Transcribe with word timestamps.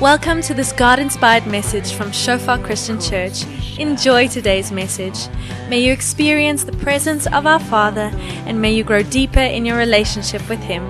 Welcome 0.00 0.40
to 0.48 0.54
this 0.54 0.72
God 0.72 0.98
inspired 0.98 1.46
message 1.46 1.92
from 1.92 2.10
Shofar 2.10 2.56
Christian 2.64 2.98
Church. 2.98 3.44
Enjoy 3.78 4.28
today's 4.28 4.72
message. 4.72 5.28
May 5.68 5.80
you 5.84 5.92
experience 5.92 6.64
the 6.64 6.72
presence 6.72 7.26
of 7.26 7.44
our 7.44 7.60
Father 7.60 8.10
and 8.46 8.58
may 8.62 8.72
you 8.72 8.82
grow 8.82 9.02
deeper 9.02 9.40
in 9.40 9.66
your 9.66 9.76
relationship 9.76 10.40
with 10.48 10.58
Him. 10.60 10.82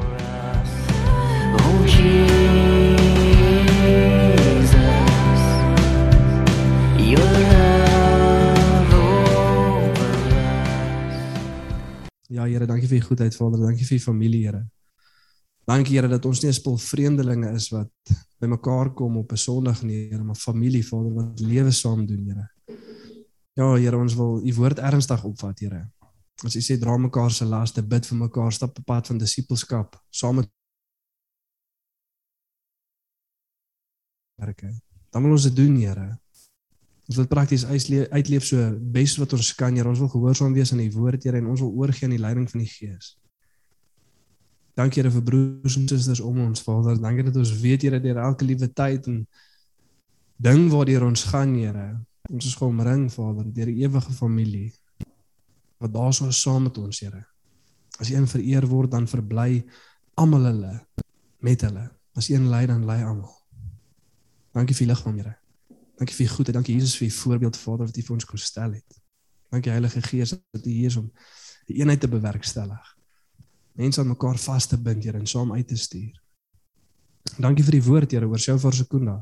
Ja 12.29 12.45
Here, 12.47 12.67
dankie 12.67 12.87
vir 12.87 12.97
u 12.97 13.01
goedheid 13.01 13.35
Vader, 13.35 13.59
dankie 13.59 13.85
vir 13.85 13.97
u 13.97 14.01
familie 14.01 14.47
Here. 14.47 14.65
Dankie 15.67 15.99
Here 15.99 16.09
dat 16.09 16.25
ons 16.25 16.43
nie 16.43 16.51
'n 16.51 16.55
spul 16.55 16.79
vreemdelinge 16.79 17.51
is 17.59 17.73
wat 17.75 17.91
bymekaar 18.41 18.93
kom 18.97 19.17
op 19.17 19.33
'n 19.33 19.37
Sondag 19.37 19.83
nie, 19.83 20.09
Here, 20.09 20.23
maar 20.23 20.37
familie 20.37 20.87
Vader 20.87 21.13
wat 21.15 21.41
lewe 21.41 21.71
saam 21.71 22.07
doen, 22.07 22.25
Here. 22.25 22.51
Ja 23.53 23.75
Here, 23.75 23.97
ons 23.97 24.15
wil 24.15 24.41
u 24.47 24.55
woord 24.55 24.79
ernstig 24.79 25.25
opvat, 25.25 25.59
Here. 25.59 25.91
As 26.45 26.57
u 26.57 26.61
sê 26.61 26.79
dra 26.79 26.97
mekaar 26.97 27.31
se 27.31 27.45
laste, 27.45 27.83
bid 27.83 28.07
vir 28.07 28.17
mekaar, 28.17 28.53
stap 28.53 28.79
op 28.79 28.85
pad 28.85 29.07
van 29.07 29.19
disippelskap 29.19 30.01
saam 30.11 30.35
met 30.35 30.49
werke. 34.35 34.81
Dan 35.11 35.23
wil 35.23 35.33
ons 35.33 35.43
dit 35.43 35.57
doen, 35.57 35.77
Here. 35.77 36.19
Ons 37.07 37.17
wil 37.17 37.27
prakties 37.27 37.65
uitleef, 38.11 38.45
so 38.45 38.79
bes 38.81 39.17
wat 39.17 39.33
ons 39.33 39.55
kan, 39.55 39.75
Here. 39.77 39.89
Ons 39.89 39.99
wil 39.99 40.09
gehoorsaam 40.09 40.53
wees 40.53 40.73
aan 40.73 40.79
die 40.79 40.93
woord, 40.93 41.23
Here, 41.25 41.37
en 41.37 41.47
ons 41.47 41.61
wil 41.61 41.73
oorgee 41.73 42.09
aan 42.09 42.17
die 42.17 42.25
leiding 42.25 42.51
van 42.51 42.61
die 42.61 42.69
Gees. 42.69 43.19
Dankie 44.81 45.03
Here 45.03 45.13
vir 45.13 45.25
broers 45.25 45.77
en 45.77 45.89
susters 45.89 46.23
om 46.25 46.39
ons, 46.47 46.63
Vader. 46.65 46.97
Dankie 47.01 47.27
dat 47.27 47.37
ons 47.37 47.53
weet 47.61 47.83
Here 47.85 48.01
deur 48.01 48.21
elke 48.23 48.47
liewe 48.49 48.71
tyd 48.73 49.09
en 49.11 49.19
ding 50.41 50.69
waardeur 50.73 51.05
ons 51.05 51.25
gaan, 51.29 51.53
Here. 51.59 51.89
Ons 52.31 52.47
is 52.49 52.57
geomring, 52.57 53.09
Vader, 53.13 53.45
deur 53.45 53.69
die 53.69 53.83
ewige 53.85 54.15
familie 54.17 54.71
wat 55.81 55.95
daar 55.95 56.13
so 56.13 56.29
is 56.29 56.41
saam 56.41 56.67
met 56.69 56.79
ons, 56.81 57.01
Here. 57.05 57.23
As 58.01 58.13
een 58.13 58.29
vereer 58.29 58.67
word, 58.69 58.93
dan 58.93 59.09
verbly 59.09 59.63
almal 60.21 60.49
hulle 60.49 60.73
met 61.45 61.65
hulle. 61.65 61.87
As 62.17 62.31
een 62.33 62.49
lei, 62.53 62.67
dan 62.69 62.87
lei 62.89 63.03
almal. 63.05 63.33
Dankie 64.57 64.77
vir 64.77 64.87
die 64.87 64.93
liggaam, 64.95 65.19
Here. 65.21 65.35
Dankie 66.01 66.17
vir 66.17 66.25
u 66.25 66.31
goedheid. 66.37 66.57
Dankie 66.57 66.77
Jesus 66.79 66.97
vir 67.01 67.09
u 67.09 67.17
voorbeeld, 67.19 67.61
Vader, 67.61 67.91
wat 67.91 68.01
u 68.01 68.07
vir 68.07 68.17
ons 68.17 68.29
kon 68.29 68.41
stel 68.41 68.79
het. 68.79 69.01
Dankie 69.53 69.73
Heilige 69.73 70.01
Gees 70.09 70.37
dat 70.37 70.65
u 70.65 70.71
hier 70.71 70.89
is 70.89 70.97
om 71.01 71.11
die 71.69 71.81
eenheid 71.83 72.01
te 72.01 72.09
bewerkstellig 72.09 72.97
mense 73.81 74.01
aan 74.01 74.13
mekaar 74.13 74.39
vas 74.39 74.67
te 74.69 74.79
bind, 74.79 75.05
Here, 75.05 75.19
en 75.19 75.27
saam 75.27 75.53
uit 75.57 75.69
te 75.69 75.77
stuur. 75.77 76.17
Dankie 77.41 77.65
vir 77.65 77.79
die 77.79 77.85
woord, 77.87 78.13
Here, 78.13 78.29
oor 78.29 78.41
Shofar 78.41 78.77
Sekunda. 78.77 79.17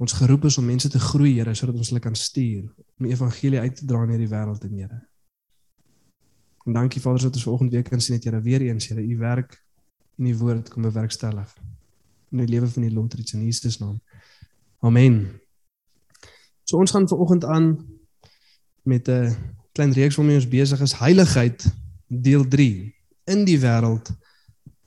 Ons 0.00 0.16
geroep 0.16 0.46
is 0.48 0.58
om 0.60 0.66
mense 0.68 0.88
te 0.92 1.00
groei, 1.00 1.34
Here, 1.36 1.54
sodat 1.56 1.76
ons 1.80 1.92
hulle 1.92 2.02
kan 2.04 2.16
stuur 2.16 2.64
om 2.96 3.08
die 3.08 3.12
evangelie 3.12 3.60
uit 3.60 3.76
te 3.76 3.86
dra 3.88 4.02
in 4.06 4.14
hierdie 4.14 4.32
wêreld, 4.32 4.64
Here. 4.72 5.00
En 6.66 6.74
dankie 6.74 7.00
Vader 7.02 7.28
dat 7.28 7.38
ons 7.38 7.46
vanoggend 7.46 7.76
weer 7.76 7.86
kan 7.86 8.02
sien 8.02 8.16
dat 8.18 8.28
Here 8.28 8.42
weer 8.42 8.66
eens, 8.68 8.88
Here, 8.90 9.02
u 9.02 9.18
werk 9.20 9.58
in 10.16 10.30
die 10.30 10.36
woord 10.36 10.70
kom 10.72 10.86
bewerkstellig 10.88 11.52
in 12.32 12.40
die 12.42 12.48
lewe 12.50 12.68
van 12.68 12.82
die 12.82 12.92
Lotrits 12.92 13.36
in 13.36 13.44
Jesus 13.44 13.78
naam. 13.78 14.00
Amen. 14.84 15.20
So 16.66 16.80
ons 16.80 16.90
gaan 16.90 17.06
vanoggend 17.08 17.44
aan 17.44 17.68
met 18.82 19.08
'n 19.08 19.36
klein 19.72 19.92
reeks 19.92 20.16
waarmee 20.16 20.40
ons 20.40 20.48
besig 20.48 20.80
is, 20.80 20.98
heiligheid 20.98 21.64
deel 22.08 22.48
3 22.48 22.96
in 23.30 23.44
die 23.46 23.58
wêreld 23.60 24.12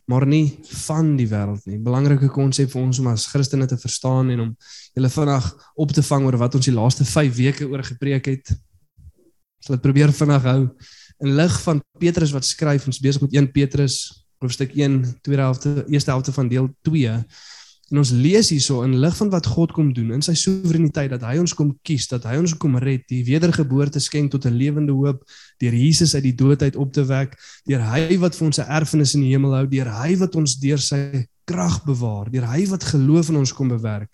maar 0.10 0.26
nie 0.26 0.58
van 0.88 1.12
die 1.20 1.28
wêreld 1.30 1.68
nie. 1.70 1.78
Belangrike 1.86 2.32
konsep 2.34 2.72
vir 2.74 2.82
ons 2.82 2.98
om 3.02 3.12
as 3.12 3.28
Christene 3.30 3.68
te 3.70 3.78
verstaan 3.78 4.32
en 4.34 4.40
om 4.48 4.56
julle 4.98 5.12
vinnig 5.14 5.50
op 5.78 5.92
te 5.94 6.04
vang 6.08 6.26
oor 6.26 6.38
wat 6.42 6.58
ons 6.58 6.66
die 6.66 6.74
laaste 6.74 7.06
5 7.06 7.36
weke 7.38 7.68
oor 7.70 7.84
gepreek 7.86 8.32
het. 8.32 8.50
Sal 9.62 9.76
dit 9.76 9.84
probeer 9.86 10.14
vinnig 10.16 10.48
hou 10.50 10.64
in 11.20 11.36
lig 11.38 11.60
van 11.62 11.84
Petrus 12.02 12.34
wat 12.34 12.48
skryf 12.48 12.88
ons 12.90 13.02
besig 13.04 13.22
met 13.28 13.38
1 13.38 13.52
Petrus 13.54 14.00
hoofstuk 14.42 14.74
1 14.74 14.98
tweede 15.22 15.46
helfte 15.46 15.86
eerste 15.92 16.14
helfte 16.16 16.34
van 16.34 16.50
deel 16.50 16.72
2 16.88 17.14
En 17.90 17.98
ons 17.98 18.12
lees 18.14 18.52
hierso 18.54 18.84
in 18.86 18.94
lig 19.02 19.16
van 19.18 19.32
wat 19.34 19.48
God 19.50 19.72
kom 19.74 19.88
doen 19.98 20.12
in 20.14 20.22
sy 20.22 20.36
soewereiniteit 20.38 21.10
dat 21.10 21.24
hy 21.26 21.40
ons 21.42 21.56
kom 21.58 21.72
kies, 21.88 22.06
dat 22.12 22.28
hy 22.30 22.36
ons 22.38 22.54
kom 22.62 22.78
red, 22.78 23.02
die 23.10 23.24
wedergeboorte 23.26 24.02
skenk 24.04 24.30
tot 24.32 24.46
'n 24.46 24.54
lewende 24.54 24.94
hoop 24.94 25.24
deur 25.58 25.74
Jesus 25.74 26.14
uit 26.14 26.24
die 26.24 26.36
dood 26.36 26.62
uit 26.62 26.76
op 26.76 26.94
te 26.94 27.04
wek, 27.04 27.34
deur 27.66 27.82
hy 27.82 28.18
wat 28.22 28.36
vir 28.36 28.46
ons 28.46 28.60
'n 28.60 28.70
erfenis 28.70 29.16
in 29.16 29.22
die 29.22 29.34
hemel 29.34 29.56
hou, 29.58 29.66
deur 29.66 29.90
hy 29.90 30.16
wat 30.18 30.36
ons 30.36 30.60
deur 30.60 30.78
sy 30.78 31.26
krag 31.46 31.84
bewaar, 31.86 32.30
deur 32.30 32.46
hy 32.46 32.66
wat 32.68 32.84
geloof 32.84 33.30
in 33.30 33.38
ons 33.38 33.54
kom 33.54 33.68
bewerk. 33.68 34.14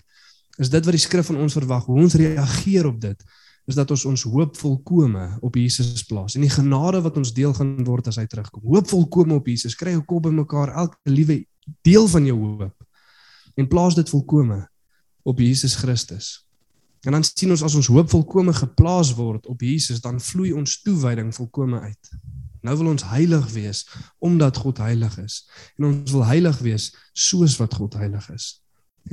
Is 0.57 0.69
dit 0.69 0.85
wat 0.85 0.95
die 0.95 1.07
skrif 1.07 1.25
van 1.25 1.35
ons 1.35 1.53
verwag? 1.53 1.85
Hoe 1.85 1.99
ons 1.99 2.15
reageer 2.15 2.87
op 2.87 3.01
dit 3.01 3.23
is 3.67 3.75
dat 3.75 3.91
ons 3.91 4.05
ons 4.05 4.23
hoop 4.23 4.55
volkome 4.57 5.37
op 5.41 5.55
Jesus 5.55 6.03
plaas 6.05 6.35
en 6.35 6.41
die 6.41 6.53
genade 6.53 7.01
wat 7.01 7.17
ons 7.17 7.33
deel 7.33 7.53
gaan 7.53 7.83
word 7.83 8.07
as 8.07 8.15
hy 8.15 8.25
terugkom. 8.25 8.61
Hoop 8.61 8.87
volkome 8.87 9.33
op 9.33 9.47
Jesus. 9.47 9.75
Kry 9.75 9.91
jou 9.91 10.03
kop 10.05 10.23
bymekaar, 10.23 10.69
elke 10.69 10.97
liewe 11.03 11.45
deel 11.81 12.07
van 12.07 12.25
jou 12.25 12.37
hoop 12.37 12.84
en 13.55 13.67
plaas 13.67 13.95
dit 13.95 14.09
volkome 14.09 14.61
op 15.23 15.39
Jesus 15.39 15.75
Christus. 15.75 16.45
En 17.05 17.11
dan 17.11 17.23
sien 17.23 17.49
ons 17.53 17.63
as 17.63 17.75
ons 17.77 17.87
hoop 17.93 18.09
volkome 18.09 18.53
geplaas 18.53 19.13
word 19.13 19.45
op 19.45 19.61
Jesus, 19.61 20.01
dan 20.01 20.19
vloei 20.21 20.51
ons 20.53 20.81
toewyding 20.81 21.29
volkome 21.35 21.79
uit. 21.79 22.11
Nou 22.65 22.73
wil 22.79 22.93
ons 22.95 23.05
heilig 23.11 23.45
wees 23.53 23.83
omdat 24.25 24.57
God 24.57 24.81
heilig 24.81 25.17
is. 25.21 25.43
En 25.77 25.91
ons 25.91 26.11
wil 26.11 26.25
heilig 26.25 26.57
wees 26.65 26.89
soos 27.13 27.57
wat 27.61 27.77
God 27.77 27.97
heilig 28.01 28.25
is. 28.33 28.47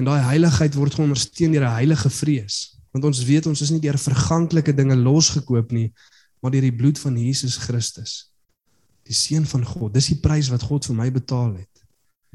En 0.01 0.09
daai 0.09 0.23
heiligheid 0.25 0.77
word 0.79 0.97
ondersteun 1.05 1.53
deur 1.53 1.69
'n 1.69 1.77
heilige 1.77 2.11
vrees, 2.11 2.79
want 2.93 3.05
ons 3.05 3.25
weet 3.25 3.47
ons 3.47 3.61
is 3.61 3.71
nie 3.71 3.81
deur 3.81 3.99
verganklike 3.99 4.73
dinge 4.73 4.97
losgekoop 4.97 5.73
nie, 5.73 5.93
maar 6.41 6.51
deur 6.51 6.65
die 6.65 6.77
bloed 6.77 6.99
van 6.99 7.17
Jesus 7.19 7.57
Christus. 7.57 8.33
Die 9.05 9.15
seun 9.15 9.47
van 9.47 9.65
God. 9.65 9.95
Dis 9.95 10.07
die 10.07 10.21
prys 10.21 10.49
wat 10.49 10.63
God 10.63 10.87
vir 10.87 10.97
my 10.97 11.11
betaal 11.11 11.55
het. 11.57 11.72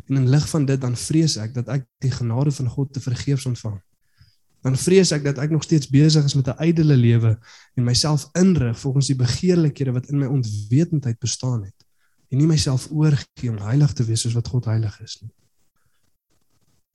En 0.06 0.16
in 0.16 0.30
lig 0.30 0.50
van 0.50 0.66
dit 0.66 0.82
dan 0.82 0.96
vrees 0.96 1.38
ek 1.38 1.54
dat 1.54 1.68
ek 1.68 1.86
die 2.04 2.12
genade 2.12 2.52
van 2.52 2.70
God 2.70 2.94
te 2.94 3.02
vergeefs 3.02 3.46
ontvang. 3.46 3.82
Dan 4.62 4.78
vrees 4.78 5.12
ek 5.12 5.24
dat 5.24 5.38
ek 5.38 5.52
nog 5.54 5.64
steeds 5.64 5.90
besig 5.90 6.26
is 6.26 6.36
met 6.36 6.48
'n 6.48 6.64
ydelle 6.64 6.98
lewe 6.98 7.40
en 7.76 7.84
myself 7.84 8.30
inrig 8.34 8.80
volgens 8.80 9.08
die 9.08 9.16
begeerlikhede 9.16 9.92
wat 9.92 10.10
in 10.10 10.20
my 10.20 10.26
onwetendheid 10.26 11.20
bestaan 11.20 11.64
het 11.64 11.86
en 12.30 12.38
nie 12.38 12.48
myself 12.48 12.88
oorgee 12.92 13.50
om 13.50 13.58
heilig 13.58 13.94
te 13.94 14.04
wees 14.04 14.22
soos 14.22 14.34
wat 14.34 14.48
God 14.48 14.66
heilig 14.66 15.02
is 15.02 15.22
nie. 15.22 15.32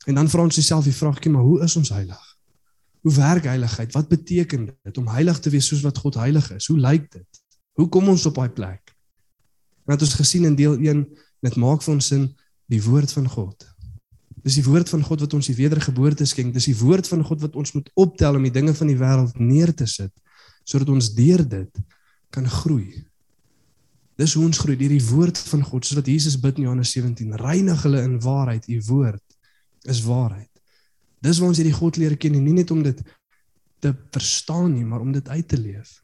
En 0.06 0.14
dan 0.14 0.28
vra 0.28 0.42
ons 0.42 0.54
jouself 0.54 0.84
die 0.84 0.94
vraagjie, 0.94 1.30
maar 1.30 1.46
hoe 1.46 1.62
is 1.62 1.76
ons 1.76 1.88
heilig? 1.88 2.36
Hoe 3.02 3.14
werk 3.14 3.44
heiligheid? 3.44 3.92
Wat 3.92 4.08
beteken 4.08 4.66
dit 4.82 4.98
om 4.98 5.08
heilig 5.08 5.38
te 5.38 5.50
wees 5.50 5.66
soos 5.66 5.82
wat 5.82 5.98
God 5.98 6.14
heilig 6.14 6.50
is? 6.54 6.66
Hoe 6.66 6.78
lyk 6.78 7.10
dit? 7.10 7.42
Hoe 7.78 7.88
kom 7.88 8.08
ons 8.08 8.26
op 8.26 8.34
daai 8.34 8.50
plek? 8.50 8.94
Want 9.88 10.02
ons 10.02 10.14
gesien 10.14 10.44
in 10.44 10.54
deel 10.58 10.76
1, 10.78 11.02
dit 11.40 11.56
maak 11.56 11.82
vir 11.82 11.94
ons 11.94 12.06
sin 12.06 12.28
die 12.72 12.82
woord 12.82 13.12
van 13.12 13.28
God. 13.28 13.68
Dis 14.42 14.58
die 14.58 14.66
woord 14.66 14.90
van 14.90 15.04
God 15.06 15.22
wat 15.22 15.34
ons 15.36 15.48
die 15.50 15.56
wedergeboorte 15.58 16.26
skenk. 16.26 16.54
Dis 16.56 16.66
die 16.70 16.78
woord 16.78 17.06
van 17.10 17.22
God 17.26 17.44
wat 17.44 17.56
ons 17.58 17.74
moet 17.76 17.90
optel 17.94 18.38
om 18.38 18.46
die 18.48 18.54
dinge 18.54 18.74
van 18.74 18.90
die 18.90 18.98
wêreld 18.98 19.38
neer 19.38 19.74
te 19.74 19.86
sit 19.86 20.12
sodat 20.62 20.92
ons 20.94 21.08
deur 21.14 21.42
dit 21.42 21.80
kan 22.30 22.44
groei. 22.46 23.02
Dis 24.20 24.36
hoe 24.36 24.44
ons 24.46 24.60
groei 24.62 24.76
deur 24.78 24.92
die 24.94 25.04
woord 25.08 25.38
van 25.50 25.64
God, 25.66 25.82
soos 25.82 25.98
wat 25.98 26.10
Jesus 26.10 26.36
bid 26.38 26.60
in 26.60 26.68
Johannes 26.68 26.92
17, 26.94 27.34
reinig 27.40 27.82
hulle 27.82 28.04
in 28.06 28.14
waarheid. 28.22 28.68
U 28.70 28.78
woord 28.86 29.90
is 29.90 30.04
waarheid. 30.06 30.50
Dis 31.22 31.40
waar 31.42 31.50
ons 31.50 31.58
hierdie 31.58 31.74
God 31.74 31.98
leer 31.98 32.14
ken 32.20 32.38
en 32.38 32.46
nie 32.46 32.54
net 32.54 32.70
om 32.70 32.82
dit 32.86 33.02
te 33.82 33.90
verstaan 34.14 34.70
nie, 34.76 34.86
maar 34.86 35.02
om 35.02 35.10
dit 35.14 35.28
uit 35.28 35.48
te 35.48 35.58
leef. 35.58 35.98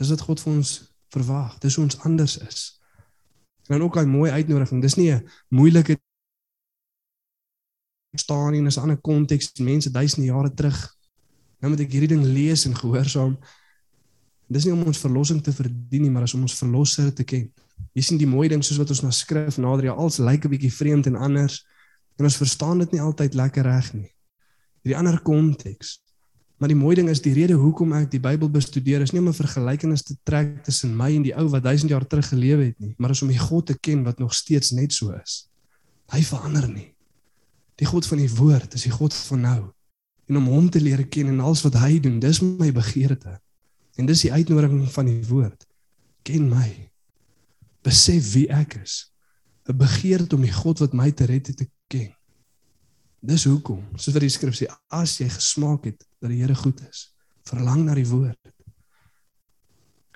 Dis 0.00 0.12
wat 0.14 0.24
God 0.24 0.40
vir 0.40 0.52
ons 0.54 0.72
verwag. 1.12 1.58
Dis 1.60 1.76
hoe 1.76 1.84
ons 1.84 2.00
anders 2.08 2.38
is. 2.40 2.60
En 3.68 3.76
dan 3.76 3.84
ook 3.84 4.00
'n 4.00 4.08
mooi 4.08 4.30
uitnodiging. 4.30 4.80
Dis 4.82 4.96
nie 4.96 5.12
'n 5.12 5.28
moeilike 5.48 5.98
staan 8.18 8.52
nie, 8.52 8.62
dis 8.62 8.76
'n 8.76 8.80
ander 8.80 9.00
konteks. 9.00 9.52
Mense 9.58 9.90
duisende 9.90 10.26
jare 10.26 10.54
terug. 10.54 10.96
Nou 11.60 11.72
moet 11.72 11.80
ek 11.80 11.92
hierdie 11.92 12.08
ding 12.16 12.24
lees 12.24 12.64
en 12.64 12.74
gehoorsaam. 12.74 13.38
Dis 14.48 14.64
nie 14.64 14.72
om 14.72 14.82
ons 14.82 14.98
verlossing 14.98 15.42
te 15.42 15.52
verdien 15.52 16.02
nie, 16.02 16.10
maar 16.10 16.22
as 16.22 16.34
om 16.34 16.40
ons 16.40 16.58
verlosser 16.58 17.12
te 17.14 17.24
ken. 17.24 17.52
Jy 17.92 18.02
sien 18.02 18.18
die 18.18 18.26
mooi 18.26 18.48
ding 18.48 18.64
soos 18.64 18.78
wat 18.78 18.90
ons 18.90 19.02
na 19.02 19.10
skrif 19.10 19.58
nader, 19.58 19.84
ja, 19.84 19.92
als 19.92 20.18
lyk 20.18 20.44
'n 20.44 20.50
bietjie 20.50 20.72
vreemd 20.72 21.06
en 21.06 21.16
anders. 21.16 21.64
En 22.18 22.24
ons 22.24 22.36
verstaan 22.36 22.78
dit 22.78 22.92
nie 22.92 23.00
altyd 23.00 23.34
lekker 23.34 23.62
reg 23.62 23.94
nie. 23.94 24.12
Hierdie 24.82 24.96
ander 24.96 25.20
konteks. 25.20 26.00
Maar 26.60 26.68
die 26.68 26.76
mooi 26.76 26.94
ding 26.94 27.08
is 27.08 27.22
die 27.24 27.32
rede 27.32 27.54
hoekom 27.56 27.92
ek 27.96 28.10
die 28.10 28.20
Bybel 28.20 28.50
bestudeer 28.50 29.00
is 29.00 29.12
nie 29.12 29.20
om 29.20 29.28
'n 29.28 29.32
vergelykenis 29.32 30.02
te 30.02 30.16
trek 30.24 30.64
tussen 30.64 30.96
my 30.96 31.16
en 31.16 31.22
die 31.22 31.34
ou 31.34 31.48
wat 31.48 31.62
1000 31.62 31.90
jaar 31.90 32.06
terug 32.06 32.28
gelewe 32.28 32.64
het 32.64 32.78
nie, 32.80 32.94
maar 32.98 33.10
is 33.10 33.22
om 33.22 33.28
die 33.28 33.38
God 33.38 33.66
te 33.66 33.78
ken 33.80 34.04
wat 34.04 34.18
nog 34.18 34.34
steeds 34.34 34.70
net 34.70 34.92
so 34.92 35.10
is. 35.24 35.48
Hy 36.12 36.22
verander 36.22 36.68
nie. 36.68 36.94
Die 37.80 37.88
God 37.88 38.06
van 38.06 38.20
die 38.20 38.30
woord 38.36 38.74
is 38.76 38.84
die 38.84 38.92
God 38.92 39.14
van 39.14 39.40
nou. 39.40 39.60
En 40.28 40.36
om 40.36 40.46
hom 40.52 40.68
te 40.70 40.80
leer 40.80 41.00
ken 41.08 41.32
en 41.32 41.40
alles 41.40 41.64
wat 41.64 41.78
hy 41.80 41.96
doen, 42.02 42.20
dis 42.22 42.42
my 42.44 42.68
begeerte. 42.76 43.38
En 43.98 44.06
dis 44.06 44.26
die 44.26 44.32
uitnodiging 44.32 44.84
van 44.92 45.08
die 45.08 45.24
woord. 45.26 45.64
Ken 46.22 46.48
my. 46.50 46.68
Besef 47.82 48.34
wie 48.34 48.46
ek 48.52 48.76
is. 48.84 49.08
'n 49.70 49.76
Begeerte 49.76 50.36
om 50.36 50.42
die 50.42 50.52
God 50.52 50.78
wat 50.78 50.92
my 50.92 51.10
te 51.12 51.24
red 51.24 51.46
het 51.46 51.56
te 51.56 51.68
ken. 51.86 52.10
Dis 53.20 53.44
hoekom, 53.44 53.84
soos 53.96 54.14
wat 54.16 54.24
die 54.24 54.32
skrif 54.32 54.56
sê, 54.56 54.66
as 54.88 55.18
jy 55.20 55.28
gesmaak 55.28 55.84
het 55.84 56.00
dat 56.20 56.30
die 56.32 56.40
Here 56.40 56.54
goed 56.54 56.80
is, 56.88 57.10
verlang 57.44 57.84
na 57.84 57.94
die 57.94 58.08
woord. 58.08 58.40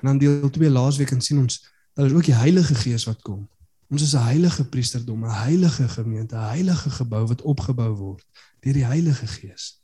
En 0.00 0.12
dan 0.12 0.18
deel 0.18 0.50
2 0.50 0.70
laasweek 0.70 1.12
en 1.12 1.20
sien 1.20 1.38
ons 1.38 1.60
dat 1.94 2.08
daar 2.08 2.16
ook 2.16 2.24
die 2.24 2.34
Heilige 2.34 2.74
Gees 2.74 3.04
wat 3.04 3.22
kom. 3.22 3.44
Ons 3.94 4.02
is 4.02 4.14
'n 4.14 4.26
heilige 4.26 4.64
priesterdom, 4.64 5.24
'n 5.24 5.30
heilige 5.30 5.88
gemeente, 5.88 6.34
'n 6.36 6.50
heilige 6.50 6.90
gebou 6.90 7.26
wat 7.26 7.42
opgebou 7.42 7.92
word 7.94 8.26
deur 8.60 8.72
die 8.72 8.84
Heilige 8.84 9.26
Gees. 9.26 9.80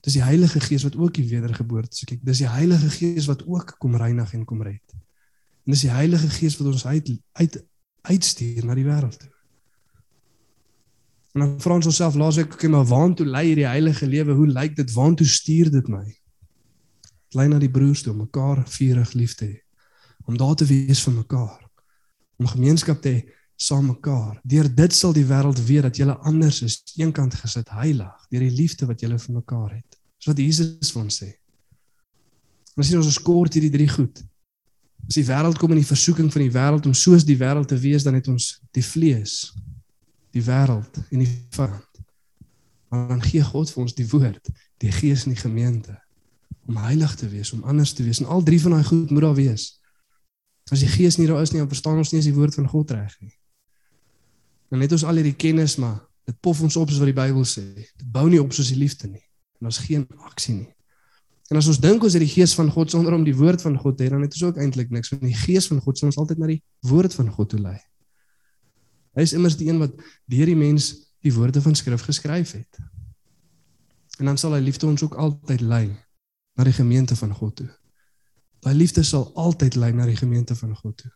Dis 0.00 0.12
die 0.12 0.22
Heilige 0.22 0.60
Gees 0.60 0.82
wat 0.82 0.96
ook 0.96 1.14
die 1.14 1.28
wedergeboorte 1.28 1.96
sê. 1.96 2.04
Kyk, 2.04 2.24
dis 2.24 2.38
die 2.38 2.48
Heilige 2.48 2.90
Gees 2.90 3.26
wat 3.26 3.46
ook 3.46 3.74
kom 3.78 3.96
reinig 3.96 4.32
en 4.32 4.44
kom 4.44 4.62
red. 4.62 4.82
En 5.64 5.70
dis 5.72 5.80
die 5.80 5.90
Heilige 5.90 6.28
Gees 6.30 6.56
wat 6.56 6.66
ons 6.66 6.86
uit 6.86 7.12
uit 7.32 7.64
uitstuur 8.02 8.64
na 8.64 8.74
die 8.74 8.84
wêreld 8.84 9.18
toe. 9.18 9.30
En 11.32 11.40
dan 11.40 11.60
vra 11.60 11.74
ons 11.74 11.86
onsself 11.86 12.14
laasweek, 12.14 12.52
okay, 12.52 12.70
maar 12.70 12.84
waartoe 12.84 13.26
lei 13.26 13.46
hierdie 13.46 13.66
heilige 13.66 14.06
lewe? 14.06 14.32
Hoe 14.32 14.46
lyk 14.46 14.76
dit? 14.76 14.92
Waartoe 14.92 15.26
stuur 15.26 15.70
dit 15.70 15.88
my? 15.88 16.04
Dit 17.00 17.34
lei 17.38 17.48
na 17.48 17.58
die 17.58 17.70
broers 17.70 18.02
toe 18.02 18.14
mekaar 18.14 18.66
vurig 18.66 19.12
lief 19.12 19.34
te 19.34 19.44
hê. 19.44 19.58
Om 20.24 20.36
daar 20.36 20.54
te 20.54 20.66
wees 20.66 21.02
vir 21.02 21.12
mekaar. 21.12 21.61
Om 22.42 22.50
gemeenskap 22.50 22.98
te 23.02 23.14
hê 23.14 23.20
saam 23.62 23.86
mekaar. 23.92 24.40
Deur 24.42 24.66
dit 24.66 24.94
sal 24.96 25.14
die 25.14 25.26
wêreld 25.28 25.60
weet 25.68 25.86
dat 25.86 26.00
julle 26.00 26.16
anders 26.26 26.62
is, 26.66 26.80
eenkant 26.98 27.36
gesit, 27.38 27.68
heilig, 27.78 28.26
deur 28.32 28.42
die 28.42 28.56
liefde 28.56 28.88
wat 28.88 29.04
julle 29.04 29.18
vir 29.22 29.36
mekaar 29.36 29.70
het. 29.76 29.98
Dis 30.18 30.30
wat 30.30 30.42
Jesus 30.42 30.90
vir 30.90 31.02
ons 31.04 31.20
sê. 31.22 31.30
Ons 32.74 32.88
sien 32.88 32.98
ons 32.98 33.10
is 33.10 33.20
kort 33.22 33.54
hierdie 33.54 33.70
drie 33.70 33.88
goed. 33.92 34.22
As 35.06 35.18
die 35.18 35.26
wêreld 35.28 35.58
kom 35.60 35.74
in 35.74 35.82
die 35.82 35.86
versoeking 35.86 36.30
van 36.32 36.44
die 36.44 36.54
wêreld 36.54 36.86
om 36.88 36.94
soos 36.96 37.26
die 37.28 37.38
wêreld 37.38 37.70
te 37.70 37.78
wees, 37.78 38.06
dan 38.06 38.18
het 38.18 38.30
ons 38.32 38.56
die 38.74 38.84
vlees, 38.86 39.52
die 40.34 40.42
wêreld 40.42 40.98
en 41.10 41.22
die 41.22 41.30
vyand. 41.54 42.02
Maar 42.90 43.08
dan 43.14 43.22
gee 43.24 43.44
God 43.46 43.70
vir 43.72 43.82
ons 43.84 43.94
die 43.98 44.08
woord, 44.10 44.50
die 44.82 44.92
gees 44.92 45.26
in 45.26 45.36
die 45.36 45.42
gemeente 45.42 45.94
om 46.68 46.78
heilig 46.78 47.14
te 47.18 47.28
wees, 47.28 47.50
om 47.52 47.62
anders 47.68 47.92
te 47.92 48.04
wees 48.06 48.20
en 48.22 48.28
al 48.30 48.44
drie 48.46 48.60
van 48.62 48.76
daai 48.76 48.84
goed 48.86 49.10
moet 49.10 49.24
daar 49.26 49.38
wees. 49.38 49.81
As 50.72 50.80
die 50.80 50.88
gees 50.88 51.18
nie 51.20 51.28
daar 51.28 51.42
is 51.44 51.52
nie, 51.52 51.60
dan 51.60 51.68
verstaan 51.68 52.00
ons 52.00 52.12
nie 52.12 52.22
eens 52.22 52.30
die 52.30 52.36
woord 52.36 52.56
van 52.56 52.68
God 52.72 52.94
reg 52.96 53.16
nie. 53.20 53.34
Dan 54.72 54.80
het 54.80 54.94
ons 54.96 55.04
al 55.04 55.20
hierdie 55.20 55.36
kennis 55.36 55.76
maar 55.76 56.00
dit 56.28 56.38
pof 56.40 56.62
ons 56.64 56.78
op 56.80 56.88
soos 56.88 57.02
wat 57.02 57.10
die 57.10 57.18
Bybel 57.18 57.44
sê. 57.48 57.64
Dit 57.76 58.06
bou 58.14 58.28
nie 58.30 58.40
op 58.40 58.54
soos 58.56 58.70
die 58.72 58.78
liefde 58.80 59.10
nie. 59.10 59.24
En 59.60 59.68
daar's 59.68 59.82
geen 59.84 60.06
aksie 60.30 60.54
nie. 60.54 60.70
En 61.52 61.58
as 61.60 61.68
ons 61.68 61.80
dink 61.82 62.04
ons 62.06 62.14
het 62.16 62.22
die 62.22 62.30
gees 62.32 62.54
van 62.56 62.70
God 62.72 62.94
sonder 62.94 63.12
om 63.12 63.26
die 63.26 63.34
woord 63.36 63.60
van 63.60 63.74
God 63.76 63.98
te 63.98 64.06
hê, 64.06 64.12
dan 64.14 64.22
het 64.24 64.32
ons 64.38 64.46
ook 64.48 64.60
eintlik 64.62 64.92
niks 64.94 65.12
want 65.12 65.26
die 65.26 65.36
gees 65.36 65.68
van 65.68 65.82
God 65.84 65.98
sal 65.98 66.08
ons 66.08 66.20
altyd 66.22 66.40
na 66.40 66.48
die 66.54 66.62
woord 66.88 67.12
van 67.18 67.28
God 67.34 67.50
toe 67.52 67.60
lei. 67.60 67.76
Hy 69.12 69.26
is 69.26 69.34
immers 69.36 69.58
die 69.60 69.68
een 69.68 69.82
wat 69.82 69.98
deur 70.32 70.48
die 70.48 70.56
mens 70.56 70.94
die 71.22 71.34
woorde 71.34 71.60
van 71.60 71.76
skrif 71.76 72.06
geskryf 72.06 72.54
het. 72.56 72.80
En 74.18 74.30
dan 74.30 74.40
sal 74.40 74.56
hy 74.56 74.62
liefde 74.64 74.88
ons 74.88 75.04
ook 75.04 75.18
altyd 75.20 75.60
lei 75.60 75.84
na 76.56 76.64
die 76.64 76.76
gemeente 76.76 77.16
van 77.18 77.34
God 77.36 77.56
toe. 77.60 77.68
Daai 78.62 78.74
liefde 78.76 79.02
sal 79.02 79.30
altyd 79.34 79.74
lei 79.74 79.90
na 79.92 80.06
die 80.06 80.16
gemeente 80.16 80.54
van 80.54 80.76
God 80.78 80.96
toe. 81.02 81.10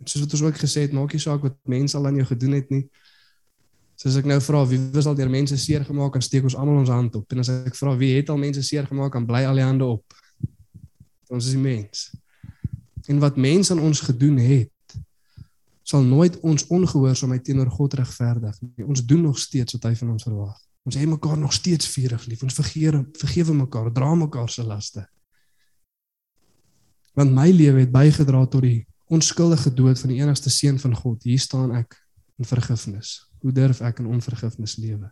En 0.00 0.08
soos 0.08 0.24
wat 0.24 0.32
ons 0.32 0.42
ook 0.42 0.56
gesê 0.58 0.86
het, 0.86 0.94
maak 0.96 1.12
nie 1.12 1.20
saak 1.20 1.44
wat 1.44 1.58
mense 1.68 1.96
al 1.96 2.08
aan 2.08 2.16
jou 2.18 2.26
gedoen 2.26 2.56
het 2.56 2.70
nie. 2.72 2.86
Soos 4.00 4.16
ek 4.18 4.26
nou 4.26 4.38
vra, 4.42 4.64
wie 4.66 4.80
was 4.94 5.06
al 5.06 5.14
deur 5.18 5.30
mense 5.30 5.56
seer 5.60 5.84
gemaak 5.86 6.16
en 6.18 6.24
steek 6.24 6.48
ons 6.48 6.56
almal 6.58 6.80
ons 6.80 6.90
hand 6.90 7.20
op. 7.20 7.28
En 7.32 7.44
as 7.44 7.52
ek 7.52 7.76
vra 7.78 7.92
wie 8.00 8.14
het 8.16 8.32
al 8.32 8.40
mense 8.40 8.64
seer 8.66 8.88
gemaak, 8.88 9.12
dan 9.14 9.28
bly 9.28 9.44
al 9.46 9.60
die 9.60 9.66
hande 9.66 9.86
op. 9.98 10.16
Ons 11.30 11.46
is 11.46 11.54
die 11.54 11.62
mens. 11.62 12.08
En 13.06 13.20
wat 13.22 13.36
mense 13.36 13.72
aan 13.74 13.84
ons 13.84 14.00
gedoen 14.08 14.40
het, 14.42 14.98
sal 15.86 16.02
nooit 16.06 16.40
ons 16.40 16.66
ongehoorsaamheid 16.66 17.44
teenoor 17.44 17.70
God 17.70 17.94
regverdig 18.00 18.58
nie. 18.64 18.86
Ons 18.86 19.04
doen 19.06 19.22
nog 19.28 19.38
steeds 19.38 19.76
wat 19.76 19.90
hy 19.90 19.94
van 20.00 20.16
ons 20.16 20.24
verwag. 20.24 20.58
Ons 20.88 20.98
hê 20.98 21.06
mekaar 21.06 21.38
nog 21.38 21.52
steeds 21.54 21.86
vurig 21.94 22.26
lief. 22.30 22.42
Ons 22.42 22.58
vergewe 22.58 23.04
vergewe 23.18 23.54
mekaar, 23.54 23.92
dra 23.94 24.14
mekaar 24.18 24.50
se 24.50 24.64
laste. 24.66 25.04
Want 27.18 27.34
my 27.36 27.50
lewe 27.50 27.84
het 27.84 27.92
bygedra 27.92 28.46
tot 28.46 28.64
die 28.64 28.86
onskuldige 29.12 29.74
dood 29.74 30.00
van 30.00 30.12
die 30.12 30.20
enigste 30.22 30.50
seun 30.50 30.78
van 30.80 30.94
God. 30.96 31.22
Hier 31.28 31.40
staan 31.40 31.74
ek 31.76 31.98
in 32.40 32.48
vergifnis. 32.48 33.18
Hoe 33.42 33.52
durf 33.52 33.82
ek 33.84 34.00
in 34.00 34.08
onvergifnis 34.08 34.78
lewe? 34.80 35.10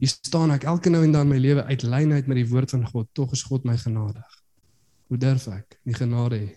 Hier 0.00 0.10
staan 0.10 0.54
ek 0.54 0.64
elke 0.70 0.90
nou 0.90 1.04
en 1.04 1.12
dan 1.12 1.28
my 1.28 1.38
lewe 1.38 1.64
uit 1.68 1.84
lynheid 1.84 2.26
met 2.30 2.40
die 2.40 2.48
woord 2.48 2.72
van 2.74 2.86
God. 2.88 3.10
Tog 3.12 3.36
is 3.36 3.44
God 3.44 3.66
my 3.68 3.76
genadig. 3.78 4.40
Hoe 5.12 5.20
durf 5.20 5.46
ek 5.52 5.78
nie 5.84 5.96
genade 5.96 6.40
hê 6.40 6.50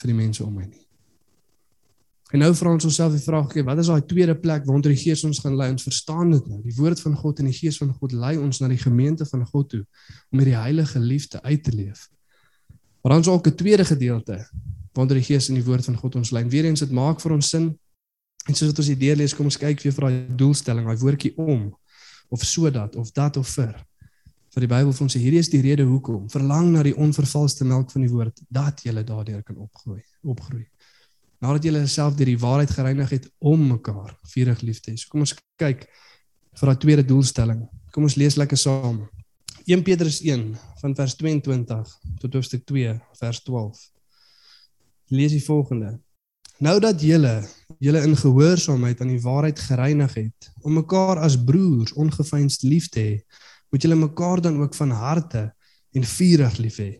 vir 0.00 0.12
die 0.12 0.16
mense 0.16 0.44
om 0.44 0.56
my 0.56 0.64
nie? 0.64 0.82
En 2.34 2.42
nou 2.42 2.50
vra 2.58 2.72
ons 2.74 2.84
onsself 2.88 3.12
die 3.14 3.22
vraag, 3.22 3.52
okay, 3.52 3.62
wat 3.62 3.78
is 3.78 3.86
daai 3.92 4.02
tweede 4.08 4.34
plek 4.34 4.64
waartoe 4.66 4.90
die 4.96 4.98
Gees 4.98 5.22
ons 5.28 5.38
gaan 5.44 5.54
lei? 5.54 5.68
Ons 5.70 5.84
verstaan 5.86 6.32
dit 6.34 6.48
nou. 6.50 6.58
Die 6.64 6.74
woord 6.74 6.98
van 7.04 7.14
God 7.14 7.38
en 7.38 7.52
die 7.52 7.54
Gees 7.54 7.78
van 7.78 7.92
God 7.94 8.16
lei 8.16 8.34
ons 8.40 8.58
na 8.60 8.70
die 8.72 8.80
gemeente 8.80 9.28
van 9.28 9.44
God 9.46 9.70
toe 9.76 9.84
om 10.32 10.40
hierdie 10.40 10.56
heilige 10.58 10.98
liefde 10.98 11.42
uit 11.44 11.62
te 11.62 11.76
leef. 11.76 12.08
Maar 13.06 13.14
dan 13.14 13.20
is 13.22 13.28
ook 13.28 13.46
'n 13.46 13.54
tweede 13.54 13.84
gedeelte 13.84 14.50
waartoe 14.92 15.16
die 15.16 15.24
Gees 15.24 15.48
en 15.48 15.54
die 15.54 15.64
woord 15.64 15.84
van 15.84 15.96
God 15.96 16.14
ons 16.14 16.30
lei. 16.30 16.44
Weereens 16.48 16.80
dit 16.80 16.90
maak 16.90 17.20
vir 17.20 17.32
ons 17.32 17.48
sin. 17.48 17.78
En 18.48 18.54
soos 18.54 18.68
wat 18.68 18.78
ons 18.78 18.86
hier 18.86 18.98
deurlees, 18.98 19.34
kom 19.34 19.44
ons 19.44 19.58
kyk 19.58 19.80
weer 19.82 19.92
vir 19.92 20.04
daai 20.04 20.36
doelstelling, 20.36 20.86
daai 20.86 20.98
woordjie 20.98 21.36
om 21.36 21.78
of 22.28 22.42
sodat 22.42 22.96
of 22.96 23.12
dat 23.12 23.36
of 23.36 23.48
vir. 23.48 23.86
Vir 24.50 24.60
die 24.60 24.66
Bybel 24.66 24.92
vir 24.92 25.02
ons 25.02 25.16
sê 25.16 25.20
hierdie 25.20 25.38
is 25.38 25.48
die 25.48 25.60
rede 25.60 25.82
hoekom. 25.82 26.30
Verlang 26.30 26.72
na 26.72 26.82
die 26.82 26.96
onvervalste 26.96 27.64
melk 27.64 27.90
van 27.90 28.02
die 28.02 28.10
woord 28.10 28.40
dat 28.48 28.82
jy 28.82 28.92
daardeur 29.04 29.42
kan 29.42 29.56
opgroei, 29.56 30.02
opgroei 30.22 30.66
nadat 31.38 31.64
julle 31.64 31.86
self 31.86 32.14
deur 32.16 32.26
die 32.26 32.40
waarheid 32.40 32.70
gereinig 32.70 33.10
het 33.10 33.28
om 33.38 33.68
mekaar 33.68 34.16
vurig 34.32 34.62
lief 34.62 34.80
te 34.80 34.90
hê. 34.90 34.96
So 34.96 35.08
kom 35.12 35.20
ons 35.20 35.36
kyk 35.60 35.86
vir 36.56 36.70
daai 36.70 36.80
tweede 36.80 37.04
doelstelling. 37.04 37.68
Kom 37.92 38.08
ons 38.08 38.16
lees 38.16 38.36
lekker 38.36 38.58
saam. 38.58 39.04
1 39.66 39.82
Petrus 39.82 40.20
1 40.22 40.54
van 40.78 40.92
vers 40.94 41.14
22 41.18 41.94
tot 42.22 42.34
hoofstuk 42.34 42.64
2 42.64 42.92
vers 43.18 43.40
12. 43.42 43.80
Lees 45.10 45.32
die 45.34 45.42
volgende. 45.42 45.96
Nou 46.62 46.78
dat 46.80 47.02
julle 47.02 47.48
julle 47.82 48.02
in 48.06 48.14
gehoorsaamheid 48.16 49.00
aan 49.00 49.10
die 49.10 49.20
waarheid 49.20 49.58
gereinig 49.58 50.14
het 50.14 50.50
om 50.62 50.78
mekaar 50.78 51.18
as 51.18 51.34
broers 51.44 51.92
ongefeinst 51.98 52.62
lief 52.62 52.86
te 52.88 53.00
hê, 53.00 53.16
moet 53.74 53.82
julle 53.82 53.98
mekaar 53.98 54.40
dan 54.40 54.62
ook 54.62 54.74
van 54.74 54.94
harte 54.94 55.42
en 55.90 56.06
vurig 56.14 56.62
lief 56.62 56.78
hê 56.78 56.92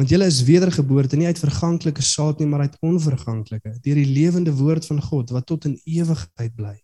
Want 0.00 0.08
julle 0.08 0.24
is 0.24 0.40
wedergeboorte 0.48 1.16
nie 1.20 1.26
uit 1.28 1.38
verganklike 1.38 2.02
saad 2.02 2.38
nie, 2.40 2.46
maar 2.48 2.64
uit 2.64 2.76
onverganklike, 2.80 3.74
deur 3.84 3.98
die 4.00 4.08
lewende 4.08 4.54
woord 4.56 4.86
van 4.88 5.02
God 5.04 5.34
wat 5.36 5.46
tot 5.46 5.66
in 5.68 5.76
ewigheid 5.84 6.54
bly. 6.56 6.78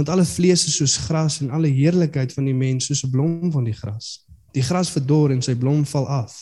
Want 0.00 0.08
alle 0.08 0.24
vlees 0.24 0.64
is 0.64 0.78
soos 0.80 0.96
gras 1.04 1.42
en 1.44 1.52
alle 1.52 1.68
heerlikheid 1.68 2.32
van 2.32 2.48
die 2.48 2.56
mens 2.56 2.88
soos 2.88 3.04
'n 3.04 3.10
blom 3.12 3.52
van 3.52 3.68
die 3.68 3.76
gras. 3.76 4.25
Die 4.56 4.64
gras 4.64 4.90
verdor 4.94 5.34
en 5.34 5.42
sy 5.44 5.54
blom 5.58 5.84
val 5.88 6.08
af. 6.22 6.34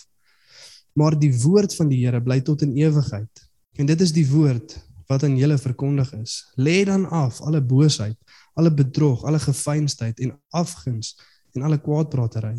Maar 0.94 1.18
die 1.18 1.32
woord 1.42 1.74
van 1.74 1.90
die 1.90 2.04
Here 2.04 2.22
bly 2.22 2.38
tot 2.46 2.62
in 2.62 2.76
ewigheid. 2.78 3.46
En 3.74 3.90
dit 3.90 4.00
is 4.00 4.14
die 4.14 4.26
woord 4.30 4.76
wat 5.10 5.26
aan 5.26 5.34
julle 5.36 5.58
verkondig 5.58 6.12
is. 6.22 6.38
Lê 6.56 6.84
dan 6.86 7.08
af 7.10 7.40
alle 7.42 7.60
boosheid, 7.60 8.16
alle 8.54 8.70
bedrog, 8.70 9.24
alle 9.26 9.42
gefeinsdheid 9.42 10.22
en 10.22 10.36
afguns 10.54 11.16
en 11.54 11.62
alle 11.62 11.78
kwaadpratery 11.78 12.56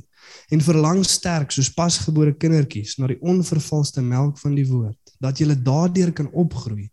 en 0.56 0.62
verlang 0.64 1.04
sterk 1.06 1.52
soos 1.54 1.72
pasgebore 1.76 2.34
kindertjies 2.40 2.96
na 3.00 3.10
die 3.12 3.20
onvervalste 3.22 4.04
melk 4.04 4.40
van 4.42 4.56
die 4.58 4.66
woord 4.70 5.16
dat 5.24 5.40
jy 5.40 5.56
daardeur 5.68 6.14
kan 6.16 6.32
opgroei 6.32 6.88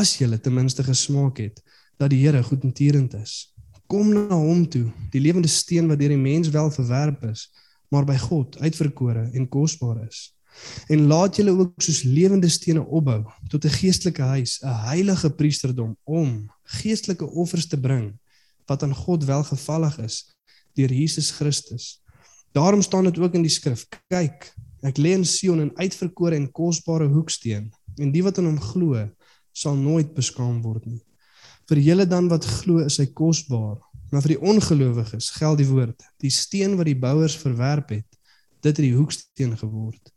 as 0.00 0.14
jy 0.20 0.28
ten 0.36 0.54
minste 0.56 0.84
gesmaak 0.84 1.40
het 1.40 1.60
dat 2.00 2.12
die 2.12 2.20
Here 2.24 2.42
goedentierend 2.44 3.16
is 3.20 3.54
kom 3.88 4.12
na 4.12 4.36
hom 4.36 4.64
toe 4.68 4.86
die 5.12 5.22
lewende 5.24 5.48
steen 5.48 5.88
wat 5.88 6.00
deur 6.02 6.12
die 6.12 6.20
mens 6.20 6.52
wel 6.52 6.70
verwerp 6.76 7.24
is 7.30 7.48
maar 7.88 8.04
by 8.04 8.16
God 8.16 8.58
uitverkore 8.58 9.30
en 9.32 9.48
kosbaar 9.48 10.04
is 10.06 10.30
en 10.88 11.06
laat 11.10 11.36
julle 11.36 11.50
ook 11.50 11.82
soos 11.82 12.04
lewende 12.06 12.48
stene 12.48 12.84
opbou 12.84 13.24
tot 13.50 13.64
'n 13.64 13.76
geestelike 13.80 14.22
huis 14.22 14.60
'n 14.62 14.78
heilige 14.90 15.30
priesterdom 15.30 15.96
om 16.04 16.50
geestelike 16.80 17.26
offers 17.26 17.66
te 17.66 17.80
bring 17.80 18.14
wat 18.66 18.82
aan 18.82 18.94
God 18.94 19.24
welgevallig 19.24 19.98
is 19.98 20.30
deur 20.74 20.92
Jesus 20.92 21.30
Christus 21.30 22.04
Daarom 22.54 22.82
staan 22.82 23.04
dit 23.04 23.18
ook 23.18 23.34
in 23.34 23.42
die 23.42 23.50
skrif: 23.50 23.82
Kyk, 24.06 24.46
ek 24.86 24.98
lê 25.02 25.16
in 25.18 25.24
Sion 25.26 25.58
'n 25.60 25.72
uitverkore 25.74 26.36
en 26.38 26.52
kosbare 26.54 27.08
hoeksteen, 27.10 27.72
en 27.98 28.12
die 28.14 28.22
wat 28.22 28.38
aan 28.38 28.46
hom 28.46 28.60
glo, 28.60 29.08
sal 29.52 29.74
nooit 29.74 30.14
beskaam 30.14 30.62
word 30.62 30.86
nie. 30.86 31.02
Vir 31.66 31.78
julle 31.78 32.06
dan 32.06 32.28
wat 32.30 32.44
glo, 32.44 32.78
is 32.78 33.00
hy 33.02 33.06
kosbaar, 33.06 33.82
maar 34.14 34.22
vir 34.22 34.36
die 34.36 34.44
ongelowiges 34.46 35.32
geld 35.34 35.58
die 35.58 35.66
woord: 35.66 36.04
Die 36.22 36.30
steen 36.30 36.76
wat 36.78 36.86
die 36.86 36.98
bouers 36.98 37.34
verwerp 37.34 37.90
het, 37.90 38.06
dit 38.62 38.70
het 38.70 38.84
die 38.84 38.94
hoeksteen 38.94 39.56
geword. 39.58 40.12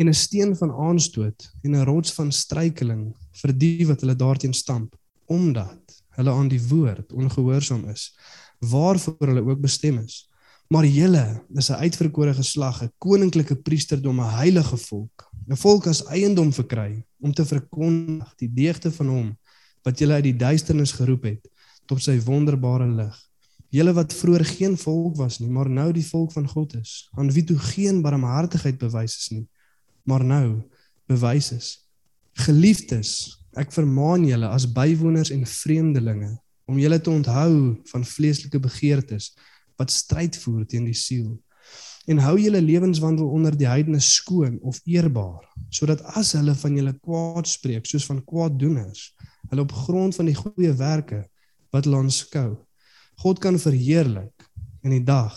En 0.00 0.08
'n 0.08 0.16
steen 0.16 0.56
van 0.56 0.72
aanstoot 0.72 1.52
en 1.62 1.76
'n 1.76 1.84
rots 1.84 2.12
van 2.16 2.32
struikeling 2.32 3.12
vir 3.42 3.52
die 3.52 3.86
wat 3.86 4.00
hulle 4.00 4.16
daarteen 4.16 4.54
stamp, 4.54 4.96
omdat 5.26 6.02
hulle 6.16 6.30
aan 6.30 6.48
die 6.48 6.62
woord 6.68 7.12
ongehoorsaam 7.12 7.84
is, 7.88 8.16
waarvoor 8.58 9.26
hulle 9.26 9.44
ook 9.44 9.60
bestem 9.60 9.98
is. 9.98 10.28
Maar 10.68 10.86
julle 10.86 11.44
is 11.54 11.68
'n 11.70 11.82
uitverkore 11.84 12.34
geslag, 12.34 12.82
'n 12.82 12.92
koninklike 12.98 13.56
priesterdom, 13.56 14.20
'n 14.20 14.36
heilige 14.40 14.76
volk, 14.76 15.30
'n 15.48 15.56
volk 15.56 15.86
as 15.86 16.06
eiendom 16.06 16.52
verkry 16.52 17.04
om 17.20 17.32
te 17.32 17.44
verkondig 17.44 18.34
die 18.36 18.52
deugde 18.52 18.92
van 18.92 19.08
hom 19.08 19.38
wat 19.82 19.98
julle 19.98 20.12
uit 20.12 20.24
die 20.24 20.36
duisternis 20.36 20.92
geroep 20.92 21.22
het 21.22 21.50
tot 21.90 22.02
sy 22.04 22.16
wonderbare 22.22 22.86
lig. 22.88 23.16
Julle 23.74 23.94
wat 23.94 24.14
vroeër 24.14 24.44
geen 24.46 24.76
volk 24.78 25.18
was 25.18 25.38
nie, 25.42 25.50
maar 25.50 25.70
nou 25.70 25.90
die 25.94 26.06
volk 26.06 26.32
van 26.34 26.48
God 26.50 26.74
is, 26.78 27.06
aan 27.18 27.30
wie 27.34 27.44
toe 27.46 27.58
geen 27.70 28.00
barmhartigheid 28.02 28.78
bewys 28.78 29.16
is 29.18 29.28
nie, 29.34 29.44
maar 30.06 30.24
nou 30.26 30.62
bewys 31.10 31.52
is. 31.54 31.68
Geliefdes, 32.46 33.12
ek 33.58 33.70
vermaan 33.74 34.24
julle 34.26 34.50
as 34.50 34.66
bywoners 34.70 35.30
en 35.34 35.46
vreemdelinge 35.46 36.34
om 36.70 36.78
julle 36.78 37.00
te 37.02 37.10
onthou 37.10 37.54
van 37.90 38.06
vleeslike 38.06 38.60
begeertes 38.62 39.32
wat 39.80 39.90
stryd 39.90 40.36
voer 40.38 40.66
teen 40.70 40.86
die 40.86 40.96
siel. 40.96 41.32
En 42.10 42.20
hou 42.22 42.36
julle 42.40 42.60
lewenswandel 42.62 43.26
onder 43.30 43.54
die 43.58 43.68
heidene 43.68 44.00
skoon 44.02 44.58
of 44.66 44.78
eerbaar, 44.86 45.42
sodat 45.70 46.02
as 46.18 46.32
hulle 46.38 46.54
van 46.62 46.78
julle 46.78 46.94
kwaad 47.02 47.50
spreek 47.50 47.86
soos 47.90 48.06
van 48.08 48.22
kwaaddoeners, 48.26 49.10
hulle 49.50 49.66
op 49.66 49.74
grond 49.86 50.16
van 50.18 50.30
die 50.30 50.38
goeie 50.38 50.72
werke 50.78 51.24
wat 51.70 51.86
hulle 51.86 52.00
aanskou, 52.02 52.54
God 53.20 53.40
kan 53.42 53.58
verheerlik 53.60 54.48
in 54.82 54.94
die 54.96 55.04
dag 55.04 55.34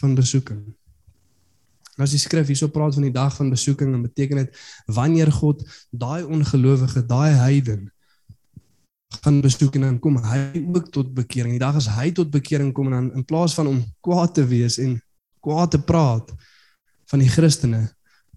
van 0.00 0.16
besoeking. 0.18 0.64
Nou 1.94 2.06
as 2.06 2.14
die 2.14 2.22
skrif 2.22 2.48
hierso 2.48 2.70
praat 2.72 2.96
van 2.96 3.04
die 3.06 3.14
dag 3.14 3.34
van 3.36 3.52
besoeking, 3.52 3.92
dan 3.92 4.02
beteken 4.06 4.42
dit 4.42 4.60
wanneer 4.88 5.30
God 5.36 5.62
daai 5.92 6.24
ongelowige, 6.24 7.04
daai 7.06 7.36
heiden 7.36 7.90
gaan 9.20 9.40
besoek 9.42 9.74
en 9.76 9.84
dan 9.84 9.98
kom 9.98 10.16
hy 10.22 10.62
ook 10.72 10.90
tot 10.94 11.10
bekering. 11.14 11.56
Die 11.56 11.62
dag 11.62 11.76
as 11.76 11.90
hy 11.92 12.10
tot 12.14 12.30
bekering 12.32 12.72
kom 12.72 12.88
en 12.90 12.96
dan 12.96 13.08
in 13.20 13.26
plaas 13.26 13.54
van 13.58 13.68
om 13.68 13.80
kwaad 14.06 14.34
te 14.38 14.46
wees 14.48 14.78
en 14.80 14.96
kwaad 15.44 15.74
te 15.74 15.80
praat 15.82 16.30
van 17.10 17.22
die 17.22 17.28
Christene, 17.28 17.88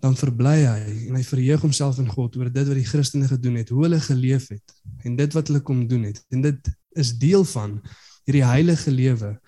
dan 0.03 0.17
verbly 0.19 0.57
hy 0.65 0.79
en 1.07 1.15
hy 1.15 1.23
verheug 1.23 1.63
homself 1.63 2.00
in 2.01 2.09
God 2.12 2.35
oor 2.39 2.50
dit 2.51 2.67
wat 2.67 2.79
die 2.79 2.88
Christene 2.88 3.29
gedoen 3.29 3.62
het, 3.62 3.71
hoe 3.71 3.85
hulle 3.85 4.01
geleef 4.03 4.50
het 4.51 4.73
en 5.07 5.15
dit 5.19 5.38
wat 5.38 5.51
hulle 5.51 5.62
kom 5.63 5.85
doen 5.88 6.09
het. 6.09 6.19
En 6.33 6.43
dit 6.43 6.73
is 6.95 7.13
deel 7.17 7.43
van 7.43 7.81
hierdie 8.25 8.45
heilige 8.45 8.91
lewe 8.91 9.39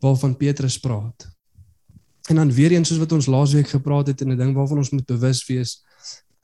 waarvan 0.00 0.36
Petrus 0.36 0.78
praat. 0.78 1.28
En 2.28 2.36
dan 2.36 2.52
weer 2.52 2.72
eens 2.72 2.88
soos 2.88 3.00
wat 3.00 3.12
ons 3.12 3.26
laasweek 3.26 3.68
gepraat 3.68 4.06
het 4.06 4.20
en 4.20 4.32
'n 4.32 4.36
ding 4.36 4.54
waarvan 4.54 4.78
ons 4.78 4.90
moet 4.90 5.06
bewus 5.06 5.46
wees, 5.46 5.82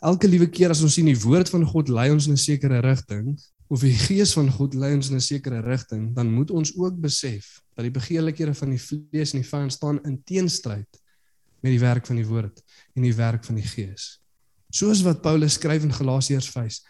elke 0.00 0.28
liewe 0.28 0.46
keer 0.46 0.70
as 0.70 0.82
ons 0.82 0.94
sien 0.94 1.06
die 1.06 1.20
woord 1.20 1.48
van 1.48 1.64
God 1.66 1.88
lei 1.88 2.10
ons 2.10 2.26
in 2.26 2.32
'n 2.32 2.36
sekere 2.36 2.80
rigting 2.80 3.38
of 3.68 3.80
die 3.80 3.94
gees 3.94 4.32
van 4.32 4.50
God 4.50 4.74
lei 4.74 4.94
ons 4.94 5.08
in 5.08 5.16
'n 5.16 5.20
sekere 5.20 5.60
rigting, 5.60 6.14
dan 6.14 6.32
moet 6.32 6.50
ons 6.50 6.76
ook 6.76 7.00
besef 7.00 7.60
dat 7.74 7.84
die 7.84 7.94
begeerlikhede 7.94 8.54
van 8.54 8.70
die 8.70 8.80
vlees 8.80 9.32
en 9.32 9.40
die 9.40 9.48
vyand 9.48 9.72
staan 9.72 9.98
in 10.04 10.22
teenstryd 10.24 11.00
met 11.60 11.72
die 11.72 11.80
werk 11.80 12.06
van 12.06 12.16
die 12.16 12.26
woord 12.26 12.62
en 12.94 13.02
die 13.02 13.14
werk 13.14 13.44
van 13.44 13.54
die 13.54 13.66
gees. 13.66 14.20
Soos 14.70 15.02
wat 15.02 15.22
Paulus 15.22 15.56
skryf 15.56 15.82
in 15.82 15.92
Galasiërs 15.92 16.50
5, 16.50 16.80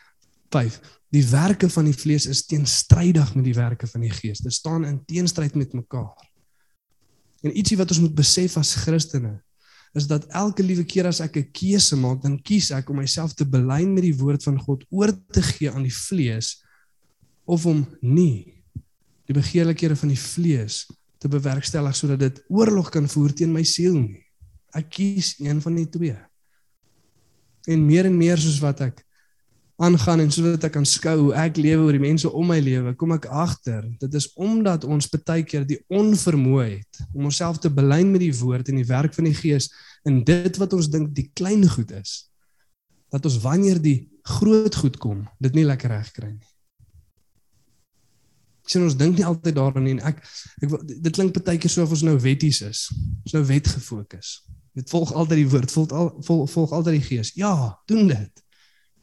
5, 0.55 0.79
die 1.15 1.25
werke 1.31 1.69
van 1.71 1.89
die 1.89 1.97
vlees 1.97 2.27
is 2.31 2.45
teenstrydig 2.47 3.35
met 3.35 3.47
die 3.47 3.57
werke 3.57 3.89
van 3.91 4.05
die 4.07 4.13
gees. 4.15 4.43
Dit 4.43 4.55
staan 4.55 4.87
in 4.87 5.01
teenstryd 5.07 5.57
met 5.59 5.75
mekaar. 5.75 6.31
En 7.45 7.53
ietsie 7.53 7.79
wat 7.79 7.93
ons 7.93 8.03
moet 8.07 8.15
besef 8.17 8.57
as 8.61 8.75
Christene 8.85 9.39
is 9.95 10.09
dat 10.11 10.27
elke 10.35 10.65
liewe 10.67 10.83
keer 10.83 11.07
as 11.07 11.21
ek 11.23 11.37
'n 11.37 11.51
keuse 11.55 11.97
maak, 11.97 12.23
dan 12.23 12.41
kies 12.43 12.73
ek 12.75 12.89
om 12.91 12.97
myself 12.97 13.33
te 13.33 13.45
belyn 13.47 13.95
met 13.95 14.03
die 14.03 14.17
woord 14.17 14.43
van 14.43 14.59
God 14.59 14.83
oor 14.91 15.13
te 15.31 15.43
gee 15.43 15.71
aan 15.71 15.87
die 15.87 15.95
vlees 15.95 16.65
of 17.47 17.67
om 17.67 17.87
nie 18.03 18.65
die 19.29 19.35
begeerlikhede 19.35 19.97
van 19.97 20.09
die 20.09 20.19
vlees 20.19 20.87
te 21.19 21.29
bewerkstellig 21.29 21.95
sodat 21.97 22.19
dit 22.19 22.43
oorlog 22.49 22.91
kan 22.91 23.07
voer 23.09 23.33
teen 23.33 23.53
my 23.53 23.63
siel 23.63 23.95
nie. 23.95 24.25
Ek 24.75 24.91
kies 24.91 25.39
een 25.39 25.61
van 25.63 25.77
die 25.77 25.87
twee. 25.87 26.17
En 27.69 27.87
meer 27.87 28.07
en 28.07 28.19
meer 28.19 28.39
soos 28.39 28.59
wat 28.61 28.81
ek 28.81 29.04
aangaan 29.85 30.23
en 30.25 30.33
sodat 30.35 30.65
ek 30.69 30.75
kan 30.77 30.87
skou 30.89 31.15
hoe 31.21 31.35
ek 31.45 31.59
lewe 31.61 31.87
oor 31.87 31.97
die 31.97 32.03
mense 32.03 32.31
om 32.31 32.49
my 32.51 32.59
lewe, 32.65 32.95
kom 32.99 33.15
ek 33.17 33.29
agter 33.31 33.85
dit 34.01 34.17
is 34.21 34.31
omdat 34.41 34.87
ons 34.89 35.11
baie 35.15 35.45
keer 35.47 35.67
die 35.69 35.81
onvermoë 35.93 36.69
het 36.71 37.03
om 37.13 37.29
onsself 37.31 37.61
te 37.63 37.73
belyn 37.73 38.13
met 38.15 38.25
die 38.25 38.35
woord 38.41 38.71
en 38.71 38.81
die 38.81 38.89
werk 38.89 39.17
van 39.17 39.29
die 39.29 39.37
gees 39.37 39.71
in 40.09 40.23
dit 40.27 40.61
wat 40.61 40.75
ons 40.77 40.91
dink 40.93 41.15
die 41.17 41.29
klein 41.37 41.67
goed 41.77 41.93
is 41.97 42.25
dat 43.15 43.27
ons 43.29 43.39
wanneer 43.45 43.79
die 43.83 43.99
groot 44.39 44.75
goed 44.83 44.99
kom 44.99 45.25
dit 45.45 45.55
nie 45.55 45.67
lekker 45.69 45.93
reg 45.93 46.11
kry 46.17 46.33
nie. 46.33 46.51
Sien 48.65 48.85
ons 48.87 48.97
dink 48.97 49.19
nie 49.19 49.27
altyd 49.29 49.59
daaraan 49.59 49.85
nie 49.85 49.97
en 49.99 50.05
ek 50.09 50.23
ek 50.65 50.77
dit 50.89 51.13
klink 51.13 51.37
baie 51.37 51.61
keer 51.61 51.73
so 51.73 51.85
of 51.85 51.93
ons 51.93 52.05
nou 52.07 52.17
wetties 52.21 52.63
is. 52.65 52.87
Ons 53.27 53.37
nou 53.37 53.43
wet 53.51 53.69
gefokus. 53.69 54.39
Dit 54.75 54.89
volg 54.91 55.13
altyd 55.13 55.43
die 55.43 55.51
woord, 55.53 55.71
volg 55.71 55.93
al 55.93 56.09
volg, 56.25 56.49
volg 56.51 56.73
altyd 56.73 56.97
die 56.97 57.09
gees. 57.11 57.35
Ja, 57.39 57.53
doen 57.91 58.09
dit. 58.09 58.44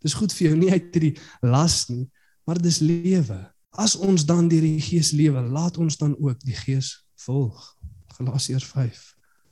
Dis 0.01 0.17
goed 0.17 0.33
vir 0.33 0.49
jou 0.49 0.57
nie 0.57 0.71
uit 0.71 0.91
die 0.93 1.13
las 1.45 1.85
nie, 1.89 2.07
maar 2.47 2.59
dis 2.61 2.79
lewe. 2.81 3.39
As 3.71 3.95
ons 3.95 4.25
dan 4.27 4.49
deur 4.51 4.65
die 4.65 4.81
Gees 4.83 5.13
lewe, 5.15 5.41
laat 5.41 5.77
ons 5.77 5.97
dan 5.97 6.15
ook 6.19 6.41
die 6.43 6.57
Gees 6.57 6.95
volg. 7.23 7.59
Galasiërs 8.17 8.65
5. 8.67 9.01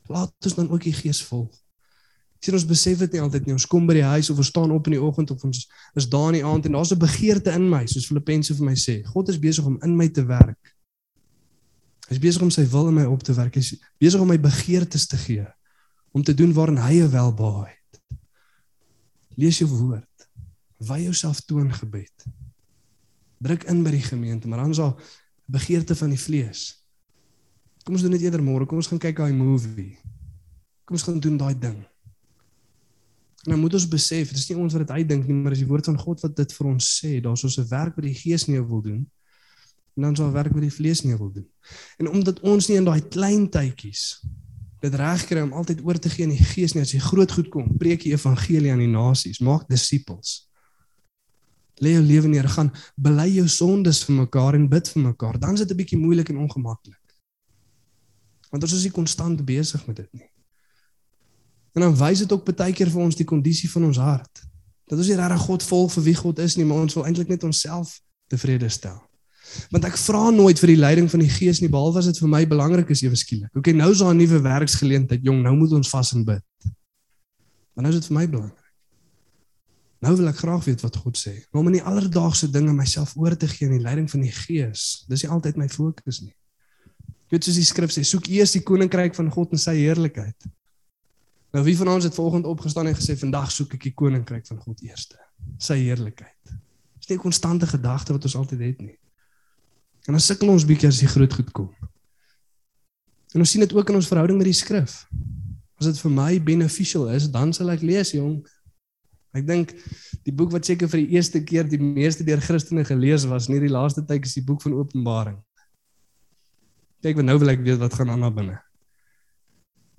Laat 0.09 0.33
ons 0.45 0.57
dan 0.57 0.69
ook 0.69 0.83
die 0.83 0.95
Gees 0.95 1.21
volg. 1.23 1.53
Sien 2.39 2.55
ons 2.55 2.65
besef 2.65 3.01
dit 3.03 3.15
nie 3.15 3.21
altyd 3.21 3.45
nie. 3.45 3.55
Ons 3.55 3.67
kom 3.67 3.87
by 3.87 3.97
die 3.99 4.07
huis 4.15 4.29
of 4.31 4.39
ons 4.39 4.49
staan 4.51 4.71
op 4.71 4.87
in 4.87 4.95
die 4.95 5.03
oggend 5.03 5.31
of 5.31 5.43
ons 5.43 5.65
is 5.99 6.07
daar 6.09 6.29
in 6.31 6.39
die 6.39 6.45
aand 6.47 6.65
en 6.65 6.77
daar's 6.77 6.91
'n 6.95 6.99
begeerte 6.99 7.51
in 7.51 7.69
my, 7.69 7.85
soos 7.85 8.07
Filippense 8.07 8.55
vir 8.55 8.65
my 8.65 8.75
sê. 8.75 9.03
God 9.05 9.29
is 9.29 9.39
besig 9.39 9.65
om 9.65 9.77
in 9.83 9.95
my 9.95 10.07
te 10.07 10.25
werk. 10.25 10.75
Hy's 12.09 12.19
besig 12.19 12.41
om 12.41 12.49
sy 12.49 12.65
wil 12.65 12.87
in 12.87 12.93
my 12.93 13.05
op 13.05 13.23
te 13.23 13.33
werk. 13.33 13.55
Hy's 13.55 13.75
besig 13.99 14.21
om 14.21 14.27
my 14.27 14.39
begeertes 14.39 15.07
te 15.07 15.17
gee 15.17 15.47
om 16.11 16.23
te 16.23 16.33
doen 16.33 16.53
waarin 16.53 16.77
hy 16.81 17.09
welbehaag 17.09 17.67
het. 17.69 18.01
Lees 19.37 19.59
jou 19.61 19.69
woord. 19.69 20.08
Wy 20.79 21.01
jouself 21.03 21.41
toe 21.43 21.59
in 21.61 21.73
gebed. 21.75 22.25
Druk 23.43 23.63
in 23.71 23.83
by 23.83 23.91
die 23.91 24.03
gemeente, 24.03 24.47
maar 24.47 24.63
dan 24.63 24.71
is 24.71 24.79
daar 24.79 24.95
begeerte 25.45 25.95
van 25.95 26.09
die 26.09 26.19
vlees. 26.19 26.79
Kom 27.83 27.95
ons 27.97 28.03
doen 28.03 28.15
dit 28.15 28.25
eerder 28.27 28.43
môre. 28.43 28.67
Kom 28.67 28.79
ons 28.79 28.87
gaan 28.87 29.01
kyk 29.01 29.19
daai 29.19 29.33
movie. 29.35 29.95
Kom 30.87 30.97
ons 30.99 31.05
gaan 31.07 31.19
doen 31.23 31.37
daai 31.39 31.55
ding. 31.59 31.77
En 33.47 33.55
dan 33.55 33.59
moet 33.59 33.73
ons 33.73 33.87
besef, 33.87 34.33
dit 34.33 34.39
is 34.39 34.49
nie 34.51 34.57
ons 34.59 34.75
wat 34.75 34.83
dit 34.83 34.97
uitdink 34.99 35.27
nie, 35.27 35.35
maar 35.35 35.55
dis 35.55 35.63
die 35.63 35.69
woord 35.69 35.87
van 35.87 35.99
God 35.99 36.23
wat 36.25 36.35
dit 36.35 36.53
vir 36.57 36.67
ons 36.67 36.89
sê. 36.99 37.11
Daar's 37.23 37.41
so 37.41 37.61
'n 37.61 37.67
werk 37.67 37.95
wat 37.95 38.05
die 38.05 38.15
gees 38.15 38.47
nie 38.47 38.59
wil 38.59 38.81
doen. 38.81 39.07
En 39.95 40.01
dan 40.03 40.13
daar 40.13 40.31
werk 40.31 40.53
wat 40.53 40.61
die 40.61 40.77
vlees 40.79 41.01
nie 41.03 41.15
wil 41.15 41.31
doen. 41.31 41.47
En 41.97 42.09
omdat 42.09 42.39
ons 42.39 42.67
nie 42.67 42.77
in 42.77 42.85
daai 42.85 43.01
klein 43.01 43.49
tydjies 43.49 44.23
dit 44.79 44.95
reg 44.95 45.25
kry 45.25 45.41
om 45.41 45.53
altyd 45.53 45.81
oor 45.83 45.99
te 45.99 46.09
gee 46.09 46.23
aan 46.23 46.31
die 46.31 46.43
gees 46.43 46.73
nie, 46.73 46.81
as 46.81 46.91
jy 46.91 46.99
groot 46.99 47.31
goed 47.31 47.49
kom, 47.49 47.77
preek 47.77 48.03
die 48.03 48.13
evangelie 48.13 48.71
aan 48.71 48.79
die 48.79 48.87
nasies, 48.87 49.39
maak 49.39 49.67
disippels 49.67 50.48
lê 51.79 51.95
jou 51.95 52.03
lewe 52.03 52.27
neer, 52.27 52.49
gaan 52.49 52.71
bely 52.95 53.27
jou 53.39 53.47
sondes 53.47 54.03
vir 54.03 54.15
mekaar 54.15 54.55
en 54.55 54.67
bid 54.69 54.89
vir 54.93 55.03
mekaar, 55.03 55.39
dan 55.39 55.53
is 55.53 55.65
dit 55.65 55.71
'n 55.71 55.77
bietjie 55.77 55.99
moeilik 55.99 56.29
en 56.29 56.37
ongemaklik. 56.37 57.15
Want 58.51 58.63
ons 58.63 58.73
is 58.73 58.83
nie 58.83 58.91
konstant 58.91 59.45
besig 59.45 59.85
met 59.87 59.95
dit 59.95 60.13
nie. 60.13 60.29
En 61.73 61.81
dan 61.81 61.95
wys 61.95 62.19
dit 62.19 62.31
ook 62.31 62.55
baie 62.55 62.73
keer 62.73 62.89
vir 62.89 63.01
ons 63.01 63.15
die 63.15 63.25
kondisie 63.25 63.69
van 63.69 63.83
ons 63.83 63.97
hart. 63.97 64.41
Dat 64.89 64.97
ons 64.97 65.07
nie 65.07 65.15
regtig 65.15 65.41
God 65.45 65.63
volg 65.63 65.91
vir 65.93 66.03
wie 66.03 66.15
God 66.15 66.39
is 66.39 66.55
nie, 66.57 66.65
maar 66.65 66.81
ons 66.81 66.93
wil 66.93 67.05
eintlik 67.05 67.29
net 67.29 67.43
onsself 67.43 67.99
tevrede 68.27 68.69
stel. 68.69 68.97
Want 69.73 69.85
ek 69.85 69.97
vra 69.97 70.29
nooit 70.33 70.59
vir 70.61 70.73
die 70.73 70.79
leiding 70.79 71.09
van 71.09 71.23
die 71.23 71.29
Gees 71.29 71.61
nie, 71.61 71.69
behalwe 71.69 72.01
as 72.01 72.09
dit 72.09 72.21
vir 72.21 72.29
my 72.29 72.41
belangrik 72.49 72.89
is 72.93 73.03
ewe 73.05 73.17
skielik. 73.17 73.49
Okay, 73.57 73.73
nou 73.73 73.91
is 73.91 74.01
daar 74.01 74.13
'n 74.13 74.17
nuwe 74.17 74.41
werksgeleentheid, 74.41 75.23
jong, 75.23 75.41
nou 75.43 75.55
moet 75.55 75.71
ons 75.71 75.89
vas 75.89 76.13
en 76.13 76.25
bid. 76.25 76.45
Maar 77.73 77.83
nou 77.83 77.93
is 77.93 77.99
dit 77.99 78.07
vir 78.09 78.17
my 78.17 78.27
belangrik. 78.27 78.58
Nou 79.99 80.15
wil 80.15 80.29
ek 80.31 80.37
graag 80.39 80.63
weet 80.63 80.83
wat 80.85 80.95
God 80.95 81.17
sê. 81.19 81.33
Maar 81.51 81.61
om 81.61 81.69
in 81.71 81.79
die 81.79 81.83
alledaagse 81.83 82.47
dinge 82.51 82.73
myself 82.73 83.17
oor 83.19 83.35
te 83.35 83.49
gee 83.51 83.67
aan 83.67 83.75
die 83.75 83.83
leiding 83.83 84.07
van 84.11 84.21
die 84.23 84.31
Gees, 84.31 85.03
dis 85.11 85.25
nie 85.25 85.31
altyd 85.35 85.59
my 85.59 85.67
fokus 85.71 86.21
nie. 86.23 86.35
Jy 87.29 87.35
weet 87.35 87.49
soos 87.49 87.59
die 87.59 87.67
skrif 87.67 87.91
sê, 87.93 88.05
soek 88.07 88.29
eers 88.31 88.55
die 88.55 88.63
koninkryk 88.65 89.17
van 89.17 89.27
God 89.33 89.51
en 89.53 89.61
sy 89.61 89.75
heerlikheid. 89.81 90.47
Nou 91.53 91.65
wie 91.65 91.75
van 91.77 91.91
ons 91.91 92.07
het 92.07 92.15
vanoggend 92.15 92.47
opgestaan 92.49 92.87
en 92.89 92.95
gesê 92.95 93.17
vandag 93.19 93.51
soek 93.51 93.75
ek 93.75 93.89
die 93.89 93.95
koninkryk 93.97 94.47
van 94.47 94.61
God 94.63 94.81
eerste, 94.85 95.19
sy 95.61 95.77
heerlikheid. 95.81 96.55
Dis 96.97 97.09
nie 97.09 97.17
'n 97.17 97.25
konstante 97.25 97.67
gedagte 97.67 98.13
wat 98.13 98.23
ons 98.23 98.35
altyd 98.35 98.59
het 98.59 98.81
nie. 98.81 98.97
En 100.07 100.13
dan 100.13 100.21
sukkel 100.21 100.49
ons 100.49 100.65
bietjie 100.65 100.87
as 100.87 100.99
die 100.99 101.07
groot 101.07 101.33
goed 101.33 101.51
kom. 101.51 101.69
En 103.33 103.39
ons 103.39 103.49
sien 103.49 103.61
dit 103.61 103.73
ook 103.73 103.89
in 103.89 103.95
ons 103.95 104.07
verhouding 104.07 104.37
met 104.37 104.45
die 104.45 104.57
skrif. 104.57 105.05
As 105.79 105.85
dit 105.85 105.99
vir 105.99 106.11
my 106.11 106.43
beneficial 106.43 107.09
is, 107.09 107.29
dan 107.29 107.53
sal 107.53 107.69
ek 107.69 107.81
lees, 107.81 108.11
jong, 108.11 108.41
Ek 109.37 109.45
dink 109.45 109.75
die 110.25 110.33
boek 110.33 110.51
wat 110.55 110.65
seker 110.65 110.89
vir 110.89 111.03
die 111.03 111.17
eerste 111.17 111.43
keer 111.45 111.67
die 111.69 111.81
meeste 111.81 112.25
deur 112.25 112.41
Christene 112.41 112.85
gelees 112.85 113.27
was, 113.29 113.49
nie 113.49 113.61
die 113.61 113.69
laaste 113.69 114.01
tyd 114.05 114.25
is 114.25 114.33
die 114.39 114.45
boek 114.45 114.63
van 114.65 114.73
Openbaring. 114.73 115.37
Kyk, 117.03 117.21
nou 117.23 117.37
wil 117.39 117.53
ek 117.53 117.61
weet 117.63 117.79
wat 117.79 117.93
gaan 117.95 118.09
aan 118.11 118.25
daar 118.25 118.33
binne. 118.35 118.57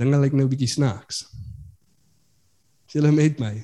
Dinge 0.00 0.18
lyk 0.20 0.32
nou 0.32 0.44
'n 0.44 0.50
bietjie 0.50 0.68
snaaks. 0.68 1.28
Is 2.88 2.96
julle 2.99 3.12
met 3.12 3.38
my? 3.38 3.54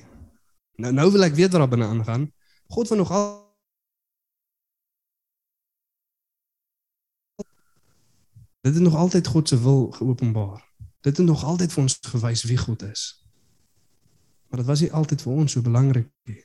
Nou 0.77 0.91
nou 0.93 1.11
wil 1.11 1.23
ek 1.23 1.35
weet 1.35 1.51
wat 1.51 1.61
daar 1.61 1.69
binne 1.69 1.85
aangaan. 1.85 2.31
God 2.69 2.87
van 2.87 2.97
nogal 2.97 3.47
Dit 8.61 8.75
het 8.75 8.83
nog 8.83 8.95
altyd 8.95 9.27
God 9.27 9.47
se 9.47 9.61
wil 9.61 9.91
geopenbaar. 9.91 10.63
Dit 11.01 11.17
het 11.17 11.25
nog 11.25 11.43
altyd 11.43 11.71
vir 11.73 11.81
ons 11.81 11.99
gewys 12.01 12.43
wie 12.43 12.57
God 12.57 12.81
is. 12.83 13.26
Maar 14.49 14.59
dit 14.59 14.69
was 14.69 14.81
nie 14.81 14.91
altyd 14.91 15.21
vir 15.21 15.33
ons 15.33 15.51
so 15.51 15.61
belangrik 15.61 16.09
nie. 16.29 16.43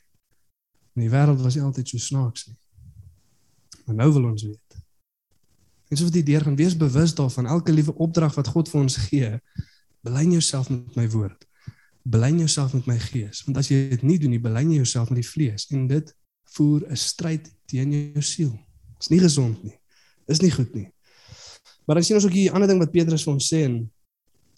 In 0.97 1.05
die 1.07 1.13
wêreld 1.13 1.41
was 1.41 1.55
nie 1.57 1.65
altyd 1.65 1.89
so 1.89 1.99
snaaks 1.99 2.47
nie. 2.47 2.59
Maar 3.87 3.95
nou 4.03 4.13
wil 4.13 4.31
ons 4.31 4.43
weet. 4.43 4.81
En 5.93 5.97
soos 5.97 6.09
wat 6.09 6.17
jy 6.17 6.25
deur 6.25 6.47
gaan 6.47 6.57
wees 6.57 6.77
bewus 6.77 7.15
daarvan 7.15 7.47
elke 7.47 7.73
liewe 7.73 7.95
opdrag 8.01 8.35
wat 8.39 8.49
God 8.49 8.71
vir 8.73 8.81
ons 8.81 8.97
gee, 9.09 9.31
belyn 10.03 10.33
jouself 10.33 10.71
met 10.73 10.97
my 10.97 11.07
woord. 11.13 11.47
Belyn 12.03 12.39
jouself 12.43 12.73
met 12.75 12.89
my 12.91 12.97
gees, 12.99 13.45
want 13.47 13.61
as 13.61 13.69
jy 13.71 13.85
dit 13.93 14.03
nie 14.03 14.17
doen 14.19 14.33
nie, 14.35 14.41
belyn 14.43 14.73
jy 14.73 14.81
jouself 14.81 15.13
met 15.13 15.21
die 15.21 15.29
vlees 15.29 15.69
en 15.71 15.85
dit 15.91 16.09
voer 16.57 16.83
'n 16.89 16.97
stryd 16.97 17.51
teen 17.71 17.93
jou 17.93 18.23
siel. 18.23 18.51
Dit 18.99 19.07
is 19.07 19.13
nie 19.13 19.21
gesond 19.21 19.63
nie. 19.63 19.79
Is 20.27 20.41
nie 20.41 20.51
goed 20.51 20.75
nie. 20.75 20.89
Maar 21.87 21.97
dan 22.01 22.05
sien 22.05 22.17
ons 22.17 22.25
ook 22.25 22.33
hier 22.33 22.51
'n 22.51 22.55
ander 22.55 22.69
ding 22.69 22.81
wat 22.81 22.91
Petrus 22.91 23.23
vir 23.23 23.33
ons 23.33 23.53
sê 23.55 23.65
in 23.65 23.91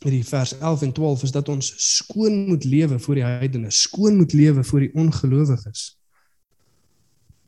hierdie 0.04 0.24
vers 0.28 0.52
11 0.58 0.82
en 0.86 0.92
12 0.92 1.22
is 1.28 1.32
dat 1.34 1.48
ons 1.48 1.72
skoon 1.80 2.44
moet 2.48 2.64
lewe 2.64 2.98
voor 2.98 3.18
die 3.18 3.24
heidene, 3.24 3.70
skoon 3.70 4.16
moet 4.20 4.32
lewe 4.32 4.64
voor 4.64 4.86
die 4.86 4.92
ongelowiges. 4.94 5.84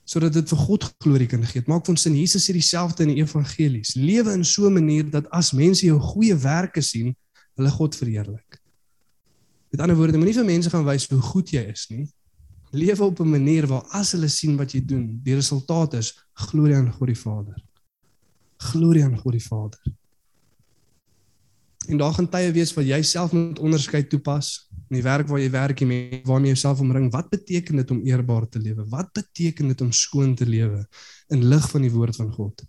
Sodat 0.07 0.37
dit 0.37 0.49
vir 0.49 0.59
God 0.59 0.87
glorie 1.03 1.27
kan 1.27 1.43
gee. 1.45 1.61
Dit 1.61 1.71
maak 1.71 1.85
vir 1.87 1.97
ons 1.97 2.05
sin 2.07 2.15
Jesus 2.15 2.47
sê 2.47 2.55
dieselfde 2.55 3.03
in 3.07 3.15
die 3.15 3.23
evangelies. 3.25 3.97
Lewe 3.99 4.37
in 4.39 4.45
so 4.45 4.69
'n 4.69 4.75
manier 4.79 5.11
dat 5.11 5.27
as 5.31 5.53
mense 5.53 5.87
jou 5.87 5.99
goeie 5.99 6.35
werke 6.35 6.83
sien, 6.83 7.17
hulle 7.57 7.71
God 7.71 7.97
verheerlik. 7.97 8.61
Met 9.71 9.81
ander 9.81 9.97
woorde, 9.97 10.19
moenie 10.19 10.35
vir 10.35 10.45
mense 10.45 10.71
gaan 10.71 10.85
wys 10.87 11.09
hoe 11.11 11.21
goed 11.21 11.51
jy 11.51 11.65
is 11.73 11.89
nie. 11.91 12.07
Lewe 12.71 13.05
op 13.05 13.21
'n 13.21 13.31
manier 13.31 13.67
waar 13.67 13.85
as 13.91 14.13
hulle 14.13 14.29
sien 14.29 14.57
wat 14.57 14.73
jy 14.73 14.85
doen, 14.85 15.21
die 15.23 15.35
resultaat 15.35 15.95
is 15.95 16.15
glorie 16.35 16.77
aan 16.77 16.93
God 16.93 17.09
die 17.09 17.19
Vader. 17.19 17.57
Glorie 18.57 19.05
aan 19.05 19.19
God 19.19 19.33
die 19.33 19.43
Vader. 19.45 19.81
En 21.87 21.97
daar 21.97 22.13
gaan 22.13 22.29
tye 22.29 22.51
wees 22.53 22.73
waar 22.75 22.85
jy 22.85 23.03
self 23.03 23.33
moet 23.33 23.59
onderskeid 23.59 24.09
toepas 24.11 24.69
in 24.89 24.99
die 24.99 25.03
werk 25.03 25.29
waar 25.31 25.41
jy 25.41 25.51
werk 25.51 25.83
en 25.83 25.93
waarmee 26.27 26.53
jy 26.55 26.59
self 26.59 26.81
omring. 26.83 27.11
Wat 27.13 27.29
beteken 27.31 27.83
dit 27.83 27.91
om 27.91 28.01
eerbaar 28.07 28.49
te 28.49 28.59
lewe? 28.59 28.87
Wat 28.91 29.13
beteken 29.13 29.69
dit 29.69 29.81
om 29.81 29.93
skoon 29.93 30.35
te 30.35 30.47
lewe 30.47 30.85
in 31.35 31.45
lig 31.45 31.71
van 31.71 31.87
die 31.87 31.93
woord 31.95 32.17
van 32.17 32.33
God 32.33 32.65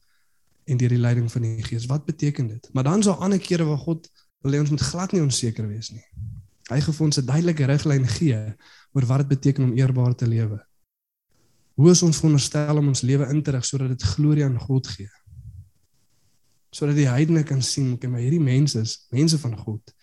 en 0.67 0.77
deur 0.77 0.91
die 0.91 1.01
leiding 1.01 1.31
van 1.31 1.45
die 1.45 1.63
Gees? 1.63 1.85
Wat 1.89 2.05
beteken 2.05 2.47
dit? 2.47 2.69
Maar 2.73 2.83
dan 2.83 2.99
is 2.99 3.09
daar 3.09 3.23
ander 3.25 3.39
kere 3.39 3.65
waar 3.65 3.81
God 3.81 4.09
wil 4.45 4.53
hê 4.53 4.61
ons 4.61 4.69
moet 4.69 4.85
glad 4.91 5.13
nie 5.13 5.21
onseker 5.21 5.67
wees 5.67 5.91
nie. 5.91 6.03
Hy 6.69 6.81
gee 6.83 7.03
ons 7.05 7.17
'n 7.17 7.25
duidelike 7.25 7.65
riglyn 7.65 8.07
gee 8.07 8.39
oor 8.93 9.05
wat 9.05 9.17
dit 9.23 9.27
beteken 9.27 9.63
om 9.63 9.77
eerbaar 9.77 10.15
te 10.15 10.27
lewe. 10.27 10.59
Hoe 11.77 11.91
is 11.91 12.01
ons 12.03 12.17
veronderstel 12.17 12.77
om 12.77 12.87
ons 12.87 13.01
lewe 13.01 13.29
in 13.29 13.41
te 13.43 13.51
rig 13.51 13.65
sodat 13.65 13.89
dit 13.89 14.03
glorie 14.03 14.45
aan 14.45 14.59
God 14.59 14.87
gee? 14.87 15.09
Sodat 16.69 16.97
die 16.97 17.07
heidene 17.09 17.43
kan 17.43 17.61
sien 17.61 17.93
okay 17.95 18.09
maar 18.09 18.23
hierdie 18.23 18.43
mense 18.43 18.81
is 18.81 18.99
mense 19.11 19.39
van 19.39 19.55
God. 19.57 19.93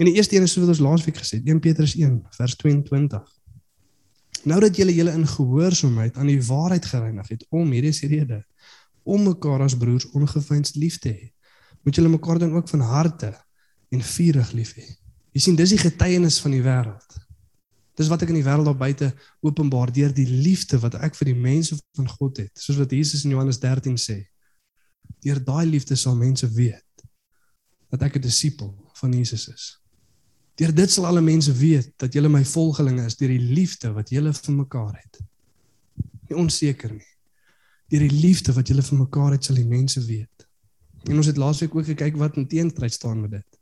En 0.00 0.08
die 0.08 0.14
eerste 0.16 0.36
een 0.36 0.46
is 0.46 0.52
soos 0.56 0.68
ons 0.68 0.80
laasweek 0.80 1.18
gesê, 1.20 1.42
1 1.44 1.60
Petrus 1.60 1.94
1 1.98 2.20
vers 2.36 2.56
22. 2.56 3.26
Nou 4.48 4.60
dat 4.60 4.76
julle 4.76 4.94
julle 4.94 5.12
in 5.12 5.26
gehoorsaamheid 5.28 6.16
aan 6.16 6.30
die 6.30 6.40
waarheid 6.46 6.86
gereinig 6.88 7.28
het 7.28 7.44
om 7.50 7.72
hierdie 7.74 7.92
is 7.92 8.00
die 8.00 8.14
rede 8.14 8.40
om 9.02 9.24
mekaar 9.24 9.64
as 9.64 9.76
broers 9.76 10.06
ongefeins 10.16 10.74
lief 10.76 10.98
te 11.00 11.10
hê. 11.10 11.30
Moet 11.84 11.96
julle 11.96 12.12
mekaar 12.12 12.38
dan 12.38 12.52
ook 12.54 12.68
van 12.68 12.80
harte 12.80 13.32
en 13.90 14.02
vurig 14.04 14.52
lief 14.52 14.74
hê. 14.76 14.86
Jy 15.34 15.40
sien 15.44 15.58
dis 15.58 15.74
die 15.74 15.80
getuienis 15.80 16.38
van 16.42 16.54
die 16.54 16.62
wêreld. 16.62 17.18
Dis 17.98 18.08
wat 18.10 18.22
ek 18.24 18.32
in 18.32 18.40
die 18.40 18.46
wêreld 18.46 18.68
daar 18.68 18.78
buite 18.78 19.10
openbaar 19.44 19.92
deur 19.92 20.12
die 20.14 20.28
liefde 20.28 20.78
wat 20.82 20.96
ek 21.00 21.16
vir 21.18 21.32
die 21.32 21.38
mense 21.38 21.76
van 21.98 22.08
God 22.08 22.42
het. 22.44 22.52
Soos 22.58 22.78
wat 22.80 22.92
Jesus 22.94 23.24
in 23.24 23.34
Johannes 23.34 23.60
13 23.60 23.98
sê, 24.00 24.22
deur 25.18 25.40
daai 25.44 25.66
liefde 25.66 25.96
sal 25.96 26.16
mense 26.16 26.48
weet 26.48 27.04
dat 27.90 28.02
ek 28.02 28.16
'n 28.16 28.22
disipel 28.22 28.70
van 29.00 29.12
Jesus 29.12 29.48
is. 29.48 29.80
Deur 30.54 30.74
dit 30.74 30.90
sal 30.90 31.06
alle 31.06 31.20
mense 31.20 31.52
weet 31.52 31.92
dat 31.96 32.12
julle 32.12 32.28
my 32.28 32.44
volgelinge 32.44 33.04
is 33.04 33.16
deur 33.16 33.32
die 33.32 33.54
liefde 33.54 33.92
wat 33.92 34.10
julle 34.10 34.32
vir 34.32 34.54
mekaar 34.54 34.94
het. 34.94 35.20
Nie 36.28 36.36
onseker 36.36 36.92
nie. 36.92 37.12
Deur 37.88 38.04
die 38.04 38.20
liefde 38.20 38.52
wat 38.52 38.68
julle 38.68 38.82
vir 38.82 38.98
mekaar 38.98 39.32
het 39.32 39.44
sal 39.44 39.56
die 39.56 39.66
mense 39.66 40.02
weet. 40.04 40.46
En 41.08 41.16
ons 41.16 41.26
het 41.26 41.40
laasweek 41.40 41.74
ook 41.74 41.88
gekyk 41.88 42.16
wat 42.16 42.36
in 42.36 42.46
teenstryd 42.46 42.92
staan 42.92 43.20
met 43.20 43.30
dit. 43.30 43.58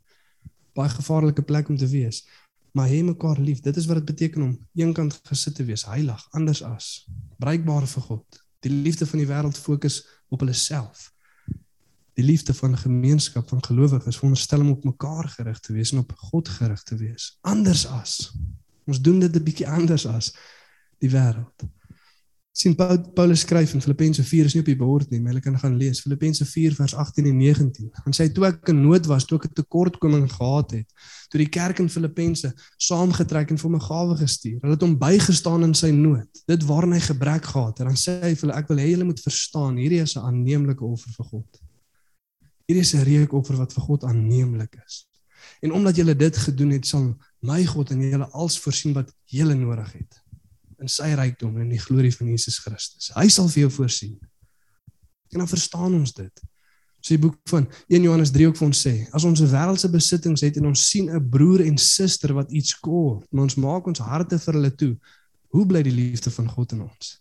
Baie 0.74 0.90
gevaarlike 0.90 1.42
plek 1.42 1.68
om 1.68 1.76
te 1.76 1.86
wees. 1.86 2.26
Maar 2.74 2.88
hê 2.88 3.02
mekaar 3.02 3.38
lief. 3.40 3.60
Dit 3.60 3.76
is 3.76 3.86
wat 3.86 3.96
dit 3.96 4.04
beteken 4.04 4.42
om 4.42 4.58
eenkant 4.74 5.20
gesit 5.30 5.54
te 5.54 5.64
wees, 5.64 5.86
heilig, 5.86 6.26
anders 6.30 6.62
as, 6.62 7.06
bruikbaar 7.38 7.86
vir 7.86 8.02
God. 8.02 8.42
Die 8.60 8.74
liefde 8.74 9.06
van 9.06 9.18
die 9.18 9.26
wêreld 9.26 9.58
fokus 9.58 10.02
op 10.28 10.40
hulle 10.40 10.52
self 10.52 11.12
die 12.18 12.26
liefde 12.26 12.54
van 12.54 12.74
gemeenskap 12.78 13.48
van 13.48 13.62
gelowiges 13.62 14.16
veronderstel 14.18 14.60
om 14.60 14.70
op 14.74 14.84
mekaar 14.84 15.28
gerig 15.28 15.60
te 15.60 15.72
wees 15.72 15.92
en 15.94 16.02
op 16.02 16.12
God 16.30 16.48
gerig 16.48 16.82
te 16.82 16.96
wees. 16.98 17.36
Anders 17.46 17.86
as. 17.86 18.32
Ons 18.90 19.00
doen 19.00 19.20
dit 19.20 19.36
'n 19.36 19.42
bietjie 19.42 19.68
anders 19.68 20.06
as 20.06 20.34
die 20.98 21.10
wêreld. 21.10 21.68
sien 22.58 22.74
Paulus 23.14 23.40
skryf 23.40 23.74
in 23.74 23.80
Filippense 23.80 24.24
4 24.24 24.44
is 24.44 24.54
nie 24.54 24.60
op 24.60 24.66
die 24.66 24.76
bord 24.76 25.10
nie, 25.10 25.20
maar 25.20 25.32
jy 25.32 25.40
kan 25.40 25.58
gaan 25.58 25.76
lees 25.76 26.00
Filippense 26.00 26.44
4 26.44 26.74
vers 26.74 26.94
18 26.94 27.26
en 27.26 27.36
19. 27.36 27.90
Han 28.04 28.12
sê 28.12 28.32
toe 28.32 28.46
ek 28.46 28.68
in 28.68 28.82
nood 28.82 29.06
was, 29.06 29.24
toe 29.24 29.38
ek 29.38 29.44
'n 29.44 29.54
tekortkoming 29.54 30.26
gehad 30.32 30.70
het, 30.70 30.86
toe 31.30 31.38
die 31.38 31.48
kerk 31.48 31.78
in 31.78 31.88
Filippense 31.88 32.52
saamgetrek 32.76 33.50
en 33.50 33.58
vir 33.58 33.70
my 33.70 33.78
gawe 33.78 34.16
gestuur. 34.16 34.58
Hulle 34.60 34.74
het 34.74 34.82
hom 34.82 34.98
bygestaan 34.98 35.62
in 35.62 35.74
sy 35.74 35.90
nood. 35.90 36.28
Dit 36.48 36.64
waarin 36.64 36.92
hy 36.92 37.00
gebrek 37.00 37.44
gehad 37.44 37.78
het. 37.78 37.86
Dan 37.86 37.96
sê 37.96 38.20
hy 38.22 38.34
vir 38.34 38.48
hulle 38.48 38.58
ek 38.58 38.68
wil 38.68 38.78
hê 38.78 38.90
julle 38.90 39.04
moet 39.04 39.20
verstaan, 39.20 39.76
hierdie 39.76 40.02
is 40.02 40.16
'n 40.16 40.26
aanneemlike 40.26 40.84
offer 40.84 41.12
vir 41.12 41.26
God. 41.26 41.67
Hierdie 42.68 42.84
is 42.84 42.94
'n 42.94 43.04
reukoffer 43.06 43.56
wat 43.56 43.72
vir 43.72 43.82
God 43.82 44.04
aanneemlik 44.04 44.74
is. 44.84 45.06
En 45.60 45.72
omdat 45.72 45.96
julle 45.96 46.16
dit 46.16 46.36
gedoen 46.36 46.70
het, 46.70 46.86
sal 46.86 47.16
my 47.40 47.64
God 47.64 47.90
en 47.90 48.02
julle 48.10 48.28
als 48.36 48.58
voorsien 48.60 48.92
wat 48.92 49.14
julle 49.24 49.54
nodig 49.54 49.92
het 49.92 50.22
in 50.78 50.88
sy 50.88 51.08
rykdom 51.18 51.56
en 51.56 51.62
in 51.62 51.74
die 51.74 51.82
glorie 51.82 52.12
van 52.14 52.28
Jesus 52.28 52.58
Christus. 52.62 53.10
Hy 53.16 53.26
sal 53.28 53.48
vir 53.48 53.64
jou 53.64 53.70
voorsien. 53.70 54.18
En 55.32 55.42
dan 55.42 55.48
verstaan 55.48 55.94
ons 55.94 56.12
dit. 56.12 56.42
So 57.00 57.14
die 57.14 57.22
boek 57.22 57.38
van 57.50 57.66
1 57.88 58.02
Johannes 58.02 58.30
3 58.30 58.46
ook 58.46 58.56
vir 58.60 58.66
ons 58.66 58.86
sê, 58.86 58.94
as 59.12 59.24
ons 59.24 59.40
'n 59.40 59.50
wêreldse 59.50 59.90
besittings 59.90 60.40
het 60.40 60.56
en 60.56 60.66
ons 60.66 60.88
sien 60.90 61.10
'n 61.10 61.30
broer 61.30 61.64
en 61.64 61.78
suster 61.78 62.34
wat 62.34 62.52
iets 62.52 62.78
kort, 62.78 63.26
maar 63.32 63.42
ons 63.42 63.56
maak 63.56 63.86
ons 63.86 63.98
harte 63.98 64.38
vir 64.38 64.54
hulle 64.54 64.74
toe, 64.74 64.96
hoe 65.48 65.66
bly 65.66 65.82
die 65.82 65.92
liefde 65.92 66.30
van 66.30 66.48
God 66.48 66.72
in 66.72 66.82
ons? 66.82 67.20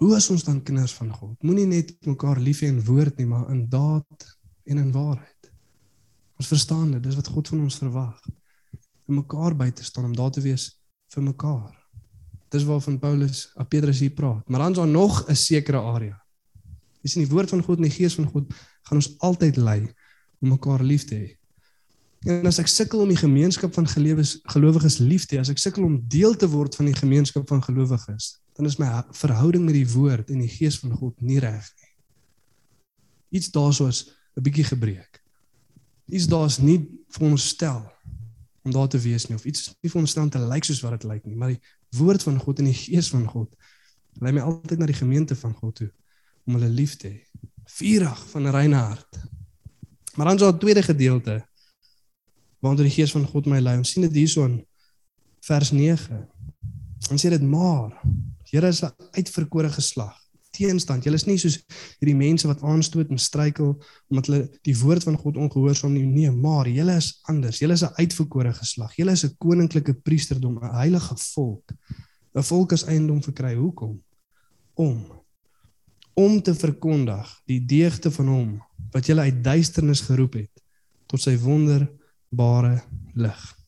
Hoe 0.00 0.16
is 0.16 0.30
ons 0.32 0.44
dan 0.46 0.62
kinders 0.64 0.94
van 0.96 1.10
God? 1.12 1.34
Moenie 1.44 1.66
net 1.68 1.90
mekaar 2.08 2.38
lief 2.40 2.62
hê 2.64 2.70
in 2.72 2.78
woord 2.86 3.18
nie, 3.20 3.26
maar 3.28 3.50
in 3.52 3.66
daad 3.68 4.24
en 4.72 4.78
in 4.80 4.92
waarheid. 4.94 5.50
Ons 6.40 6.48
verstaan 6.48 6.94
dit, 6.94 7.02
dis 7.04 7.18
wat 7.18 7.28
God 7.28 7.50
van 7.52 7.66
ons 7.66 7.76
verwag. 7.82 8.22
Om 9.04 9.18
mekaar 9.20 9.52
by 9.58 9.68
te 9.76 9.84
staan 9.84 10.06
om 10.08 10.14
daar 10.16 10.32
te 10.32 10.40
wees 10.40 10.70
vir 11.12 11.26
mekaar. 11.26 11.74
Dis 12.48 12.64
waarvan 12.64 12.96
Paulus, 13.02 13.50
a 13.60 13.68
Petrus 13.68 14.00
hier 14.00 14.14
praat. 14.16 14.48
Maar 14.48 14.64
dan 14.64 14.72
is 14.72 14.80
daar 14.80 14.88
nog 14.88 15.20
'n 15.28 15.36
sekere 15.36 15.84
area. 15.92 16.16
Dis 17.02 17.16
in 17.16 17.26
die 17.26 17.32
woord 17.34 17.52
van 17.52 17.62
God 17.62 17.76
en 17.76 17.88
die 17.88 17.98
gees 17.98 18.14
van 18.14 18.26
God 18.32 18.48
gaan 18.88 18.96
ons 18.96 19.18
altyd 19.18 19.56
lei 19.56 19.80
om 20.40 20.48
mekaar 20.48 20.82
lief 20.82 21.04
te 21.04 21.14
hê. 21.14 21.36
En 22.24 22.46
as 22.46 22.58
ek 22.58 22.66
sukkel 22.66 23.00
om 23.00 23.08
die 23.08 23.16
gemeenskap 23.16 23.74
van 23.74 23.86
gelowiges 23.86 24.98
lief 24.98 25.26
te 25.26 25.36
hê, 25.36 25.40
as 25.40 25.48
ek 25.48 25.58
sukkel 25.58 25.84
om 25.84 26.00
deel 26.08 26.36
te 26.36 26.48
word 26.48 26.74
van 26.74 26.86
die 26.86 26.94
gemeenskap 26.94 27.48
van 27.48 27.62
gelowiges, 27.62 28.40
dan 28.52 28.66
is 28.66 28.76
my 28.76 29.02
verhouding 29.10 29.64
met 29.64 29.74
die 29.74 29.88
woord 29.88 30.30
en 30.30 30.38
die 30.38 30.50
gees 30.50 30.78
van 30.78 30.92
God 30.96 31.20
nie 31.20 31.38
reg 31.38 31.70
nie. 31.76 31.92
Iets 33.38 33.50
daarsoos 33.50 34.10
'n 34.36 34.42
bietjie 34.42 34.64
gebreek. 34.64 35.22
Iets 36.06 36.26
daar's 36.26 36.58
nie 36.58 36.88
veronderstel 37.08 37.92
om 38.62 38.70
daar 38.70 38.88
te 38.88 38.98
wees 38.98 39.26
nie 39.26 39.36
of 39.36 39.44
iets 39.44 39.68
nie 39.80 39.90
veronderstel 39.90 40.22
om 40.22 40.30
te 40.30 40.38
lyk 40.38 40.64
soos 40.64 40.80
wat 40.80 41.00
dit 41.00 41.04
lyk 41.10 41.24
nie, 41.24 41.36
maar 41.36 41.48
die 41.48 41.62
woord 41.96 42.22
van 42.22 42.38
God 42.38 42.58
en 42.58 42.64
die 42.64 42.74
gees 42.74 43.08
van 43.08 43.26
God 43.26 43.56
lei 44.18 44.32
my 44.32 44.40
altyd 44.40 44.78
na 44.78 44.86
die 44.86 44.98
gemeente 44.98 45.36
van 45.36 45.54
God 45.54 45.74
toe 45.74 45.90
om 46.46 46.56
hulle 46.56 46.68
lief 46.68 46.96
te 46.96 47.08
hê. 47.08 47.20
Vurig 47.64 48.20
van 48.30 48.42
'n 48.42 48.50
reine 48.50 48.76
hart. 48.76 49.20
Maar 50.16 50.26
dan 50.26 50.36
daar 50.36 50.52
'n 50.52 50.58
tweede 50.58 50.82
gedeelte 50.82 51.46
waaronder 52.58 52.84
die 52.84 52.94
gees 52.94 53.12
van 53.12 53.26
God 53.26 53.46
my 53.46 53.60
lei. 53.60 53.76
Ons 53.76 53.90
sien 53.90 54.02
dit 54.02 54.12
hierso 54.12 54.44
in 54.44 54.66
vers 55.40 55.70
9. 55.70 56.28
Ons 57.10 57.26
sê 57.26 57.28
dit 57.28 57.42
maar 57.42 58.02
Here 58.50 58.68
is 58.68 58.82
'n 58.82 58.92
uitverkore 59.12 59.70
geslag. 59.70 60.16
Teenstand. 60.50 61.04
Julle 61.04 61.16
is 61.16 61.26
nie 61.26 61.38
soos 61.38 61.60
hierdie 62.00 62.16
mense 62.16 62.46
wat 62.46 62.62
aanstoot 62.62 63.10
en 63.10 63.18
struikel 63.18 63.76
omdat 64.10 64.26
hulle 64.26 64.50
die 64.66 64.76
woord 64.78 65.02
van 65.02 65.16
God 65.16 65.36
ongehoorsaam 65.36 65.92
nie. 65.92 66.06
Nee, 66.06 66.30
maar 66.30 66.68
julle 66.68 66.96
is 66.96 67.20
anders. 67.22 67.58
Julle 67.58 67.72
is 67.72 67.82
'n 67.82 67.94
uitverkore 67.94 68.52
geslag. 68.52 68.96
Julle 68.96 69.12
is 69.12 69.24
'n 69.24 69.36
koninklike 69.38 69.94
priesterdom, 69.94 70.58
'n 70.58 70.74
heilige 70.74 71.16
volk. 71.16 71.72
'n 72.34 72.42
Volk 72.42 72.72
is 72.72 72.84
eiendom 72.84 73.22
verkry. 73.22 73.54
Hoekom? 73.54 74.02
Om 74.74 75.20
om 76.14 76.42
te 76.42 76.54
verkondig 76.54 77.28
die 77.48 77.60
deugde 77.64 78.10
van 78.10 78.28
hom 78.28 78.50
wat 78.92 79.06
julle 79.06 79.20
uit 79.20 79.44
duisternis 79.44 80.00
geroep 80.00 80.34
het 80.34 80.62
tot 81.06 81.22
sy 81.22 81.36
wonderbare 81.38 82.82
lig. 83.14 83.59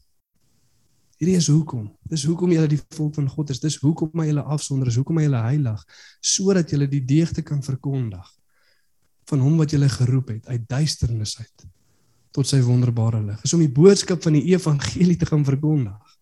Hierdie 1.23 1.39
is 1.39 1.47
hoekom. 1.47 1.85
Dis 2.11 2.25
hoekom 2.27 2.51
jy 2.51 2.65
die 2.67 2.81
volk 2.97 3.15
van 3.15 3.29
God 3.31 3.53
is. 3.55 3.61
Dis 3.63 3.77
hoekom 3.79 4.11
jy 4.19 4.33
hulle 4.33 4.43
afsonder 4.51 4.89
is, 4.91 4.97
hoekom 4.99 5.21
jy 5.21 5.29
hulle 5.29 5.43
heilig, 5.45 5.85
sodat 6.19 6.73
jy 6.75 6.89
die 6.91 7.05
deugde 7.07 7.45
kan 7.47 7.61
verkondig 7.63 8.27
van 9.31 9.45
hom 9.45 9.61
wat 9.61 9.71
jy 9.71 9.87
geroep 9.87 10.33
het 10.35 10.49
uit 10.51 10.65
duisternis 10.67 11.37
uit 11.39 11.69
tot 12.35 12.49
sy 12.49 12.59
wonderbare 12.67 13.21
lig. 13.23 13.39
Is 13.47 13.55
om 13.55 13.63
die 13.63 13.71
boodskap 13.71 14.25
van 14.27 14.35
die 14.35 14.51
evangelie 14.51 15.15
te 15.21 15.29
gaan 15.31 15.45
verkondig. 15.47 16.19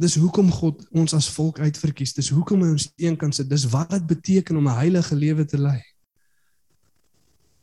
Dis 0.00 0.16
hoekom 0.16 0.48
God 0.56 0.80
ons 0.96 1.12
as 1.12 1.28
volk 1.34 1.60
uitverkies. 1.60 2.16
Dis 2.16 2.32
hoekom 2.32 2.64
hy 2.64 2.72
ons 2.78 2.88
een 2.96 3.20
kan 3.20 3.34
sit. 3.36 3.50
Dis 3.50 3.68
wat 3.68 3.92
dit 3.92 4.06
beteken 4.08 4.56
om 4.56 4.72
'n 4.72 4.80
heilige 4.80 5.14
lewe 5.14 5.44
te 5.44 5.60
lei. 5.60 5.82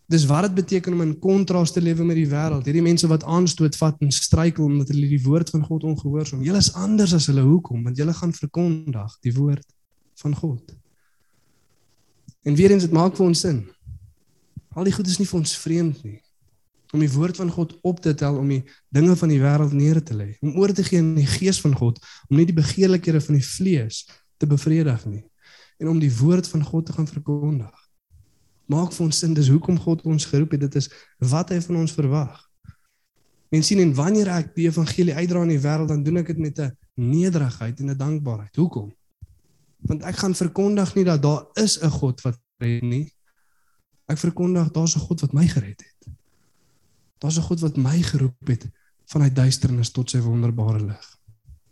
Dis 0.08 0.26
wat 0.26 0.46
dit 0.48 0.54
beteken 0.62 0.94
om 0.94 1.02
in 1.04 1.16
kontras 1.20 1.74
te 1.76 1.82
lewe 1.84 2.06
met 2.08 2.16
die 2.16 2.28
wêreld. 2.32 2.64
Hierdie 2.66 2.84
mense 2.84 3.08
wat 3.12 3.26
aanstoot 3.28 3.76
vat 3.76 3.98
en 4.04 4.12
struikel 4.16 4.64
omdat 4.64 4.94
hulle 4.94 5.10
die 5.12 5.24
woord 5.24 5.50
van 5.52 5.66
God 5.68 5.84
ongehoorsaam. 5.84 6.46
Julle 6.48 6.62
is 6.64 6.72
anders 6.74 7.14
as 7.14 7.28
hulle. 7.28 7.44
Hoekom? 7.44 7.84
Want 7.84 8.00
julle 8.00 8.16
gaan 8.16 8.32
verkondig 8.34 9.18
die 9.28 9.34
woord 9.36 9.66
van 10.24 10.36
God. 10.36 10.78
En 12.48 12.56
weer 12.56 12.72
eens 12.72 12.88
dit 12.88 12.96
maak 12.96 13.18
vir 13.20 13.28
ons 13.28 13.44
sin. 13.44 13.66
Al 14.80 14.88
die 14.88 14.96
goed 14.96 15.12
is 15.12 15.20
nie 15.20 15.28
vir 15.28 15.42
ons 15.42 15.58
vreemd 15.60 16.04
nie. 16.08 16.22
Om 16.96 17.04
die 17.04 17.12
woord 17.12 17.36
van 17.42 17.52
God 17.52 17.74
op 17.84 18.00
te 18.00 18.14
tel 18.16 18.38
om 18.40 18.48
die 18.48 18.62
dinge 18.96 19.16
van 19.20 19.34
die 19.34 19.42
wêreld 19.42 19.74
neer 19.76 20.00
te 20.00 20.16
lê, 20.16 20.30
om 20.40 20.56
oor 20.56 20.72
te 20.72 20.86
gee 20.88 21.02
aan 21.04 21.18
die 21.18 21.28
gees 21.28 21.60
van 21.60 21.76
God, 21.76 22.00
om 22.30 22.38
nie 22.40 22.48
die 22.48 22.56
begeerlikhede 22.56 23.20
van 23.26 23.36
die 23.36 23.44
vlees 23.44 24.06
te 24.40 24.48
bevredig 24.48 25.04
nie 25.10 25.26
en 25.78 25.88
om 25.92 26.00
die 26.02 26.14
woord 26.18 26.48
van 26.48 26.64
God 26.64 26.86
te 26.86 26.94
gaan 26.94 27.08
verkondig. 27.08 27.87
Maak 28.68 28.92
vir 28.94 29.06
ons 29.06 29.20
sin 29.20 29.34
dis 29.34 29.50
hoekom 29.50 29.80
God 29.80 30.04
ons 30.04 30.26
geroep 30.26 30.52
het. 30.52 30.66
Dit 30.68 30.76
is 30.76 30.90
wat 31.20 31.50
hy 31.50 31.62
van 31.62 31.76
ons 31.84 31.96
verwag. 31.96 32.48
En 33.50 33.64
sien 33.64 33.80
en 33.80 33.94
wanneer 33.96 34.28
ek 34.28 34.56
die 34.58 34.68
evangelie 34.68 35.16
uitdra 35.16 35.44
in 35.46 35.54
die 35.54 35.64
wêreld, 35.64 35.88
dan 35.88 36.04
doen 36.04 36.20
ek 36.20 36.34
dit 36.34 36.38
met 36.38 36.60
'n 36.60 36.72
nederigheid 36.96 37.80
en 37.80 37.90
'n 37.92 37.98
dankbaarheid. 37.98 38.56
Hoekom? 38.56 38.92
Want 39.88 40.04
ek 40.04 40.16
gaan 40.16 40.36
verkondig 40.36 40.96
nie 40.96 41.04
dat 41.04 41.22
daar 41.22 41.46
is 41.54 41.80
'n 41.80 41.90
God 41.90 42.22
wat 42.22 42.40
red 42.60 42.82
nie. 42.84 43.14
Ek 44.08 44.18
verkondig 44.18 44.72
daar's 44.72 44.96
'n 44.96 45.06
God 45.08 45.22
wat 45.22 45.34
my 45.34 45.48
gered 45.48 45.82
het. 45.82 46.14
Daar's 47.20 47.38
'n 47.38 47.48
God 47.48 47.60
wat 47.60 47.78
my 47.78 48.02
geroep 48.02 48.48
het 48.48 48.70
vanuit 49.06 49.36
duisternis 49.36 49.92
tot 49.92 50.10
sy 50.10 50.20
wonderbare 50.20 50.84
lig. 50.84 51.18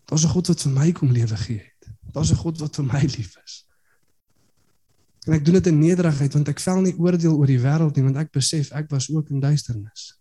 Daar's 0.05 0.23
'n 0.23 0.29
God 0.29 0.47
wat 0.47 0.61
vir 0.61 0.71
my 0.71 0.91
kom 0.91 1.11
lewe 1.11 1.37
gee 1.37 1.59
het. 1.59 1.91
Daar's 2.11 2.31
'n 2.31 2.35
God 2.35 2.59
wat 2.59 2.75
vir 2.75 2.85
my 2.85 3.01
lief 3.01 3.37
is. 3.43 3.67
En 5.25 5.33
ek 5.33 5.45
doen 5.45 5.57
dit 5.57 5.67
in 5.71 5.79
nederigheid 5.79 6.33
want 6.37 6.49
ek 6.53 6.61
vel 6.61 6.81
nie 6.85 6.95
oordeel 7.01 7.33
oor 7.33 7.49
die 7.49 7.61
wêreld 7.61 7.97
nie 7.97 8.05
want 8.05 8.19
ek 8.21 8.33
besef 8.35 8.71
ek 8.77 8.89
was 8.93 9.09
ook 9.09 9.31
in 9.33 9.41
duisternis. 9.41 10.13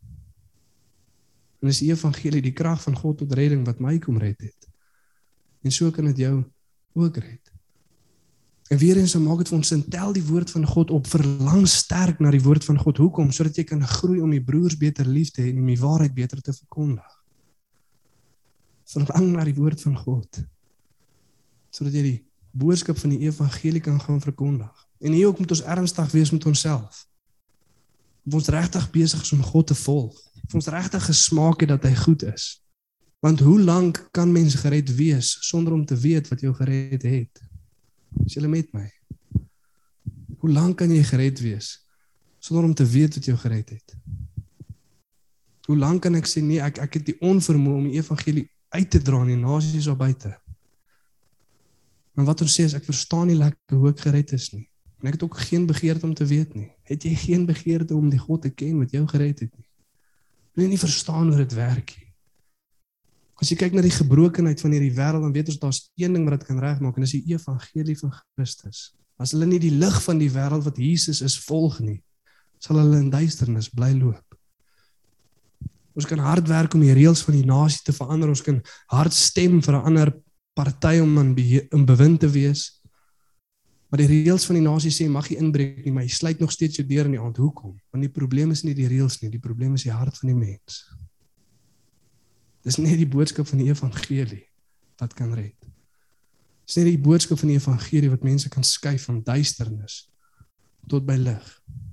En 1.61 1.69
dis 1.69 1.81
die 1.85 1.91
evangelie, 1.93 2.43
die 2.45 2.57
krag 2.57 2.81
van 2.85 2.97
God 2.97 3.19
tot 3.21 3.33
redding 3.37 3.65
wat 3.69 3.81
my 3.81 3.99
kom 4.01 4.21
red 4.21 4.41
het. 4.41 4.69
En 5.65 5.73
so 5.73 5.91
kan 5.93 6.09
dit 6.13 6.25
jou 6.27 6.43
ook 6.93 7.17
red. 7.17 7.55
En 8.73 8.79
weer 8.79 8.97
eens 8.97 9.15
maak 9.21 9.43
dit 9.43 9.49
vir 9.49 9.57
ons 9.59 9.69
sin 9.69 9.83
tel 9.93 10.13
die 10.17 10.25
woord 10.25 10.51
van 10.51 10.65
God 10.67 10.91
op 10.91 11.09
verlang 11.09 11.67
sterk 11.69 12.21
na 12.21 12.31
die 12.33 12.43
woord 12.43 12.65
van 12.65 12.79
God. 12.81 13.01
Hoekom? 13.01 13.33
Sodat 13.33 13.57
jy 13.61 13.65
kan 13.69 13.85
groei 13.85 14.23
om 14.25 14.33
die 14.33 14.45
broers 14.45 14.77
beter 14.81 15.09
lief 15.09 15.35
te 15.35 15.45
hê 15.45 15.53
en 15.53 15.61
om 15.61 15.69
die 15.69 15.81
waarheid 15.81 16.15
beter 16.17 16.41
te 16.41 16.53
verkondig. 16.53 17.11
Verlang 18.89 19.31
na 19.35 19.45
die 19.45 19.57
woord 19.57 19.85
van 19.85 19.99
God. 20.01 20.41
Sodat 21.73 21.97
jy 21.97 22.05
die 22.09 22.19
boodskap 22.53 23.01
van 23.01 23.13
die 23.13 23.25
evangelie 23.29 23.83
kan 23.85 24.01
gaan 24.01 24.21
verkondig. 24.25 24.84
En 24.99 25.13
hier 25.13 25.27
ook 25.27 25.39
moet 25.39 25.51
ons 25.51 25.63
ernstig 25.63 26.11
wees 26.11 26.31
met 26.31 26.47
onsself. 26.47 27.07
Of 28.25 28.35
ons 28.35 28.49
regtig 28.49 28.91
besig 28.91 29.23
is 29.23 29.33
om 29.33 29.43
God 29.43 29.67
te 29.67 29.75
volg. 29.75 30.21
Of 30.47 30.55
ons 30.55 30.67
regtig 30.67 31.05
gesmaak 31.05 31.61
het 31.61 31.69
dat 31.69 31.83
hy 31.83 31.95
goed 31.95 32.23
is. 32.23 32.65
Want 33.25 33.41
hoe 33.41 33.61
lank 33.61 34.09
kan 34.11 34.33
mens 34.33 34.55
gered 34.55 34.95
wees 34.95 35.37
sonder 35.41 35.73
om 35.73 35.85
te 35.85 35.97
weet 35.97 36.29
wat 36.29 36.41
jou 36.41 36.55
gered 36.55 37.03
het? 37.03 37.41
Is 38.25 38.37
jy 38.37 38.47
met 38.47 38.73
my? 38.73 38.85
Hoe 40.39 40.51
lank 40.53 40.77
kan 40.77 40.93
jy 40.93 41.03
gered 41.03 41.41
wees 41.41 41.79
sonder 42.39 42.65
om 42.65 42.75
te 42.75 42.85
weet 42.85 43.15
wat 43.17 43.25
jou 43.25 43.37
gered 43.41 43.71
het? 43.71 43.97
Hoe 45.65 45.77
lank 45.77 46.03
kan 46.05 46.15
ek 46.19 46.29
sê 46.29 46.43
nee, 46.45 46.61
ek 46.61 46.83
ek 46.85 46.99
het 46.99 47.07
die 47.09 47.17
onvermoë 47.25 47.79
om 47.81 47.87
die 47.89 47.97
evangelie 47.97 48.45
uit 48.77 48.91
te 48.93 49.01
dra 49.01 49.23
in 49.25 49.33
die 49.33 49.41
nasies 49.41 49.89
daar 49.89 49.97
buite? 49.97 50.35
Maar 52.13 52.29
wat 52.29 52.45
ons 52.45 52.53
sê 52.53 52.69
is 52.69 52.77
ek 52.77 52.85
verstaan 52.85 53.31
nie 53.33 53.39
lekker 53.41 53.81
hoe 53.81 53.95
ek 53.95 54.05
gered 54.05 54.37
is 54.37 54.51
nie. 54.53 54.67
En 55.05 55.11
ek 55.11 55.19
het 55.19 55.25
ook 55.27 55.37
geen 55.51 55.67
begeerte 55.69 56.07
om 56.07 56.15
te 56.17 56.25
weet 56.25 56.55
nie. 56.57 56.71
Het 56.89 57.03
jy 57.05 57.13
geen 57.27 57.43
begeerte 57.45 57.93
om 57.93 58.09
die 58.09 58.19
God 58.19 58.47
te 58.47 58.51
ken 58.51 58.79
wat 58.81 58.95
jou 58.97 59.03
gered 59.11 59.43
het 59.45 59.51
nie? 59.53 59.67
Wil 60.57 60.65
jy 60.65 60.71
nie 60.71 60.81
verstaan 60.81 61.29
hoe 61.29 61.43
dit 61.43 61.53
werk 61.59 61.93
nie? 61.99 62.09
As 63.37 63.51
jy 63.53 63.59
kyk 63.61 63.75
na 63.77 63.83
die 63.85 63.93
gebrokenheid 63.93 64.63
van 64.65 64.73
hierdie 64.73 64.95
wêreld, 64.97 65.27
dan 65.27 65.35
weet 65.35 65.51
ons 65.53 65.61
daar's 65.61 65.81
een 66.01 66.17
ding 66.17 66.25
wat 66.25 66.39
dit 66.39 66.49
kan 66.49 66.63
regmaak 66.63 66.97
en 66.97 67.05
dis 67.05 67.19
die 67.19 67.35
evangelie 67.35 67.97
van 67.99 68.15
Christus. 68.17 68.95
As 69.21 69.35
hulle 69.37 69.51
nie 69.51 69.61
die 69.61 69.75
lig 69.75 69.99
van 70.07 70.23
die 70.23 70.31
wêreld 70.33 70.65
wat 70.65 70.81
Jesus 70.81 71.21
is 71.21 71.37
volg 71.45 71.83
nie, 71.85 71.99
sal 72.63 72.81
hulle 72.81 73.03
in 73.03 73.11
duisternis 73.13 73.69
bly 73.77 73.91
loop. 73.99 74.39
Ons 75.93 76.09
kan 76.09 76.23
hard 76.25 76.49
werk 76.49 76.73
om 76.79 76.87
die 76.87 76.97
reëls 76.97 77.27
van 77.27 77.37
die 77.37 77.47
nasie 77.47 77.85
te 77.85 77.93
verander. 77.93 78.33
Ons 78.33 78.43
kan 78.47 78.63
hard 78.89 79.13
stem 79.13 79.61
vir 79.61 79.75
'n 79.77 79.85
ander 79.93 80.15
party 80.57 80.97
om 81.03 81.19
in, 81.19 81.37
in 81.71 81.85
bewind 81.85 82.21
te 82.21 82.31
wees. 82.31 82.81
Maar 83.95 84.03
die 84.03 84.25
reëls 84.25 84.43
van 84.49 84.57
die 84.59 84.65
nasie 84.65 84.91
sê 84.91 85.05
mag 85.07 85.29
jy 85.31 85.37
inbreek 85.39 85.85
nie, 85.87 85.93
maar 85.95 86.03
jy 86.03 86.11
sluit 86.11 86.41
nog 86.43 86.51
steeds 86.51 86.81
jou 86.81 86.83
deur 86.89 87.07
in 87.07 87.13
die 87.15 87.21
aand. 87.23 87.37
Hoekom? 87.39 87.77
Want 87.95 88.03
die 88.03 88.11
probleem 88.11 88.51
is 88.51 88.65
nie 88.67 88.73
die 88.75 88.89
reëls 88.91 89.21
nie, 89.21 89.29
die 89.31 89.39
probleem 89.39 89.77
is 89.79 89.85
die 89.87 89.93
hart 89.95 90.19
van 90.19 90.33
die 90.33 90.35
mens. 90.35 90.81
Dis 92.67 92.81
net 92.83 92.99
die 92.99 93.07
boodskap 93.07 93.47
van 93.47 93.63
die 93.63 93.69
evangelie 93.71 94.41
wat 94.99 95.15
kan 95.15 95.31
red. 95.39 95.71
Dis 96.67 96.81
net 96.81 96.89
die 96.89 96.99
boodskap 97.07 97.39
van 97.39 97.53
die 97.53 97.61
evangelie 97.61 98.11
wat 98.11 98.27
mense 98.27 98.51
kan 98.51 98.67
skuif 98.67 99.07
van 99.07 99.23
duisternis 99.23 100.01
tot 100.91 101.07
by 101.07 101.15
lig. 101.15 101.47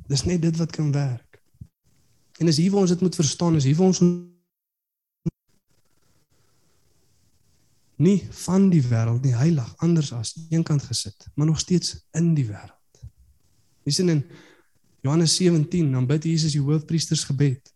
Dis 0.10 0.26
net 0.26 0.42
dit 0.42 0.58
wat 0.58 0.74
kan 0.74 0.90
werk. 0.98 1.38
En 2.42 2.50
as 2.50 2.58
hier 2.58 2.74
waar 2.74 2.88
ons 2.88 2.96
dit 2.96 3.06
moet 3.06 3.22
verstaan, 3.22 3.62
is 3.62 3.70
hier 3.70 3.78
waar 3.78 3.94
ons 3.94 4.02
nie 8.02 8.18
van 8.46 8.70
die 8.72 8.82
wêreld 8.84 9.26
nie 9.26 9.36
heilig 9.38 9.68
anders 9.86 10.12
as 10.18 10.34
eenkant 10.50 10.84
gesit, 10.90 11.28
maar 11.36 11.50
nog 11.50 11.60
steeds 11.62 12.00
in 12.18 12.34
die 12.38 12.48
wêreld. 12.50 13.04
Dis 13.86 14.00
in 14.00 14.24
Johannes 15.02 15.36
17, 15.36 15.92
dan 15.92 16.08
bid 16.10 16.26
Jesus 16.30 16.54
die 16.54 16.62
hoofpriesters 16.62 17.24
gebed. 17.30 17.72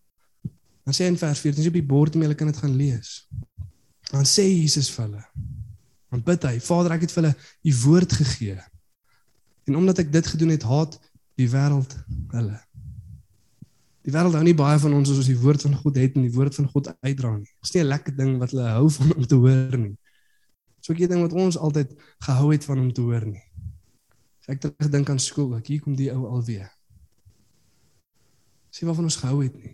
Dan 0.85 0.93
sê 0.93 1.07
hy 1.07 1.13
in 1.13 1.17
vers 1.17 1.41
14, 1.41 1.61
dis 1.61 1.71
op 1.71 1.77
die 1.77 1.89
bord 1.93 2.15
om 2.15 2.25
julle 2.25 2.37
kan 2.37 2.51
dit 2.51 2.61
gaan 2.61 2.75
lees. 2.77 3.25
Dan 4.11 4.27
sê 4.29 4.45
Jesus 4.45 4.91
vir 4.93 5.07
hulle. 5.07 5.23
Dan 6.13 6.21
bid 6.27 6.45
hy, 6.45 6.59
Vader, 6.61 6.93
ek 6.95 7.07
het 7.07 7.15
vir 7.15 7.23
hulle 7.23 7.33
u 7.65 7.73
woord 7.81 8.13
gegee. 8.21 8.59
En 9.65 9.81
omdat 9.81 10.03
ek 10.05 10.13
dit 10.13 10.29
gedoen 10.35 10.53
het, 10.53 10.67
haat 10.69 10.99
die 11.41 11.49
wêreld 11.49 11.97
hulle. 12.35 12.59
Die 14.05 14.13
wêreld 14.13 14.37
hou 14.37 14.43
nie 14.45 14.53
baie 14.57 14.77
van 14.79 14.93
ons 14.93 15.09
as 15.09 15.23
ons 15.23 15.31
die 15.31 15.39
woord 15.41 15.65
van 15.65 15.73
God 15.81 15.97
het 15.97 16.13
en 16.13 16.27
die 16.27 16.35
woord 16.35 16.53
van 16.59 16.69
God 16.69 16.91
uitdra 17.01 17.33
nie. 17.39 17.49
Dis 17.65 17.73
nie 17.73 17.81
'n 17.81 17.89
lekker 17.89 18.13
ding 18.15 18.37
wat 18.37 18.53
hulle 18.53 18.69
hou 18.77 18.89
van 18.99 19.15
om 19.17 19.25
te 19.25 19.35
hoor 19.35 19.77
nie. 19.81 19.95
So 20.85 20.93
'n 20.93 21.09
ding 21.09 21.21
wat 21.21 21.33
ons 21.33 21.57
altyd 21.57 21.95
gehou 22.21 22.51
het 22.51 22.65
van 22.65 22.79
om 22.79 22.93
te 22.93 23.01
hoor 23.01 23.25
nie. 23.25 23.41
Ek 24.47 24.61
dink 24.91 25.09
aan 25.09 25.19
skool, 25.19 25.55
ek 25.57 25.67
hier 25.67 25.81
kom 25.81 25.95
die 25.95 26.11
ou 26.13 26.27
alweer. 26.29 26.69
Sien 28.69 28.87
wat 28.87 28.95
van 28.95 29.07
ons 29.09 29.17
gehou 29.17 29.41
het 29.41 29.55
nie. 29.57 29.73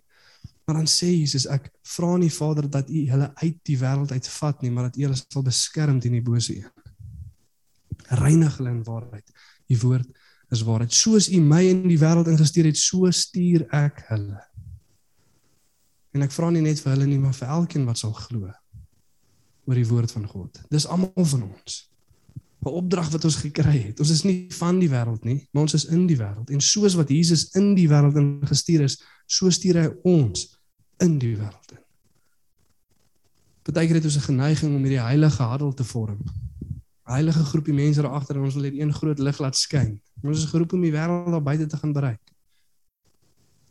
Maar 0.65 0.75
dan 0.75 0.87
sê 0.87 1.09
Jesus 1.11 1.47
ek 1.51 1.67
vra 1.83 2.15
nie 2.17 2.31
Vader 2.31 2.69
dat 2.69 2.89
U 2.89 3.01
hulle 3.09 3.31
uit 3.35 3.57
die 3.63 3.77
wêreld 3.77 4.11
uitvat 4.11 4.61
nie, 4.61 4.71
maar 4.71 4.87
dat 4.87 4.97
U 4.97 5.01
hulle 5.01 5.19
sal 5.19 5.43
beskerm 5.43 5.99
teen 5.99 6.15
die 6.15 6.23
bose 6.23 6.55
een. 6.55 6.71
Reinig 8.07 8.57
hulle 8.57 8.69
in 8.69 8.83
waarheid. 8.83 9.27
U 9.67 9.77
woord 9.83 10.07
is 10.49 10.63
waarheid. 10.63 10.93
Soos 10.93 11.27
U 11.27 11.41
my 11.41 11.63
in 11.73 11.87
die 11.89 11.99
wêreld 11.99 12.31
ingestuur 12.31 12.71
het, 12.71 12.77
so 12.77 13.11
stuur 13.11 13.67
ek 13.67 14.05
hulle. 14.07 14.39
En 16.13 16.21
ek 16.21 16.31
vra 16.31 16.51
nie 16.51 16.63
net 16.63 16.79
vir 16.79 16.95
hulle 16.95 17.05
nie, 17.05 17.19
maar 17.19 17.35
vir 17.35 17.51
elkeen 17.51 17.85
wat 17.85 17.97
sal 17.97 18.15
glo 18.15 18.47
oor 19.65 19.75
die 19.75 19.87
woord 19.87 20.11
van 20.11 20.27
God. 20.27 20.61
Dis 20.69 20.87
almal 20.87 21.25
van 21.33 21.43
ons. 21.43 21.91
'n 22.61 22.69
Opdrag 22.69 23.09
wat 23.09 23.23
ons 23.25 23.35
gekry 23.41 23.77
het. 23.87 23.99
Ons 23.99 24.09
is 24.09 24.23
nie 24.23 24.45
van 24.53 24.79
die 24.79 24.89
wêreld 24.89 25.23
nie, 25.25 25.47
maar 25.51 25.65
ons 25.65 25.73
is 25.73 25.85
in 25.89 26.05
die 26.07 26.17
wêreld. 26.17 26.51
En 26.53 26.61
soos 26.61 26.93
wat 26.93 27.09
Jesus 27.09 27.49
in 27.57 27.73
die 27.73 27.87
wêreld 27.89 28.15
ingestuur 28.15 28.85
is, 28.85 28.99
so 29.25 29.49
stuur 29.49 29.79
hy 29.81 29.87
ons 30.03 30.59
in 31.01 31.17
die 31.17 31.33
wêreld 31.39 31.73
in. 31.73 31.81
Partykeer 33.65 33.97
het 33.97 34.05
ons 34.05 34.17
'n 34.17 34.29
geneiging 34.29 34.75
om 34.75 34.83
hierdie 34.83 35.01
heilige 35.01 35.43
huddle 35.43 35.73
te 35.73 35.83
vorm. 35.83 36.19
'n 36.21 37.11
Heilige 37.11 37.43
groepie 37.43 37.73
mense 37.73 38.01
daar 38.01 38.11
agter 38.11 38.35
en 38.35 38.43
ons 38.43 38.53
wil 38.53 38.63
net 38.63 38.77
een 38.77 38.93
groot 38.93 39.19
lig 39.19 39.39
laat 39.39 39.55
skyn. 39.55 40.01
Ons 40.23 40.37
is 40.37 40.49
geroep 40.49 40.73
om 40.73 40.81
die 40.81 40.91
wêreld 40.91 41.31
daar 41.31 41.43
buite 41.43 41.65
te 41.65 41.77
gaan 41.77 41.93
bereik. 41.93 42.21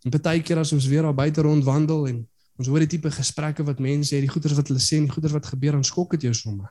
En 0.03 0.11
partykeer 0.11 0.59
as 0.59 0.72
ons 0.72 0.87
weer 0.87 1.03
daar 1.03 1.14
buite 1.14 1.42
rondwandel 1.42 2.09
en 2.09 2.29
ons 2.61 2.68
hoor 2.68 2.85
die 2.85 2.90
tipe 2.92 3.11
gesprekke 3.14 3.64
wat 3.64 3.81
mense 3.81 4.12
het, 4.12 4.25
die 4.25 4.33
goeters 4.33 4.59
wat 4.59 4.68
hulle 4.68 4.83
sê 4.85 5.01
en 5.01 5.09
die 5.09 5.14
goeters 5.14 5.37
wat 5.37 5.49
gebeur, 5.49 5.79
dan 5.79 5.87
skok 5.87 6.16
dit 6.18 6.29
jou 6.29 6.35
sommer. 6.37 6.68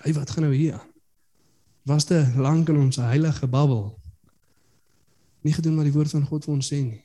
Sy 0.00 0.14
wat 0.18 0.34
gaan 0.34 0.48
nou 0.48 0.54
hier 0.54 0.80
aan? 0.80 0.88
Was 1.88 2.08
dit 2.10 2.36
lank 2.36 2.68
in 2.68 2.80
ons 2.82 2.98
heilige 3.00 3.46
babbel? 3.48 3.92
Nie 5.46 5.54
gedoen 5.54 5.78
wat 5.78 5.86
die 5.86 5.94
woord 5.94 6.12
van 6.18 6.26
God 6.26 6.48
vir 6.48 6.58
ons 6.58 6.72
sê 6.74 6.82
nie 6.82 7.04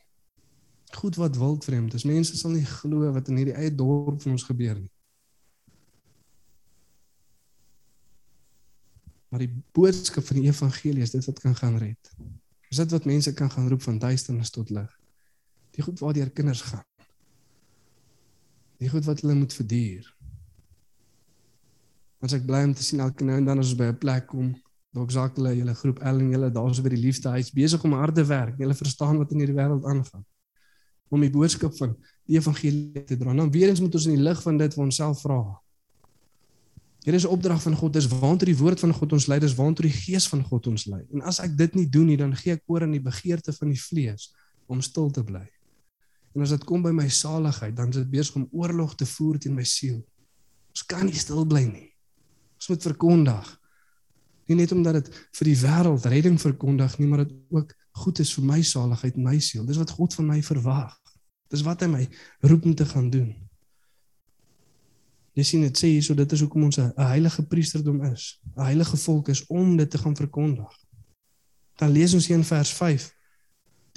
goed 0.96 1.16
wat 1.16 1.38
wild 1.38 1.64
vreemd 1.64 1.94
is. 1.94 2.04
Mense 2.04 2.38
sal 2.38 2.52
nie 2.52 2.66
glo 2.66 3.12
wat 3.14 3.28
in 3.28 3.40
hierdie 3.42 3.56
eie 3.58 3.74
dorp 3.76 4.22
van 4.22 4.36
ons 4.36 4.46
gebeur 4.48 4.78
nie. 4.80 4.90
Maar 9.34 9.46
die 9.48 9.54
boodskap 9.74 10.26
van 10.28 10.38
die 10.40 10.50
evangelie 10.50 11.02
is 11.02 11.16
dit 11.16 11.26
wat 11.26 11.40
kan 11.42 11.56
gaan 11.58 11.78
red. 11.82 12.12
Is 12.70 12.82
dit 12.82 12.94
wat 12.94 13.10
mense 13.10 13.34
kan 13.34 13.50
gaan 13.50 13.70
roep 13.70 13.82
van 13.82 13.98
duisternis 14.00 14.54
tot 14.54 14.70
lig. 14.70 14.90
Die 15.74 15.86
goed 15.86 16.00
waardeur 16.00 16.30
kinders 16.30 16.62
gaan. 16.62 16.86
Die 18.84 18.92
goed 18.92 19.08
wat 19.08 19.24
hulle 19.24 19.38
moet 19.40 19.56
verduur. 19.56 20.10
Want 22.20 22.36
ek 22.36 22.46
bly 22.48 22.62
om 22.68 22.76
te 22.76 22.84
sien 22.84 23.04
elke 23.04 23.24
nou 23.28 23.40
en 23.40 23.48
dan 23.48 23.60
as 23.60 23.72
ons 23.72 23.80
by 23.80 23.92
'n 23.92 24.00
plek 24.00 24.28
kom, 24.28 24.54
Dalk 24.94 25.10
sak 25.10 25.40
hulle 25.40 25.56
julle 25.58 25.74
groep 25.74 26.04
en 26.06 26.20
julle 26.30 26.52
daarso 26.54 26.84
by 26.86 26.92
die 26.94 27.02
liefdehuis 27.02 27.50
besig 27.56 27.82
om 27.88 27.96
hard 27.98 28.14
te 28.14 28.26
werk. 28.30 28.60
Julle 28.62 28.76
verstaan 28.78 29.18
wat 29.18 29.32
in 29.34 29.42
hierdie 29.42 29.58
wêreld 29.58 29.86
aangaan. 29.90 30.22
Om 31.10 31.26
die 31.26 31.32
boodskap 31.34 31.74
van 31.80 31.96
die 32.30 32.38
evangelie 32.38 33.02
te 33.10 33.18
dra. 33.18 33.34
Dan 33.34 33.50
weer 33.54 33.72
eens 33.72 33.82
moet 33.82 33.96
ons 33.98 34.06
in 34.10 34.20
die 34.20 34.22
lig 34.22 34.42
van 34.46 34.60
dit 34.62 34.78
vir 34.78 34.84
onsself 34.84 35.24
vra. 35.26 35.40
Hier 37.04 37.18
is 37.18 37.26
'n 37.26 37.34
opdrag 37.34 37.62
van 37.62 37.76
God, 37.76 37.94
dis 37.94 38.08
waantoe 38.08 38.48
die 38.48 38.58
woord 38.58 38.80
van 38.80 38.94
God 38.94 39.14
ons 39.14 39.28
lei, 39.28 39.40
dis 39.40 39.56
waantoe 39.56 39.90
die 39.90 39.98
gees 39.98 40.28
van 40.30 40.44
God 40.44 40.68
ons 40.68 40.86
lei. 40.86 41.02
En 41.14 41.22
as 41.22 41.40
ek 41.40 41.58
dit 41.58 41.76
nie 41.76 41.90
doen 41.90 42.06
nie, 42.06 42.18
dan 42.18 42.36
gee 42.36 42.54
ek 42.54 42.64
oor 42.66 42.82
aan 42.82 42.92
die 42.92 43.02
begeerte 43.02 43.54
van 43.54 43.70
die 43.70 43.82
vlees 43.82 44.34
om 44.68 44.82
stil 44.82 45.12
te 45.12 45.24
bly. 45.24 45.50
En 46.34 46.42
as 46.42 46.54
dit 46.56 46.64
kom 46.66 46.82
by 46.82 46.92
my 46.96 47.08
saligheid, 47.10 47.76
dan 47.78 47.92
is 47.94 48.00
dit 48.02 48.10
besig 48.10 48.40
om 48.40 48.48
oorlog 48.52 48.96
te 48.98 49.06
voer 49.06 49.38
teen 49.40 49.54
my 49.56 49.66
siel. 49.68 50.00
Ons 50.74 50.86
kan 50.90 51.06
nie 51.06 51.20
stil 51.20 51.46
bly 51.46 51.64
nie. 51.68 51.90
Ons 52.58 52.72
moet 52.72 52.88
verkondig. 52.90 53.52
Nie 54.50 54.58
net 54.60 54.74
omdat 54.76 54.98
dit 55.00 55.14
vir 55.38 55.50
die 55.52 55.60
wêreld 55.62 56.06
redding 56.10 56.40
verkondig 56.42 56.98
nie, 57.00 57.08
maar 57.08 57.24
dit 57.24 57.36
ook 57.54 57.72
goed 58.04 58.20
is 58.20 58.34
vir 58.34 58.48
my 58.50 58.60
saligheid 58.66 59.18
my 59.22 59.38
siel. 59.40 59.66
Dis 59.68 59.80
wat 59.80 59.94
God 59.94 60.16
van 60.18 60.32
my 60.34 60.42
verwag. 60.44 60.98
Dis 61.54 61.64
wat 61.64 61.86
hy 61.86 61.92
my 61.92 62.04
roep 62.50 62.66
om 62.66 62.76
te 62.76 62.88
gaan 62.90 63.12
doen. 63.14 63.30
Jy 65.38 65.46
sien 65.46 65.66
dit 65.66 65.78
sê 65.78 65.90
hierso 65.90 66.14
dit 66.18 66.34
is 66.36 66.42
hoekom 66.46 66.66
ons 66.68 66.78
'n 66.78 66.94
heilige 66.98 67.44
priesterdom 67.50 68.04
is. 68.06 68.40
'n 68.58 68.62
Heilige 68.62 68.98
volk 68.98 69.30
is 69.30 69.46
om 69.48 69.78
dit 69.78 69.90
te 69.90 69.98
gaan 69.98 70.16
verkondig. 70.16 70.74
Dan 71.78 71.92
lees 71.92 72.14
ons 72.14 72.28
hier 72.28 72.38
in 72.38 72.44
vers 72.44 72.74
5 72.74 73.14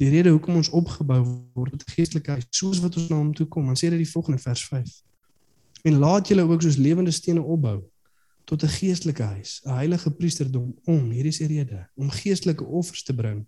die 0.00 0.08
rede 0.12 0.32
hoekom 0.34 0.58
ons 0.60 0.70
opgebou 0.76 1.22
word 1.56 1.72
tot 1.72 1.90
geestelike 1.96 2.36
huis 2.36 2.46
soos 2.50 2.80
wat 2.84 2.96
ons 3.00 3.08
na 3.08 3.16
hom 3.16 3.32
toe 3.34 3.46
kom. 3.48 3.66
Dan 3.70 3.78
sê 3.80 3.90
dit 3.92 4.02
die 4.02 4.10
volgende 4.10 4.38
vers 4.42 4.64
5. 4.68 4.94
En 5.88 5.98
laat 6.02 6.28
julle 6.28 6.44
ook 6.44 6.62
soos 6.62 6.76
lewende 6.76 7.14
stene 7.14 7.42
opbou 7.42 7.80
tot 8.46 8.62
'n 8.62 8.68
geestelike 8.68 9.22
huis, 9.22 9.60
'n 9.64 9.74
heilige 9.74 10.10
priesterdom 10.10 10.74
om 10.84 11.10
hierdie 11.10 11.32
is 11.32 11.38
die 11.38 11.46
rede 11.46 11.88
om 11.96 12.10
geestelike 12.10 12.64
offers 12.64 13.02
te 13.02 13.14
bring 13.14 13.46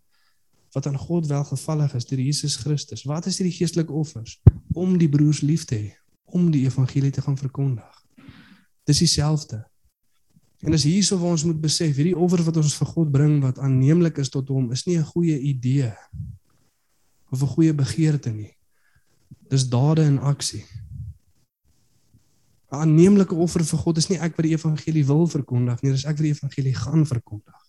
wat 0.73 0.87
aan 0.87 0.99
God 0.99 1.27
welgevallig 1.27 1.95
is 1.95 2.05
deur 2.05 2.21
Jesus 2.21 2.57
Christus. 2.57 3.05
Wat 3.05 3.27
is 3.27 3.39
hierdie 3.39 3.57
geestelike 3.57 3.93
offers? 3.93 4.41
Om 4.73 4.99
die 4.99 5.09
broers 5.09 5.41
lief 5.41 5.65
te 5.65 5.75
hê 5.75 5.93
om 6.29 6.51
die 6.51 6.65
evangelie 6.65 7.11
te 7.11 7.23
gaan 7.25 7.39
verkondig. 7.39 8.05
Dis 8.85 8.99
dieselfde. 8.99 9.65
En 10.61 10.71
dis 10.71 10.83
hierso 10.83 11.19
waar 11.19 11.31
ons 11.37 11.45
moet 11.45 11.61
besef, 11.61 11.97
hierdie 11.97 12.17
offer 12.17 12.43
wat 12.43 12.57
ons 12.57 12.75
vir 12.75 12.87
God 12.87 13.11
bring 13.15 13.39
wat 13.43 13.59
aanneemlik 13.59 14.19
is 14.19 14.29
tot 14.29 14.49
hom, 14.49 14.73
is 14.73 14.85
nie 14.87 14.99
'n 14.99 15.05
goeie 15.05 15.39
idee 15.39 15.95
of 17.31 17.43
'n 17.43 17.47
goeie 17.55 17.75
begeerte 17.75 18.31
nie. 18.31 18.57
Dis 19.49 19.69
dade 19.69 20.03
en 20.03 20.19
aksie. 20.19 20.64
'n 22.71 22.77
Aanneemlike 22.77 23.35
offer 23.35 23.64
vir 23.64 23.79
God 23.79 23.97
is 23.97 24.09
nie 24.09 24.19
ek 24.19 24.37
wat 24.37 24.45
die 24.45 24.53
evangelie 24.57 25.07
wil 25.07 25.27
verkondig 25.27 25.81
nie, 25.83 25.93
dis 25.93 26.05
ek 26.05 26.17
wat 26.17 26.27
die 26.27 26.35
evangelie 26.37 26.75
gaan 26.75 27.07
verkondig. 27.07 27.62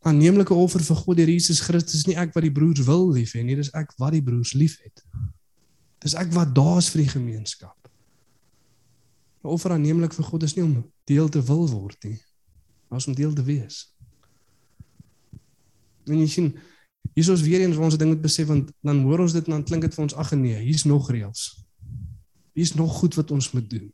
'n 0.00 0.08
Aanneemlike 0.08 0.54
offer 0.54 0.80
vir 0.80 0.96
God 0.96 1.16
deur 1.16 1.28
Jesus 1.28 1.60
Christus 1.60 1.94
is 1.94 2.06
nie 2.06 2.16
ek 2.16 2.34
wat 2.34 2.42
die 2.42 2.52
broers 2.52 2.84
wil 2.84 3.12
lief 3.12 3.32
hê 3.34 3.44
nie, 3.44 3.56
dis 3.56 3.72
ek 3.72 3.92
wat 3.98 4.12
die 4.12 4.22
broers 4.22 4.52
liefhet. 4.52 5.04
Dis 6.00 6.14
ek 6.14 6.32
wat 6.32 6.54
daar's 6.54 6.88
vir 6.88 7.02
die 7.02 7.12
gemeenskap. 7.12 7.76
'n 9.44 9.48
Offer 9.48 9.72
aanneemlik 9.72 10.12
vir 10.12 10.24
God 10.24 10.42
is 10.42 10.56
nie 10.56 10.64
om 10.64 10.84
deel 11.04 11.28
te 11.28 11.42
wil 11.42 11.68
word 11.68 12.04
nie, 12.04 12.20
maar 12.88 13.00
om 13.06 13.14
deel 13.14 13.32
te 13.32 13.42
wees. 13.42 13.88
En 16.06 16.18
jy 16.18 16.26
sien, 16.26 16.58
hier 17.14 17.32
is 17.32 17.42
weer 17.42 17.60
eens 17.60 17.76
waar 17.76 17.90
ons 17.90 17.98
ding 17.98 18.10
moet 18.12 18.22
besef 18.22 18.46
want 18.46 18.70
dan 18.80 19.02
hoor 19.02 19.24
ons 19.26 19.32
dit 19.32 19.44
en 19.44 19.58
dan 19.58 19.64
klink 19.64 19.82
dit 19.82 19.94
vir 19.94 20.02
ons 20.02 20.14
ag 20.14 20.30
nee, 20.38 20.58
hier's 20.62 20.84
nog 20.84 21.10
reëls. 21.10 21.64
Hier's 22.52 22.74
nog 22.74 22.92
goed 22.98 23.14
wat 23.14 23.30
ons 23.30 23.50
moet 23.52 23.70
doen. 23.70 23.92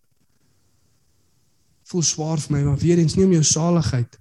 Voel 1.86 2.02
swaar 2.02 2.40
vir 2.42 2.56
my, 2.56 2.62
maar 2.66 2.78
weer 2.78 2.98
eens 2.98 3.14
nie 3.14 3.24
om 3.24 3.32
jou 3.32 3.44
saligheid 3.46 4.18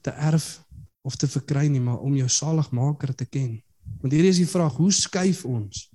te 0.00 0.10
erf 0.10 0.62
of 1.04 1.16
te 1.16 1.28
verkry 1.28 1.66
nie, 1.68 1.80
maar 1.80 2.00
om 2.00 2.14
jou 2.16 2.28
saligmaker 2.28 3.14
te 3.14 3.26
ken. 3.26 3.58
Want 4.00 4.12
hier 4.12 4.24
is 4.24 4.40
die 4.40 4.48
vraag, 4.48 4.76
hoe 4.80 4.92
skuif 4.92 5.44
ons 5.44 5.90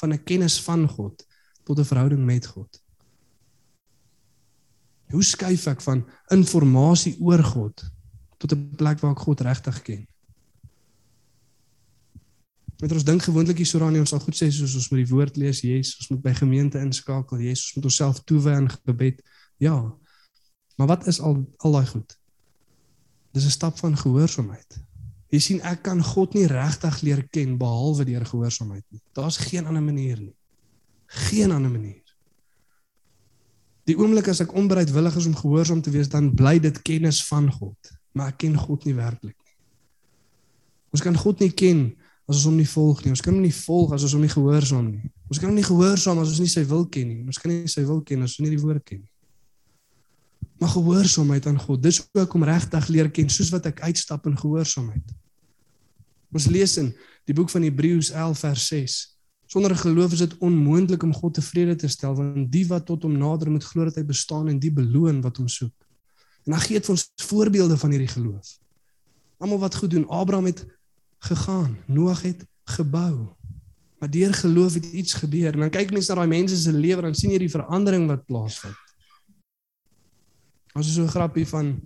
van 0.00 0.12
'n 0.12 0.24
kennis 0.24 0.60
van 0.62 0.88
God 0.88 1.26
tot 1.64 1.78
'n 1.78 1.84
verhouding 1.84 2.24
met 2.24 2.46
God. 2.46 2.82
Hoe 5.10 5.22
skuif 5.22 5.66
ek 5.66 5.80
van 5.80 6.06
inligting 6.28 7.16
oor 7.20 7.42
God 7.42 7.90
tot 8.38 8.52
'n 8.52 8.74
plek 8.76 9.00
waar 9.00 9.12
ek 9.12 9.24
God 9.26 9.40
regtig 9.40 9.82
ken? 9.82 10.06
Met 12.80 12.92
ons 12.92 13.04
dink 13.04 13.22
gewoonlik 13.22 13.58
hier 13.60 13.68
so 13.68 13.78
daarin 13.78 14.00
ons 14.00 14.12
sal 14.14 14.22
goed 14.24 14.36
sê 14.36 14.48
soos 14.52 14.74
ons 14.78 14.88
met 14.92 15.02
die 15.02 15.10
woord 15.10 15.36
lees, 15.36 15.60
Jesus, 15.60 15.98
ons 16.00 16.14
moet 16.14 16.22
by 16.24 16.32
gemeente 16.38 16.80
inskakel, 16.80 17.42
Jesus, 17.44 17.70
ons 17.70 17.80
moet 17.80 17.88
onsself 17.90 18.22
toewy 18.24 18.54
aan 18.56 18.70
gebed. 18.72 19.20
Ja. 19.60 19.76
Maar 20.80 20.88
wat 20.94 21.06
is 21.12 21.20
al 21.20 21.42
al 21.60 21.76
daai 21.76 21.86
goed? 21.86 22.16
Dis 23.36 23.44
'n 23.44 23.56
stap 23.58 23.78
van 23.78 23.96
gehoorsaamheid. 23.96 24.80
Jy 25.30 25.38
sien 25.38 25.60
ek 25.60 25.82
kan 25.82 26.02
God 26.02 26.34
nie 26.34 26.46
regtig 26.46 27.00
leer 27.06 27.22
ken 27.30 27.58
behalwe 27.58 28.04
deur 28.04 28.24
gehoorsaamheid 28.26 28.84
nie. 28.90 29.02
Daar's 29.14 29.36
geen 29.36 29.66
ander 29.66 29.82
manier 29.82 30.18
nie. 30.18 30.34
Geen 31.06 31.50
ander 31.50 31.70
manier. 31.70 32.02
Die 33.84 33.96
oomblik 33.98 34.28
as 34.28 34.40
ek 34.40 34.52
onbereidwillig 34.54 35.16
is 35.16 35.26
om 35.26 35.36
gehoorsaam 35.36 35.82
te 35.82 35.90
wees, 35.90 36.08
dan 36.08 36.34
bly 36.34 36.58
dit 36.58 36.82
kennis 36.82 37.22
van 37.26 37.48
God, 37.52 37.92
maar 38.12 38.28
ek 38.28 38.38
ken 38.44 38.56
God 38.58 38.84
nie 38.84 38.94
werklik 38.94 39.36
nie. 39.36 39.56
Ons 40.90 41.02
kan 41.02 41.16
God 41.16 41.38
nie 41.40 41.50
ken 41.50 41.96
as 42.30 42.38
ons 42.38 42.46
hom 42.46 42.58
nie 42.60 42.68
volg 42.70 43.00
nie. 43.02 43.10
Ons 43.10 43.22
kan 43.24 43.34
hom 43.34 43.42
nie 43.42 43.54
volg 43.54 43.94
as 43.96 44.04
ons 44.06 44.12
hom 44.14 44.22
nie 44.22 44.30
gehoorsaam 44.30 44.86
nie. 44.86 45.08
Ons 45.26 45.40
kan 45.40 45.50
hom 45.50 45.56
nie 45.58 45.66
gehoorsaam 45.66 46.20
as 46.22 46.30
ons 46.30 46.42
nie 46.44 46.52
sy 46.52 46.62
wil 46.70 46.84
ken 46.86 47.08
nie. 47.10 47.22
Ons 47.26 47.40
kan 47.42 47.50
nie 47.50 47.70
sy 47.70 47.82
wil 47.88 48.04
ken 48.06 48.22
as 48.22 48.36
ons 48.36 48.44
nie 48.44 48.52
die 48.54 48.60
woord 48.62 48.84
ken 48.86 49.00
nie. 49.02 49.10
Maar 50.60 50.70
gehoorsaamheid 50.76 51.46
aan 51.50 51.58
God, 51.58 51.82
dis 51.82 52.02
ook 52.12 52.34
om 52.36 52.44
regtig 52.46 52.88
leer 52.92 53.08
ken 53.10 53.32
soos 53.32 53.50
wat 53.50 53.66
ek 53.70 53.80
uitstap 53.82 54.28
in 54.30 54.36
gehoorsaamheid. 54.38 55.14
Ons 56.30 56.46
lees 56.52 56.76
in 56.78 56.92
die 57.26 57.34
boek 57.34 57.50
van 57.50 57.64
Hebreërs 57.66 58.12
11 58.12 58.44
vers 58.44 58.66
6. 58.70 58.98
Sonder 59.50 59.74
geloof 59.74 60.14
is 60.14 60.22
dit 60.22 60.34
onmoontlik 60.46 61.02
om 61.02 61.14
God 61.16 61.34
tevrede 61.34 61.74
te 61.80 61.88
stel 61.90 62.14
want 62.14 62.50
die 62.52 62.66
wat 62.70 62.86
tot 62.86 63.02
hom 63.08 63.16
nader 63.18 63.50
moet 63.50 63.66
glo 63.66 63.88
dat 63.88 63.98
hy 63.98 64.04
bestaan 64.06 64.52
en 64.52 64.60
die 64.62 64.70
beloon 64.70 65.18
wat 65.24 65.40
hom 65.42 65.48
soek. 65.50 65.74
En 66.46 66.54
dan 66.54 66.62
gee 66.62 66.78
dit 66.78 66.86
vir 66.86 66.94
ons 66.94 67.08
voorbeelde 67.26 67.80
van 67.80 67.96
hierdie 67.96 68.12
geloof. 68.12 68.52
Almal 69.40 69.58
wat 69.64 69.74
goed 69.80 69.90
doen, 69.96 70.06
Abraham 70.06 70.52
het 70.52 70.62
gegaan, 71.20 71.78
Noag 71.86 72.22
het 72.22 72.46
gebou. 72.64 73.28
Maar 74.00 74.10
deur 74.10 74.34
geloof 74.34 74.74
het 74.74 74.86
iets 74.86 75.14
gebeur. 75.14 75.52
En 75.52 75.58
dan 75.66 75.70
kyk 75.70 75.92
mense 75.92 76.08
na 76.12 76.22
daai 76.22 76.28
mense 76.28 76.56
se 76.56 76.72
lewe 76.72 77.02
en 77.02 77.14
sien 77.14 77.34
jy 77.34 77.38
die 77.42 77.52
verandering 77.52 78.06
wat 78.08 78.24
plaasvind. 78.26 78.76
Ons 80.74 80.88
is 80.88 80.94
so 80.94 81.02
'n 81.02 81.12
grappie 81.12 81.46
van 81.46 81.82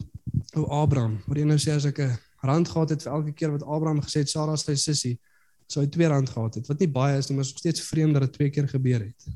ou 0.54 0.66
Abraham, 0.70 1.22
wat 1.26 1.36
jy 1.38 1.44
nou 1.44 1.58
sê 1.58 1.74
as 1.74 1.84
ek 1.84 1.98
'n 1.98 2.18
rand 2.42 2.68
gehad 2.68 2.90
het 2.90 3.02
vir 3.02 3.12
elke 3.12 3.32
keer 3.32 3.50
wat 3.50 3.62
Abraham 3.62 4.00
gesê 4.00 4.22
het 4.22 4.30
Sara 4.30 4.56
se 4.56 4.76
sussie, 4.76 5.18
sou 5.66 5.84
hy 5.84 5.90
2 5.90 6.08
rand 6.08 6.30
gehad 6.30 6.54
het. 6.54 6.66
Wat 6.66 6.78
nie 6.78 6.88
baie 6.88 7.18
is 7.18 7.28
nie, 7.28 7.36
maar 7.36 7.44
is 7.44 7.52
nog 7.52 7.58
steeds 7.58 7.80
vreemd 7.80 8.12
dat 8.12 8.22
dit 8.22 8.32
twee 8.32 8.50
keer 8.50 8.68
gebeur 8.68 9.00
het. 9.00 9.26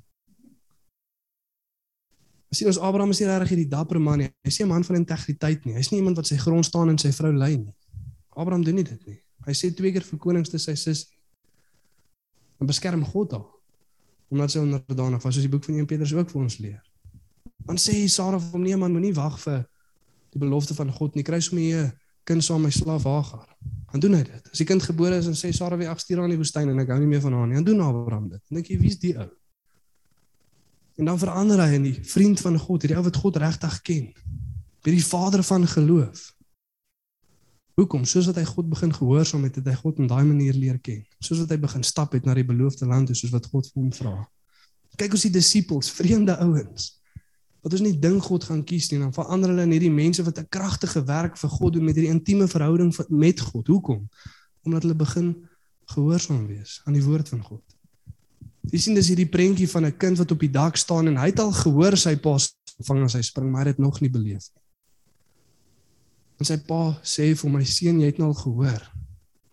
Ons 2.49 2.59
sien 2.59 2.67
ons 2.67 2.79
Abraham 2.79 3.11
is 3.11 3.21
nie 3.21 3.29
regtig 3.29 3.49
hierdie 3.49 3.69
dapper 3.69 4.01
man 4.01 4.19
nie. 4.19 4.31
Hy 4.43 4.49
is 4.49 4.59
nie 4.59 4.67
'n 4.67 4.69
man 4.69 4.85
van 4.85 4.97
integriteit 4.97 5.65
nie. 5.65 5.75
Hy's 5.75 5.91
nie 5.91 5.99
iemand 5.99 6.17
wat 6.17 6.27
sy 6.27 6.37
grond 6.37 6.65
staan 6.65 6.89
en 6.89 6.99
sy 6.99 7.13
vrou 7.13 7.33
lei 7.33 7.57
nie. 7.57 7.75
Abraham 8.37 8.65
doen 8.65 8.75
nie 8.75 8.85
dit 8.85 9.07
nie. 9.07 9.21
Hy 9.47 9.55
sê 9.55 9.71
twee 9.75 9.93
keer 9.93 10.05
vir 10.05 10.19
konings 10.19 10.51
te 10.51 10.59
sy 10.59 10.75
sussie. 10.75 11.15
En 12.59 12.67
beskerm 12.67 13.05
God 13.07 13.37
al. 13.39 13.47
Omdat 14.33 14.53
sy 14.53 14.63
onderdanig 14.65 15.23
was, 15.23 15.35
soos 15.35 15.47
die 15.47 15.53
boek 15.53 15.65
van 15.65 15.79
1 15.79 15.87
Petrus 15.89 16.13
ook 16.17 16.31
vir 16.33 16.43
ons 16.43 16.59
leer. 16.59 16.83
Dan 17.69 17.79
sê 17.81 17.95
Sara 18.09 18.41
vir 18.41 18.57
hom 18.57 18.65
nee 18.67 18.77
man, 18.77 18.93
moenie 18.93 19.15
wag 19.17 19.39
vir 19.45 19.63
die 20.35 20.43
belofte 20.43 20.75
van 20.77 20.91
God 20.93 21.17
nie. 21.17 21.25
Kry 21.25 21.41
sommer 21.41 21.87
'n 21.87 21.93
kind 22.25 22.45
saam 22.45 22.63
my 22.63 22.71
slaaf 22.71 23.05
Hagar. 23.05 23.49
Dan 23.93 24.01
doen 24.01 24.15
hy 24.15 24.23
dit. 24.23 24.49
As 24.53 24.59
die 24.59 24.67
kind 24.67 24.83
gebore 24.83 25.17
is 25.17 25.27
en 25.27 25.37
sê 25.37 25.53
Sara 25.53 25.77
wie 25.77 25.89
ag 25.89 26.01
stuur 26.01 26.17
haar 26.21 26.29
in 26.29 26.37
die 26.37 26.43
woestyn 26.43 26.69
en 26.69 26.79
ek 26.79 26.89
hou 26.89 26.99
nie 26.99 27.07
meer 27.07 27.21
van 27.21 27.33
haar 27.33 27.47
nie, 27.47 27.55
dan 27.55 27.65
doen 27.65 27.81
Abraham 27.81 28.29
dit. 28.29 28.43
Dink 28.51 28.67
jy 28.67 28.79
wie's 28.79 28.99
die 28.99 29.17
ou? 29.17 29.29
En 30.99 31.05
dan 31.05 31.19
verander 31.19 31.63
hy 31.63 31.75
in 31.79 31.83
die 31.83 31.95
vriend 31.95 32.41
van 32.41 32.59
God, 32.59 32.83
hierdie 32.83 32.99
ou 32.99 33.05
wat 33.05 33.17
God 33.17 33.37
regtig 33.37 33.83
ken. 33.83 34.13
Hierdie 34.85 35.05
vader 35.05 35.43
van 35.43 35.67
geloof. 35.67 36.35
Hoekom? 37.79 38.03
Soos 38.11 38.27
wat 38.27 38.41
hy 38.41 38.45
God 38.45 38.67
begin 38.73 38.91
gehoorsaam 38.91 39.45
het, 39.47 39.61
het 39.61 39.69
hy 39.71 39.77
God 39.79 40.01
op 40.03 40.09
daai 40.11 40.25
manier 40.27 40.57
leer 40.59 40.79
ken. 40.83 41.05
Soos 41.23 41.45
wat 41.45 41.53
hy 41.55 41.59
begin 41.63 41.85
stap 41.87 42.17
het 42.17 42.25
na 42.27 42.35
die 42.35 42.47
beloofde 42.47 42.89
land, 42.91 43.13
soos 43.15 43.31
wat 43.31 43.47
God 43.53 43.69
vir 43.71 43.83
hom 43.83 43.93
vra. 43.95 44.15
Kyk 44.99 45.15
ons 45.15 45.27
die 45.29 45.35
disippels, 45.37 45.91
vreemde 45.95 46.35
ouens 46.43 46.99
wat 47.65 47.75
ons 47.75 47.83
nie 47.83 47.97
dink 48.01 48.23
God 48.23 48.45
gaan 48.47 48.61
kies 48.65 48.87
nie, 48.93 49.01
dan 49.03 49.11
verander 49.13 49.51
hulle 49.51 49.65
in 49.67 49.73
hierdie 49.75 49.93
mense 49.93 50.23
wat 50.25 50.39
'n 50.39 50.47
kragtige 50.49 51.03
werk 51.05 51.37
vir 51.37 51.51
God 51.51 51.73
doen 51.75 51.85
met 51.85 51.97
hierdie 51.97 52.15
intieme 52.15 52.47
verhouding 52.49 52.95
met 53.09 53.41
God. 53.41 53.67
Hoekom? 53.67 54.09
Omdat 54.63 54.83
hulle 54.83 54.95
begin 54.95 55.35
gehoorsaam 55.87 56.47
wees 56.47 56.81
aan 56.85 56.95
die 56.95 57.03
woord 57.03 57.29
van 57.29 57.43
God. 57.43 57.65
Jy 58.71 58.79
sien 58.79 58.95
dis 58.95 59.09
hierdie 59.09 59.29
prentjie 59.29 59.69
van 59.69 59.85
'n 59.87 59.97
kind 59.97 60.19
wat 60.19 60.31
op 60.31 60.41
die 60.41 60.51
dak 60.51 60.77
staan 60.77 61.09
en 61.09 61.17
hy 61.17 61.27
het 61.27 61.41
al 61.41 61.53
gehoor 61.53 61.97
sy 61.97 62.17
pa 62.17 62.39
vang 62.87 63.03
as 63.05 63.15
hy 63.15 63.23
spring, 63.23 63.51
maar 63.51 63.63
hy 63.65 63.69
het 63.69 63.77
dit 63.77 63.85
nog 63.85 64.01
nie 64.01 64.11
beleef 64.11 64.49
nie. 64.55 64.63
En 66.39 66.47
sy 66.47 66.57
pa 66.69 66.83
sê 67.03 67.35
vir 67.35 67.51
my 67.51 67.65
seun, 67.65 68.01
jy 68.01 68.07
het 68.07 68.19
nou 68.19 68.31
al 68.31 68.39
gehoor. 68.39 68.83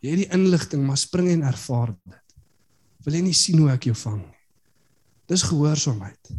Jy 0.02 0.10
het 0.12 0.22
die 0.24 0.34
inligting, 0.38 0.86
maar 0.86 0.98
spring 0.98 1.32
en 1.34 1.44
ervaar 1.50 1.96
dit. 1.96 2.22
Wil 3.06 3.14
jy 3.14 3.22
nie 3.22 3.34
sien 3.34 3.60
hoe 3.60 3.72
ek 3.74 3.90
jou 3.90 3.96
vang 3.96 4.22
nie? 4.22 4.42
Dis 5.28 5.44
gehoorsaamheid. 5.44 6.34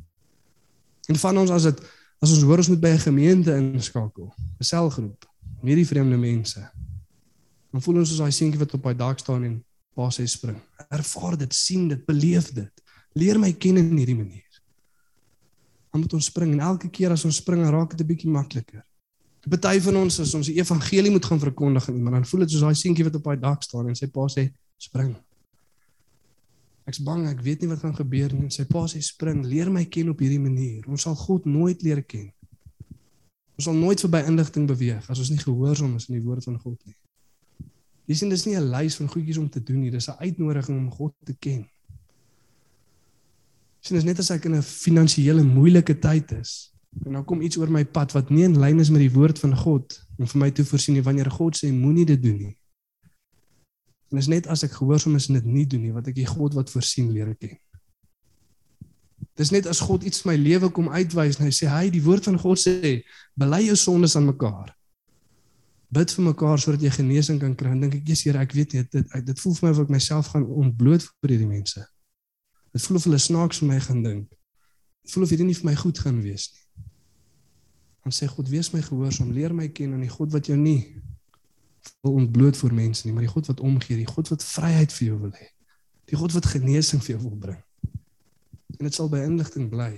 En 1.11 1.19
van 1.19 1.39
ons 1.39 1.51
as 1.51 1.67
dit 1.67 1.83
As 2.23 2.33
ons 2.33 2.47
hoor 2.49 2.63
ons 2.63 2.71
moet 2.73 2.81
by 2.81 2.93
'n 2.97 3.07
gemeente 3.09 3.53
inskakel, 3.53 4.33
'n 4.61 4.65
selgroep, 4.65 5.27
nie 5.63 5.77
die 5.77 5.87
vreemde 5.87 6.17
mense. 6.17 6.61
Dan 7.73 7.83
voel 7.83 7.99
ons 7.99 8.09
soos 8.09 8.19
daai 8.19 8.33
seentjie 8.33 8.59
wat 8.59 8.75
op 8.75 8.83
daai 8.83 8.97
dak 8.97 9.19
staan 9.19 9.45
en 9.45 9.65
pa 9.95 10.09
sê 10.09 10.27
spring. 10.27 10.57
Ervaar 10.91 11.37
dit, 11.37 11.55
sien 11.55 11.89
dit, 11.89 12.07
beleef 12.07 12.53
dit. 12.53 12.73
Leer 13.15 13.39
my 13.39 13.53
ken 13.53 13.77
in 13.77 13.97
hierdie 13.97 14.17
manier. 14.17 14.63
Dan 15.93 16.01
moet 16.01 16.13
ons 16.13 16.25
spring 16.25 16.53
en 16.53 16.61
elke 16.61 16.89
keer 16.89 17.11
as 17.11 17.25
ons 17.25 17.37
spring, 17.37 17.63
raak 17.65 17.91
dit 17.91 18.01
'n 18.01 18.07
bietjie 18.07 18.31
makliker. 18.31 18.85
Party 19.47 19.79
van 19.81 19.97
ons 20.01 20.19
as 20.21 20.35
ons 20.35 20.49
die 20.51 20.57
evangelie 20.59 21.11
moet 21.15 21.25
gaan 21.25 21.39
verkondig 21.39 21.89
aan 21.89 21.97
iemand, 22.01 22.17
dan 22.19 22.25
voel 22.27 22.43
dit 22.43 22.51
soos 22.51 22.65
daai 22.67 22.75
seentjie 22.75 23.05
wat 23.07 23.15
op 23.15 23.29
daai 23.29 23.39
dak 23.39 23.63
staan 23.63 23.87
en 23.93 23.95
sy 23.99 24.09
pa 24.11 24.27
sê 24.33 24.49
spring. 24.83 25.13
Ek's 26.87 26.99
bang, 27.03 27.25
ek 27.31 27.43
weet 27.43 27.63
nie 27.63 27.71
wat 27.71 27.83
gaan 27.83 27.95
gebeur 27.95 28.35
nie. 28.35 28.51
Sy 28.55 28.67
pa 28.71 28.85
sê 28.91 29.03
spring, 29.03 29.45
leer 29.47 29.71
my 29.71 29.85
ken 29.91 30.11
op 30.11 30.21
hierdie 30.23 30.43
manier. 30.43 30.85
Ons 30.91 31.07
sal 31.07 31.15
God 31.19 31.47
nooit 31.47 31.83
leer 31.87 32.03
ken. 32.03 32.29
Ons 33.57 33.71
sal 33.71 33.79
nooit 33.79 34.03
verby 34.03 34.25
inligting 34.29 34.67
beweeg 34.69 35.07
as 35.11 35.23
ons 35.23 35.31
nie 35.31 35.41
gehoorsaam 35.41 35.95
is 35.97 36.11
aan 36.11 36.19
die 36.19 36.27
woord 36.27 36.47
van 36.47 36.59
God 36.61 36.79
nie. 36.85 36.97
Jy 38.07 38.19
sien 38.21 38.31
dis 38.31 38.47
nie 38.47 38.55
'n 38.59 38.71
lys 38.71 38.99
van 38.99 39.09
goedjies 39.11 39.39
om 39.39 39.49
te 39.51 39.63
doen 39.63 39.81
nie, 39.81 39.91
dis 39.91 40.09
'n 40.09 40.19
uitnodiging 40.19 40.79
om 40.79 40.91
God 40.91 41.15
te 41.25 41.35
ken. 41.35 41.67
Sien, 43.81 43.97
dis 43.97 44.05
net 44.05 44.19
as 44.19 44.31
ek 44.31 44.45
in 44.45 44.55
'n 44.55 44.63
finansiële 44.63 45.43
moeilike 45.43 45.99
tyd 45.99 46.33
is 46.33 46.76
en 47.05 47.13
dan 47.13 47.25
kom 47.25 47.41
iets 47.41 47.59
oor 47.61 47.71
my 47.71 47.85
pad 47.85 48.13
wat 48.17 48.31
nie 48.31 48.45
in 48.47 48.57
lyn 48.59 48.81
is 48.81 48.91
met 48.91 49.03
die 49.05 49.13
woord 49.13 49.39
van 49.39 49.57
God 49.57 49.99
om 50.17 50.29
vir 50.31 50.41
my 50.41 50.51
te 50.51 50.65
voorsien 50.65 50.97
nie 50.97 51.05
wanneer 51.05 51.31
God 51.31 51.59
sê 51.59 51.71
moenie 51.73 52.07
dit 52.09 52.23
doen 52.23 52.39
nie. 52.49 52.55
En 54.13 54.19
is 54.23 54.31
net 54.31 54.47
as 54.47 54.63
ek 54.65 54.77
gehoorsaam 54.79 55.19
is 55.19 55.29
en 55.29 55.41
dit 55.41 55.49
nie 55.51 55.67
doen 55.67 55.83
nie 55.83 55.95
wat 55.95 56.09
ek 56.09 56.17
die 56.17 56.29
God 56.29 56.55
wat 56.57 56.71
voorsien 56.73 57.11
leer 57.13 57.35
ken. 57.37 57.57
Dis 59.37 59.53
net 59.53 59.67
as 59.69 59.83
God 59.85 60.07
iets 60.09 60.25
my 60.25 60.37
lewe 60.41 60.71
kom 60.73 60.89
uitwys 60.89 61.37
en 61.37 61.49
hy 61.49 61.53
sê 61.53 61.69
hy 61.69 61.91
die 61.93 62.03
woord 62.05 62.25
van 62.31 62.39
God 62.41 62.61
sê 62.63 63.03
bely 63.37 63.67
jou 63.67 63.77
sondes 63.77 64.17
aan 64.17 64.31
mekaar. 64.31 64.71
Bid 65.93 66.13
vir 66.17 66.25
mekaar 66.31 66.61
sodat 66.61 66.83
jy 66.83 66.93
genesing 66.95 67.41
kan 67.43 67.53
kry. 67.55 67.75
Dink 67.79 67.95
ek, 67.95 68.07
"Jesus 68.07 68.25
Here, 68.25 68.39
ek 68.39 68.53
weet 68.53 68.73
nie 68.73 68.83
dit 68.83 68.93
dit, 68.93 69.27
dit 69.27 69.41
voel 69.41 69.55
vir 69.55 69.67
my 69.67 69.73
of 69.75 69.83
ek 69.85 69.91
myself 69.91 70.27
gaan 70.33 70.47
ontbloot 70.47 71.03
vir 71.03 71.31
hierdie 71.31 71.49
mense." 71.49 71.87
Dit 72.73 72.83
voel 72.83 72.97
of 72.97 73.05
hulle 73.05 73.19
snaaks 73.19 73.59
vir 73.59 73.69
my 73.69 73.81
gaan 73.81 74.03
dink. 74.03 74.31
Dit 75.05 75.13
voel 75.13 75.25
of 75.25 75.31
hierdie 75.31 75.47
nie 75.47 75.55
vir 75.55 75.65
my 75.65 75.75
goed 75.75 75.99
gaan 75.99 76.23
wees 76.23 76.53
nie. 76.53 76.67
Dan 78.07 78.15
sê 78.15 78.29
God, 78.31 78.49
"Wees 78.49 78.71
my 78.71 78.83
gehoorsaam, 78.83 79.33
leer 79.35 79.55
my 79.55 79.67
ken 79.69 79.93
aan 79.93 80.05
die 80.07 80.13
God 80.13 80.33
wat 80.33 80.47
jou 80.47 80.57
nie 80.57 81.03
wil 82.01 82.13
ontbloot 82.13 82.57
voor 82.57 82.75
mense 82.75 83.07
nie, 83.07 83.13
maar 83.15 83.27
die 83.27 83.33
God 83.33 83.47
wat 83.47 83.61
omgee, 83.61 83.97
die 83.97 84.09
God 84.09 84.29
wat 84.29 84.45
vryheid 84.45 84.93
vir 84.93 85.07
jou 85.07 85.19
wil 85.21 85.33
hê. 85.35 85.49
Die 86.11 86.19
God 86.19 86.35
wat 86.37 86.47
genesing 86.47 87.03
vir 87.03 87.17
jou 87.17 87.23
wil 87.29 87.39
bring. 87.47 87.63
En 88.79 88.89
dit 88.89 88.95
sal 88.95 89.11
by 89.13 89.25
inligting 89.27 89.71
bly 89.73 89.95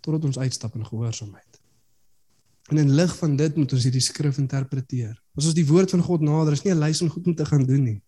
totdat 0.00 0.24
ons 0.28 0.38
uitstap 0.38 0.74
in 0.78 0.86
gehoorsaamheid. 0.86 1.60
En 2.70 2.78
in 2.78 2.92
lig 2.94 3.16
van 3.18 3.36
dit 3.38 3.56
moet 3.56 3.72
ons 3.72 3.86
hierdie 3.88 4.02
skrif 4.02 4.38
interpreteer. 4.38 5.14
As 5.38 5.48
ons 5.50 5.56
die 5.56 5.66
woord 5.66 5.90
van 5.90 6.02
God 6.06 6.22
nader, 6.26 6.54
is 6.54 6.62
nie 6.62 6.74
'n 6.74 6.78
lys 6.78 7.02
om 7.02 7.10
goed 7.10 7.26
om 7.26 7.34
te 7.34 7.46
gaan 7.46 7.64
doen 7.66 7.82
nie. 7.82 8.02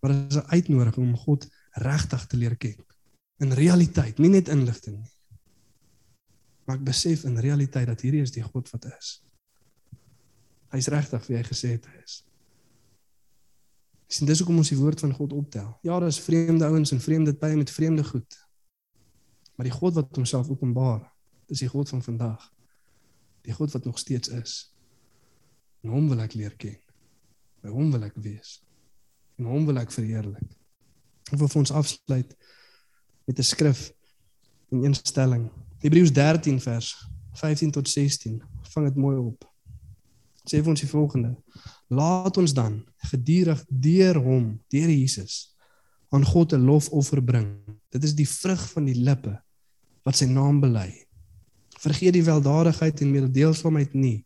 Maar 0.00 0.12
dit 0.12 0.32
is 0.32 0.36
'n 0.36 0.50
uitnodiging 0.50 1.06
om 1.06 1.16
God 1.16 1.48
regtig 1.72 2.26
te 2.26 2.36
leer 2.36 2.56
ken. 2.56 2.76
In 3.38 3.52
realiteit, 3.52 4.18
nie 4.18 4.30
net 4.30 4.48
inligting 4.48 4.98
nie. 4.98 5.13
Maar 6.64 6.78
ek 6.78 6.86
besef 6.86 7.24
in 7.28 7.38
realiteit 7.38 7.86
dat 7.86 8.00
hierdie 8.00 8.22
is 8.24 8.32
die 8.32 8.44
God 8.44 8.70
wat 8.72 8.86
is. 8.88 9.18
Hy's 10.74 10.88
regtig 10.90 11.26
wie 11.28 11.36
hy 11.36 11.44
gesê 11.46 11.74
het 11.76 11.86
hy 11.86 11.98
is. 12.02 12.22
Sien 14.10 14.28
dis 14.28 14.40
hoekom 14.42 14.60
ons 14.60 14.70
die 14.70 14.78
woord 14.78 15.00
van 15.00 15.12
God 15.16 15.32
optel. 15.32 15.68
Ja, 15.82 15.98
daar 15.98 16.10
is 16.10 16.20
vreemde 16.22 16.66
ouens 16.66 16.92
en 16.94 17.00
vreemde 17.00 17.34
tye 17.38 17.56
met 17.56 17.70
vreemde 17.70 18.04
goed. 18.04 18.38
Maar 19.54 19.68
die 19.68 19.74
God 19.74 19.94
wat 19.94 20.16
homself 20.16 20.50
openbaar, 20.50 21.02
dis 21.50 21.64
die 21.64 21.70
God 21.70 21.88
van 21.88 22.02
vandag. 22.02 22.50
Die 23.44 23.54
God 23.54 23.72
wat 23.72 23.84
nog 23.84 23.98
steeds 23.98 24.28
is. 24.28 24.54
En 25.84 25.92
hom 25.94 26.08
wil 26.08 26.22
ek 26.24 26.36
leer 26.38 26.54
ken. 26.56 26.78
By 27.64 27.72
hom 27.72 27.90
wil 27.92 28.06
ek 28.06 28.16
wees. 28.20 28.58
En 29.40 29.48
hom 29.50 29.66
wil 29.68 29.80
ek 29.82 29.92
verheerlik. 29.94 30.54
Ek 31.32 31.38
wil 31.40 31.48
vir 31.48 31.60
ons 31.62 31.74
afsluit 31.74 32.34
met 33.26 33.38
'n 33.38 33.42
skrif 33.42 33.92
in 34.70 34.84
instelling. 34.84 35.50
Hebreërs 35.84 36.12
13 36.16 36.60
vers 36.64 36.94
15 37.36 37.70
tot 37.70 37.88
16. 37.88 38.38
Vang 38.72 38.86
dit 38.88 38.96
mooi 38.96 39.16
op 39.20 39.44
sê 40.44 40.60
vir 40.60 40.72
ons 40.74 40.82
die 40.82 40.90
volgende: 40.90 41.32
Laat 41.92 42.36
ons 42.40 42.54
dan 42.56 42.82
gedurig 43.10 43.60
deur 43.68 44.20
hom, 44.20 44.52
deur 44.72 44.92
Jesus, 44.92 45.54
aan 46.12 46.24
God 46.24 46.52
'n 46.52 46.64
lofoffer 46.64 47.22
bring. 47.22 47.48
Dit 47.90 48.04
is 48.04 48.14
die 48.14 48.28
vrug 48.28 48.60
van 48.72 48.84
die 48.84 48.94
lippe 48.94 49.40
wat 50.04 50.16
sy 50.16 50.26
naam 50.26 50.60
bely. 50.60 51.06
Vergeet 51.80 52.12
die 52.12 52.24
weldadigheid 52.24 53.00
en 53.00 53.10
mededeelsomheid 53.10 53.94
nie, 53.94 54.24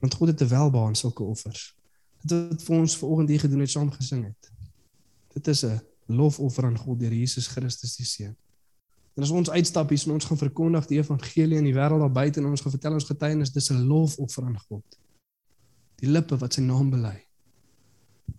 want 0.00 0.14
God 0.14 0.28
het 0.28 0.38
te 0.38 0.46
welbehaag 0.46 0.96
sulke 0.96 1.22
offers. 1.22 1.74
Dit 2.22 2.48
wat 2.50 2.62
vir 2.62 2.76
ons 2.76 2.96
vanoggend 2.96 3.28
hier 3.28 3.40
gedoen 3.40 3.60
het 3.60 3.70
saam 3.70 3.90
gesing 3.90 4.24
het. 4.24 4.52
Dit 5.34 5.48
is 5.48 5.64
'n 5.64 5.80
lofoffer 6.06 6.64
aan 6.64 6.78
God 6.78 7.00
deur 7.00 7.12
Jesus 7.12 7.46
Christus 7.46 7.96
die 7.96 8.06
Seun. 8.06 8.36
En 9.14 9.22
as 9.22 9.30
ons 9.30 9.50
uitstap 9.50 9.88
hier 9.88 10.02
en 10.06 10.16
ons 10.16 10.24
gaan 10.24 10.38
verkondig 10.38 10.86
die 10.90 10.98
evangelie 10.98 11.58
in 11.58 11.64
die 11.64 11.74
wêreld 11.74 12.02
daar 12.02 12.12
buite 12.12 12.40
en 12.40 12.46
ons 12.50 12.60
gaan 12.60 12.74
vertel 12.74 12.98
ons 12.98 13.10
getuienis, 13.10 13.52
dis 13.52 13.70
'n 13.70 13.86
lofoffer 13.86 14.44
aan 14.44 14.58
God 14.68 14.98
die 16.04 16.10
lippe 16.10 16.38
wat 16.40 16.56
sy 16.56 16.64
naam 16.64 16.90
bely. 16.92 17.16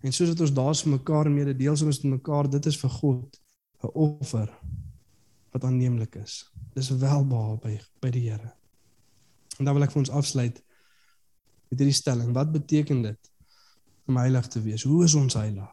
En 0.05 0.13
soos 0.13 0.31
wat 0.33 0.43
ons 0.45 0.53
daar 0.53 0.75
so 0.77 0.91
mekaar 0.91 1.29
mededeel 1.31 1.77
soos 1.77 2.01
met 2.03 2.19
mekaar, 2.19 2.49
dit 2.51 2.65
is 2.69 2.77
vir 2.81 2.91
God 2.99 3.39
'n 3.83 3.91
offer 3.93 4.49
wat 5.53 5.63
aanneemlik 5.63 6.15
is. 6.15 6.51
Dis 6.75 6.89
welbehaag 6.89 7.61
by 7.61 7.79
by 8.01 8.09
die 8.09 8.29
Here. 8.29 8.53
En 9.59 9.65
dan 9.65 9.73
wil 9.73 9.83
ek 9.83 9.91
vir 9.91 9.99
ons 9.99 10.09
afsluit 10.09 10.63
met 11.69 11.79
hierdie 11.79 11.95
stelling. 11.95 12.33
Wat 12.33 12.51
beteken 12.51 13.01
dit 13.01 13.31
om 14.07 14.17
heilig 14.17 14.47
te 14.47 14.61
wees? 14.61 14.83
Hoe 14.83 15.03
is 15.03 15.13
ons 15.15 15.33
heilig? 15.33 15.71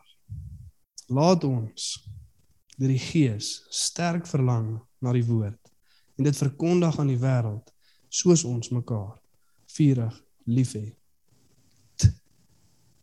Laat 1.09 1.45
ons 1.45 2.09
deur 2.83 2.91
die 2.91 3.03
Gees 3.03 3.61
sterk 3.71 4.27
verlang 4.27 4.75
na 5.03 5.13
die 5.15 5.27
woord 5.27 5.71
en 6.19 6.27
dit 6.27 6.39
verkondig 6.39 6.99
aan 6.99 7.13
die 7.13 7.21
wêreld 7.21 7.71
soos 8.13 8.43
ons 8.49 8.73
mekaar 8.75 9.15
vurig 9.77 10.19
liefhet 10.51 10.99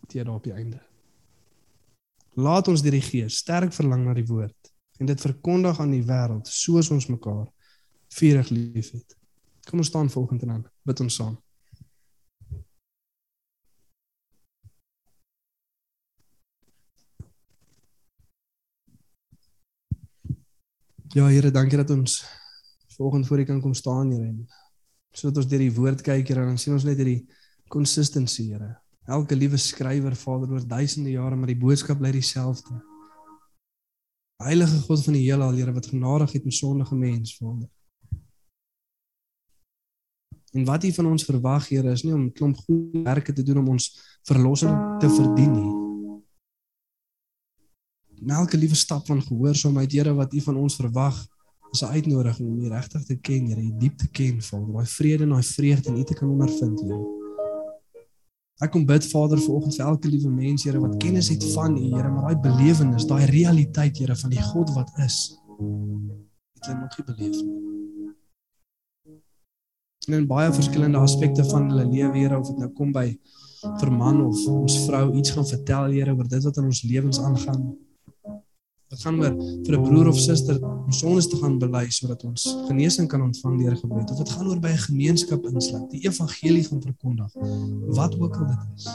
teer 0.10 0.26
daar 0.26 0.40
op 0.40 0.44
die 0.44 0.54
einde. 0.58 0.80
Laat 2.34 2.68
ons 2.68 2.82
deur 2.82 2.96
die 2.98 3.06
Gees 3.06 3.38
sterk 3.44 3.74
verlang 3.76 4.08
na 4.08 4.16
die 4.18 4.26
woord 4.26 4.72
en 5.00 5.08
dit 5.10 5.22
verkondig 5.22 5.80
aan 5.80 5.94
die 5.94 6.06
wêreld 6.06 6.50
soos 6.50 6.90
ons 6.92 7.08
mekaar 7.12 7.46
vurig 8.18 8.50
liefhet. 8.50 9.16
Kom 9.70 9.84
ons 9.84 9.92
staan 9.92 10.10
volgende 10.10 10.50
dan 10.50 10.66
bid 10.84 11.04
ons 11.06 11.20
saam. 11.22 11.38
Ja 21.16 21.26
Here, 21.26 21.52
dankie 21.52 21.78
dat 21.78 21.90
ons 21.90 22.26
volgende 22.98 23.28
voor 23.28 23.40
U 23.40 23.44
kan 23.44 23.62
kom 23.62 23.74
staan 23.74 24.12
Here 24.12 24.28
en 24.28 24.46
sodat 25.12 25.38
ons 25.38 25.48
deur 25.50 25.60
die 25.60 25.74
woord 25.74 26.02
kyk 26.06 26.28
Here, 26.28 26.46
dan 26.46 26.58
sien 26.58 26.74
ons 26.74 26.86
net 26.86 26.98
hierdie 27.02 27.26
consistency 27.68 28.52
Here 28.52 28.78
elke 29.10 29.36
liewe 29.36 29.58
skrywer 29.58 30.16
Vader 30.16 30.54
oor 30.54 30.68
duisende 30.68 31.10
jare 31.10 31.36
maar 31.36 31.50
die 31.50 31.58
boodskap 31.58 31.98
bly 31.98 32.12
dieselfde. 32.14 32.78
Heilige 34.44 34.78
God 34.86 35.04
van 35.04 35.18
die 35.18 35.26
heelal, 35.26 35.58
Here 35.58 35.74
wat 35.74 35.90
genadig 35.92 36.38
het 36.38 36.46
met 36.46 36.56
sondige 36.56 36.96
mens, 36.96 37.36
Vader. 37.38 37.68
En 40.54 40.66
wat 40.66 40.84
U 40.84 40.94
van 41.02 41.12
ons 41.16 41.26
verwag, 41.26 41.68
Here, 41.74 41.92
is 41.92 42.06
nie 42.06 42.14
om 42.14 42.30
'n 42.30 42.32
klomp 42.34 42.58
goeie 42.58 43.04
werke 43.04 43.34
te 43.34 43.44
doen 43.44 43.58
om 43.58 43.70
ons 43.76 43.92
verlossing 44.24 45.00
te 45.00 45.10
verdien 45.10 45.52
nie. 45.52 45.79
Elke 48.28 48.58
liewe 48.58 48.76
stap 48.76 49.06
van 49.06 49.22
gehoorsaamheid, 49.22 49.92
Here, 49.92 50.14
wat 50.14 50.34
U 50.34 50.42
van 50.42 50.56
ons 50.56 50.76
verwag, 50.76 51.28
is 51.72 51.82
'n 51.82 51.86
uitnodiging 51.86 52.50
om 52.50 52.60
U 52.60 52.68
regtig 52.68 53.04
te 53.06 53.16
ken, 53.16 53.46
Here, 53.46 53.62
U 53.62 53.72
diep 53.78 53.98
te 53.98 54.08
ken, 54.08 54.42
Vader, 54.42 54.74
daai 54.74 54.86
vrede 54.86 55.24
en 55.24 55.30
daai 55.30 55.44
vreugde 55.44 55.90
in 55.90 55.98
U 55.98 56.04
te 56.04 56.14
kan 56.14 56.30
ondervind, 56.30 56.82
Here. 56.82 57.18
Ek 58.60 58.72
kom 58.72 58.86
bid 58.86 59.06
Vader 59.06 59.40
vanoggend 59.40 59.76
vir 59.76 59.86
elke 59.86 60.10
liewe 60.10 60.30
mens 60.30 60.64
Here 60.64 60.80
wat 60.80 60.98
kennis 60.98 61.30
het 61.30 61.44
van 61.54 61.78
U 61.78 61.82
Here, 61.96 62.10
maar 62.10 62.34
daai 62.34 62.42
belewenis, 62.44 63.06
daai 63.08 63.26
realiteit 63.26 63.98
Here 63.98 64.16
van 64.16 64.30
die 64.30 64.42
God 64.42 64.74
wat 64.76 64.92
is. 65.06 65.40
Het 66.54 66.66
hulle 66.66 66.80
nog 66.80 66.98
nie 66.98 67.06
beleef 67.06 67.42
nie. 67.44 67.68
En 70.08 70.14
in 70.14 70.28
baie 70.28 70.52
verskillende 70.54 70.98
aspekte 70.98 71.46
van 71.46 71.70
hulle 71.70 71.86
lewe 71.86 72.18
Here 72.18 72.40
of 72.40 72.48
dit 72.48 72.58
nou 72.58 72.70
kom 72.74 72.92
by 72.92 73.20
vir 73.80 73.92
man 73.92 74.26
of 74.26 74.48
ons 74.48 74.78
vrou 74.88 75.16
iets 75.16 75.32
gaan 75.32 75.48
vertel 75.48 75.92
Here 75.92 76.16
oor 76.16 76.28
dit 76.28 76.44
wat 76.44 76.58
in 76.58 76.64
ons 76.66 76.84
lewens 76.84 77.20
aangaan. 77.20 77.78
Dit 78.90 79.02
gaan 79.06 79.20
oor 79.22 79.36
vir 79.66 79.76
'n 79.78 79.84
broer 79.84 80.08
of 80.08 80.18
suster 80.18 80.58
om 80.66 80.92
sondes 80.92 81.28
te 81.30 81.38
gaan 81.38 81.60
bely 81.62 81.90
sodat 81.90 82.24
ons 82.24 82.48
genesing 82.68 83.08
kan 83.08 83.22
ontvang 83.22 83.60
deur 83.62 83.76
gebed. 83.78 84.12
Of 84.12 84.18
dit 84.18 84.30
gaan 84.30 84.48
oor 84.48 84.60
by 84.60 84.72
'n 84.74 84.86
gemeenskap 84.90 85.46
insluit, 85.46 85.92
die 85.92 86.02
evangelie 86.10 86.64
gaan 86.64 86.82
verkondig. 86.82 87.32
Wat 87.86 88.20
ook 88.20 88.36
al 88.36 88.48
dit 88.48 88.66
is. 88.76 88.88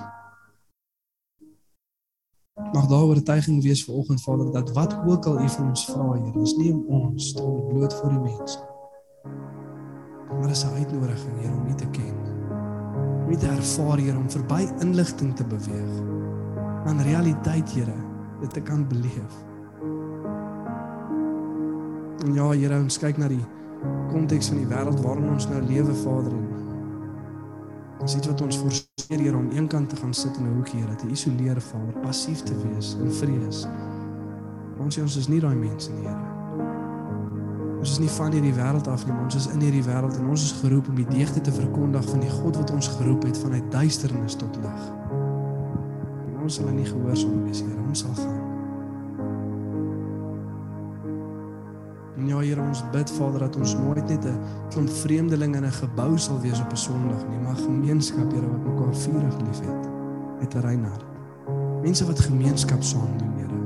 Mag 2.72 2.86
daar 2.86 3.06
oortuiging 3.06 3.62
wees 3.62 3.84
vir 3.84 3.94
oggend 3.94 4.22
Vader 4.22 4.52
dat 4.52 4.72
wat 4.72 4.98
ook 5.06 5.26
al 5.26 5.40
U 5.40 5.48
van 5.48 5.68
ons 5.68 5.84
vra 5.84 6.12
Here, 6.12 6.42
is 6.42 6.56
nie 6.56 6.72
om 6.72 6.84
ons 6.86 7.32
te 7.32 7.42
bloot 7.68 7.94
voor 7.94 8.10
die 8.10 8.18
mense. 8.18 8.58
Maar 10.28 10.48
dis 10.48 10.64
'n 10.64 10.74
uitnodiging, 10.74 11.40
Here, 11.40 11.54
om 11.54 11.66
U 11.66 11.74
te 11.74 11.86
ken. 11.86 12.16
Om 13.24 13.30
U 13.30 13.36
te 13.36 13.46
ervaar, 13.46 13.98
Here, 13.98 14.18
om 14.18 14.30
verby 14.30 14.68
inligting 14.80 15.36
te 15.36 15.44
beweeg. 15.44 16.12
aan 16.84 17.00
realiteit, 17.00 17.72
Here, 17.72 17.94
dit 18.40 18.52
te 18.52 18.60
kan 18.60 18.88
beleef. 18.88 19.53
En 22.22 22.34
ja, 22.34 22.50
Here, 22.50 22.78
ons 22.78 22.98
kyk 22.98 23.18
na 23.18 23.28
die 23.28 23.42
konteks 24.12 24.50
van 24.52 24.60
die 24.62 24.68
wêreld 24.70 25.00
waarin 25.04 25.32
ons 25.34 25.48
nou 25.50 25.62
lewe, 25.66 25.94
Vader. 26.04 26.36
En 27.98 28.04
dis 28.06 28.16
iets 28.16 28.30
wat 28.30 28.44
ons 28.46 28.60
forceer, 28.62 29.18
Here, 29.18 29.36
om 29.36 29.50
eenkant 29.52 29.90
te 29.90 29.96
gaan 29.96 30.14
sit 30.14 30.36
in 30.36 30.46
'n 30.46 30.54
hoekie, 30.56 30.80
Here, 30.80 30.94
te 30.94 31.08
isoleer, 31.08 31.60
Vader, 31.60 32.00
passief 32.02 32.42
te 32.42 32.54
wees 32.62 32.96
in 33.00 33.10
vrees. 33.10 33.66
Ons 34.78 34.96
sê 34.96 35.02
ons 35.02 35.16
is 35.16 35.28
nie 35.28 35.40
daai 35.40 35.56
mense 35.56 35.92
nie, 35.92 36.06
Here. 36.06 36.32
Ons 37.78 37.90
is 37.90 37.98
nie 37.98 38.10
van 38.10 38.32
hierdie 38.32 38.54
wêreld 38.54 38.86
af 38.88 39.06
nie, 39.06 39.14
ons 39.24 39.34
is 39.34 39.46
in 39.46 39.60
hierdie 39.60 39.84
wêreld 39.84 40.16
en 40.16 40.28
ons 40.28 40.42
is 40.42 40.54
geroep 40.62 40.88
om 40.88 40.94
die 40.94 41.08
deugde 41.10 41.40
te 41.40 41.52
verkondig 41.52 42.04
van 42.04 42.20
die 42.20 42.30
God 42.30 42.56
wat 42.56 42.70
ons 42.70 42.88
geroep 42.88 43.22
het 43.22 43.38
vanuit 43.38 43.70
duisternis 43.70 44.34
tot 44.34 44.56
lig. 44.56 44.88
Ons 46.42 46.54
sal 46.54 46.72
nie 46.72 46.86
gehoorsaam 46.88 47.44
wees, 47.44 47.60
Here. 47.60 47.84
Ons 47.88 47.98
sal 47.98 48.14
gaan. 48.14 48.43
En 52.24 52.30
ja, 52.30 52.38
Here, 52.40 52.60
ons 52.60 52.80
bid 52.88 53.10
Vader 53.10 53.42
dat 53.44 53.56
ons 53.60 53.74
nooit 53.76 54.06
net 54.08 54.24
'n 54.24 54.38
klomp 54.72 54.88
vreemdelinge 54.88 55.56
in 55.56 55.64
'n 55.64 55.72
gebou 55.72 56.18
sal 56.18 56.40
wees 56.40 56.60
op 56.60 56.72
'n 56.72 56.76
Sondag 56.76 57.28
nie, 57.28 57.38
maar 57.38 57.56
gemeenskap, 57.56 58.32
Here, 58.32 58.48
wat 58.50 58.64
mekaar 58.64 58.94
vurig 58.94 59.36
liefhet. 59.46 59.88
Met 60.40 60.54
'n 60.54 60.58
Reinhard. 60.58 61.04
Mense 61.82 62.06
wat 62.06 62.20
gemeenskap 62.20 62.82
saam 62.82 63.18
doen, 63.18 63.32
Here. 63.36 63.58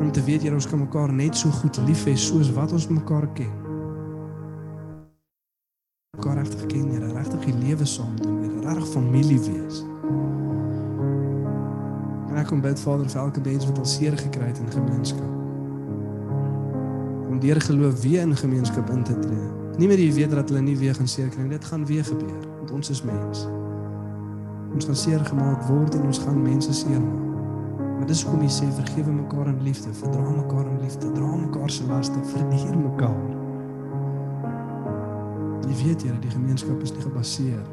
Om 0.00 0.12
te 0.12 0.24
weet, 0.24 0.42
Here, 0.42 0.54
ons 0.54 0.66
kan 0.66 0.78
mekaar 0.78 1.12
net 1.12 1.36
so 1.36 1.48
goed 1.48 1.76
lief 1.86 2.04
hê 2.04 2.16
soos 2.16 2.52
wat 2.52 2.72
ons 2.72 2.88
mekaar 2.88 3.28
ken. 3.32 3.54
Mekaar 6.16 6.36
regtig 6.36 6.66
ken, 6.66 6.90
Here, 6.90 7.12
regtig 7.12 7.44
die 7.44 7.58
lewe 7.66 7.84
saam 7.84 8.16
doen, 8.16 8.42
Here, 8.42 8.60
regtig 8.60 8.88
familie 8.88 9.40
wees. 9.40 9.84
En 12.28 12.36
ek 12.36 12.46
kom 12.46 12.60
bid 12.60 12.80
Vader 12.80 13.10
vir 13.10 13.20
elke 13.20 13.40
mens 13.40 13.66
wat 13.66 13.78
al 13.78 13.84
seer 13.84 14.18
gekry 14.18 14.46
het 14.46 14.58
in 14.58 14.70
gemeenskap. 14.70 15.43
Om 17.34 17.40
deur 17.42 17.58
geloof 17.60 18.02
weer 18.02 18.20
in 18.20 18.36
gemeenskap 18.36 18.90
in 18.90 19.02
te 19.02 19.18
tree. 19.18 19.46
Nie 19.76 19.88
meer 19.90 19.98
jy 19.98 20.12
weet 20.14 20.30
dat 20.30 20.52
hulle 20.52 20.60
nie 20.62 20.76
weer 20.78 20.94
gaan 20.94 21.08
seer 21.10 21.32
kry 21.34 21.42
nie. 21.42 21.56
Dit 21.56 21.64
gaan 21.66 21.82
weer 21.88 22.04
gebeur, 22.06 22.44
want 22.60 22.70
ons 22.76 22.90
is 22.94 23.00
mens. 23.02 23.40
Ons 24.70 24.86
gaan 24.86 25.00
seer 25.00 25.24
gemaak 25.26 25.64
word 25.66 25.98
en 25.98 26.06
ons 26.06 26.20
gaan 26.22 26.38
mense 26.42 26.70
seermaak. 26.78 27.82
Maar 27.98 28.06
dis 28.06 28.22
hoekom 28.22 28.46
jy 28.46 28.52
sê 28.54 28.68
vergewe 28.76 29.16
mekaar 29.16 29.50
in 29.50 29.58
liefde, 29.66 29.90
verdra 29.98 30.22
mekaar 30.36 30.70
in 30.76 30.78
liefde, 30.84 31.10
dra 31.18 31.32
mekaar 31.42 31.74
se 31.74 31.88
laste, 31.90 32.22
verdier 32.36 32.78
mekaar. 32.78 33.18
Jy 35.66 35.74
weet 35.82 36.06
dat 36.06 36.22
die 36.22 36.34
gemeenskap 36.38 36.86
is 36.86 36.94
nie 36.94 37.02
gebaseer 37.02 37.66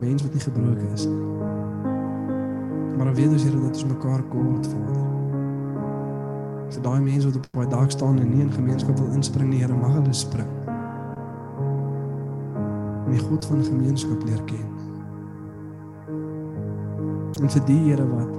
mens 0.00 0.22
wat 0.22 0.32
nie 0.36 0.44
gebroken 0.44 0.92
is 0.92 1.08
nie. 1.08 1.24
Maar 2.96 3.04
dan 3.08 3.14
weet 3.14 3.32
ons 3.32 3.48
Here 3.48 3.60
dat 3.60 3.80
ons 3.80 3.92
mekaar 3.96 4.28
kort 4.28 4.66
Vader. 4.66 5.05
Vir 6.66 6.82
daai 6.82 7.00
mense 7.00 7.28
wat 7.28 7.36
op 7.36 7.46
daai 7.52 7.68
dak 7.70 7.90
staan 7.94 8.18
en 8.18 8.30
nie 8.30 8.42
in 8.42 8.52
gemeenskap 8.52 8.98
wil 8.98 9.12
inspring 9.14 9.50
nie, 9.52 9.60
Here, 9.62 9.74
mag 9.74 9.92
hulle 9.94 10.14
spring. 10.14 10.48
En 13.06 13.12
die 13.14 13.22
God 13.22 13.46
van 13.46 13.62
gemeenskap 13.64 14.24
leer 14.26 14.42
ken. 14.50 14.66
En 17.42 17.52
vir 17.52 17.64
die 17.68 17.78
Here 17.84 18.06
wat 18.10 18.34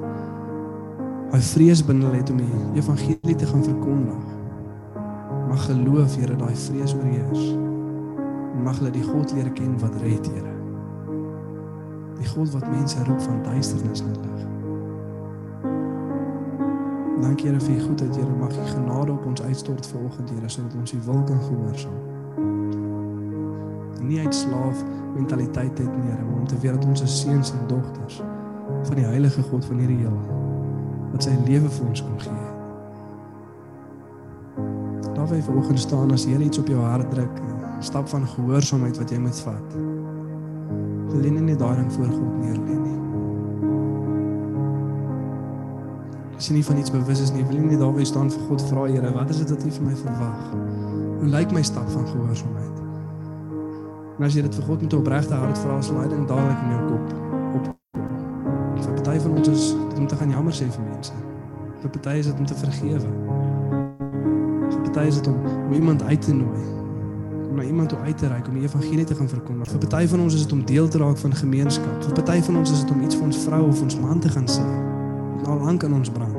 hy 1.31 1.39
vrees 1.43 1.83
binne 1.85 2.09
het 2.15 2.29
om 2.31 2.39
die 2.39 2.59
evangelie 2.79 3.35
te 3.35 3.47
gaan 3.47 3.63
verkondig. 3.63 4.27
Mag 5.47 5.63
geloof 5.69 6.15
Here 6.19 6.35
daai 6.35 6.55
vrees 6.67 6.95
oorheers. 6.97 7.47
Mag 8.63 8.79
hulle 8.81 8.91
die 8.95 9.05
God 9.07 9.31
leer 9.37 9.51
ken 9.55 9.79
wat 9.83 9.95
red 10.03 10.27
Here. 10.33 10.55
Die 12.17 12.27
God 12.33 12.51
wat 12.55 12.67
mense 12.71 13.03
roep 13.07 13.21
van 13.23 13.43
duisternis 13.45 14.03
na 14.03 14.15
lig. 14.19 14.56
Dankie 17.21 17.49
Here 17.49 17.59
vir 17.59 17.75
u 17.75 17.79
goedheid, 17.79 18.15
Here. 18.15 18.35
Mag 18.39 18.51
u 18.51 18.65
genade 18.65 19.11
op 19.11 19.25
ons 19.25 19.41
uitstort 19.41 19.87
vanoggend, 19.87 20.29
Here, 20.29 20.49
sodat 20.49 20.75
ons 20.75 20.93
u 20.93 20.97
wil 21.05 21.23
kan 21.23 21.41
gehoorsaam. 21.41 21.99
Nie 24.01 24.19
uit 24.19 24.35
slaaf 24.35 24.83
mentaliteit 25.15 25.77
het 25.77 25.97
nie, 25.97 26.09
Here, 26.09 26.23
maar 26.23 26.39
om 26.39 26.47
te 26.47 26.59
weet 26.59 26.73
dat 26.73 26.85
ons 26.85 27.01
is 27.01 27.19
seuns 27.21 27.51
en 27.51 27.67
dogters 27.67 28.21
van 28.83 28.95
die 28.95 29.05
heilige 29.05 29.41
God 29.41 29.65
van 29.65 29.77
hierdie 29.77 29.97
heelal 29.97 30.35
wat 31.11 31.23
sy 31.23 31.33
lewe 31.45 31.69
vir 31.71 31.85
ons 31.87 32.03
kom 32.03 32.17
gee. 32.19 32.47
Daar 35.15 35.27
wil 35.27 35.41
vanoggend 35.41 35.79
staan 35.79 36.11
as 36.11 36.25
Here 36.25 36.43
iets 36.43 36.59
op 36.59 36.67
jou 36.67 36.81
hart 36.83 37.11
druk, 37.11 37.39
'n 37.39 37.83
stap 37.83 38.07
van 38.07 38.27
gehoorsaamheid 38.27 38.97
wat 38.97 39.09
jy 39.09 39.19
moet 39.19 39.39
vat. 39.39 39.73
Wil 41.09 41.23
jy 41.23 41.29
nie 41.29 41.41
net 41.41 41.59
daai 41.59 41.75
ding 41.75 41.91
voor 41.93 42.05
God 42.05 42.33
neerlê 42.41 42.75
nie. 42.79 42.86
As 46.37 46.51
jy 46.51 46.59
nie 46.59 46.65
van 46.67 46.77
iets 46.77 46.91
bewus 46.93 47.19
is 47.23 47.31
nie, 47.33 47.41
wil 47.49 47.57
jy 47.57 47.63
nie 47.65 47.77
daar 47.81 47.95
wees 47.95 48.11
staan 48.11 48.27
vir 48.29 48.41
God 48.45 48.61
vra 48.69 48.83
Here, 48.85 49.09
wat 49.15 49.31
is 49.33 49.39
dit 49.41 49.49
wat 49.49 49.63
U 49.65 49.71
vir 49.73 49.85
my 49.87 49.93
verwag? 49.97 50.41
Hoe 51.17 51.29
lyk 51.33 51.53
my 51.55 51.63
stap 51.65 51.87
van 51.89 52.03
gehoorsaamheid? 52.05 52.75
En 54.17 54.25
as 54.27 54.35
jy 54.37 54.43
dit 54.45 54.57
vir 54.59 54.67
God 54.67 54.83
met 54.85 54.93
'n 54.93 54.99
opregte 54.99 55.33
hart 55.33 55.57
vra, 55.57 55.81
sal 55.81 55.97
hy 55.97 56.07
ding 56.11 56.27
dadelik 56.29 56.59
in 56.61 56.69
jou 56.75 56.83
kop 56.91 57.05
op. 57.57 57.65
Vir 58.83 58.93
party 58.93 59.19
van 59.19 59.31
ons 59.31 59.47
is 59.47 59.73
dit 59.89 59.97
om 59.97 60.07
te 60.07 60.15
gaan 60.15 60.29
jammer 60.29 60.53
sê 60.53 60.69
vir 60.69 60.83
mense. 60.91 61.13
Vir 61.81 61.89
party 61.89 62.15
is 62.17 62.25
dit 62.25 62.39
om 62.39 62.45
te 62.45 62.55
vergewe. 62.55 63.09
Vir 64.69 64.81
party 64.81 65.07
is 65.07 65.15
dit 65.15 65.27
om, 65.27 65.39
om 65.65 65.73
iemand 65.73 66.03
uit 66.03 66.21
te 66.21 66.33
nooi. 66.33 66.61
Om 67.49 67.55
na 67.55 67.63
iemand 67.63 67.89
toe 67.89 67.99
uit 67.99 68.17
te 68.17 68.27
reik 68.27 68.47
om 68.47 68.53
die 68.53 68.63
evangelie 68.63 69.05
te 69.05 69.15
gaan 69.15 69.29
verkondig. 69.29 69.69
Vir 69.69 69.79
party 69.79 70.07
van 70.07 70.19
ons 70.19 70.33
is 70.33 70.43
dit 70.43 70.51
om 70.51 70.65
deel 70.65 70.87
te 70.87 70.97
raak 70.97 71.17
van 71.17 71.33
gemeenskap. 71.33 72.03
Vir 72.03 72.13
party 72.13 72.41
van 72.41 72.57
ons 72.57 72.71
is 72.71 72.81
dit 72.81 72.91
om 72.91 73.01
iets 73.01 73.15
vir 73.15 73.25
ons 73.25 73.37
vrou 73.37 73.67
of 73.67 73.81
ons 73.81 73.99
man 73.99 74.19
te 74.19 74.29
gaan 74.29 74.47
sê 74.47 74.96
al 75.47 75.59
lank 75.63 75.83
in 75.83 75.93
ons 75.93 76.11
brand. 76.11 76.35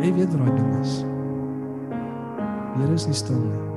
Jy 0.00 0.12
weet 0.16 0.32
wat 0.34 0.40
daai 0.42 0.54
ding 0.56 0.70
is. 0.80 0.94
Here 2.74 2.94
is 2.94 3.06
nie 3.06 3.14
stil 3.14 3.38
nie. 3.38 3.68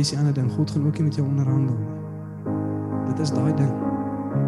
Is 0.00 0.10
die 0.10 0.18
ander 0.18 0.32
ding, 0.34 0.48
God 0.56 0.70
gaan 0.72 0.86
ook 0.88 0.96
nie 0.98 1.04
met 1.06 1.14
jou 1.14 1.26
onderhandel 1.28 1.76
nie. 1.78 1.90
Dit 3.10 3.18
is 3.22 3.32
daai 3.32 3.52
ding. 3.54 3.72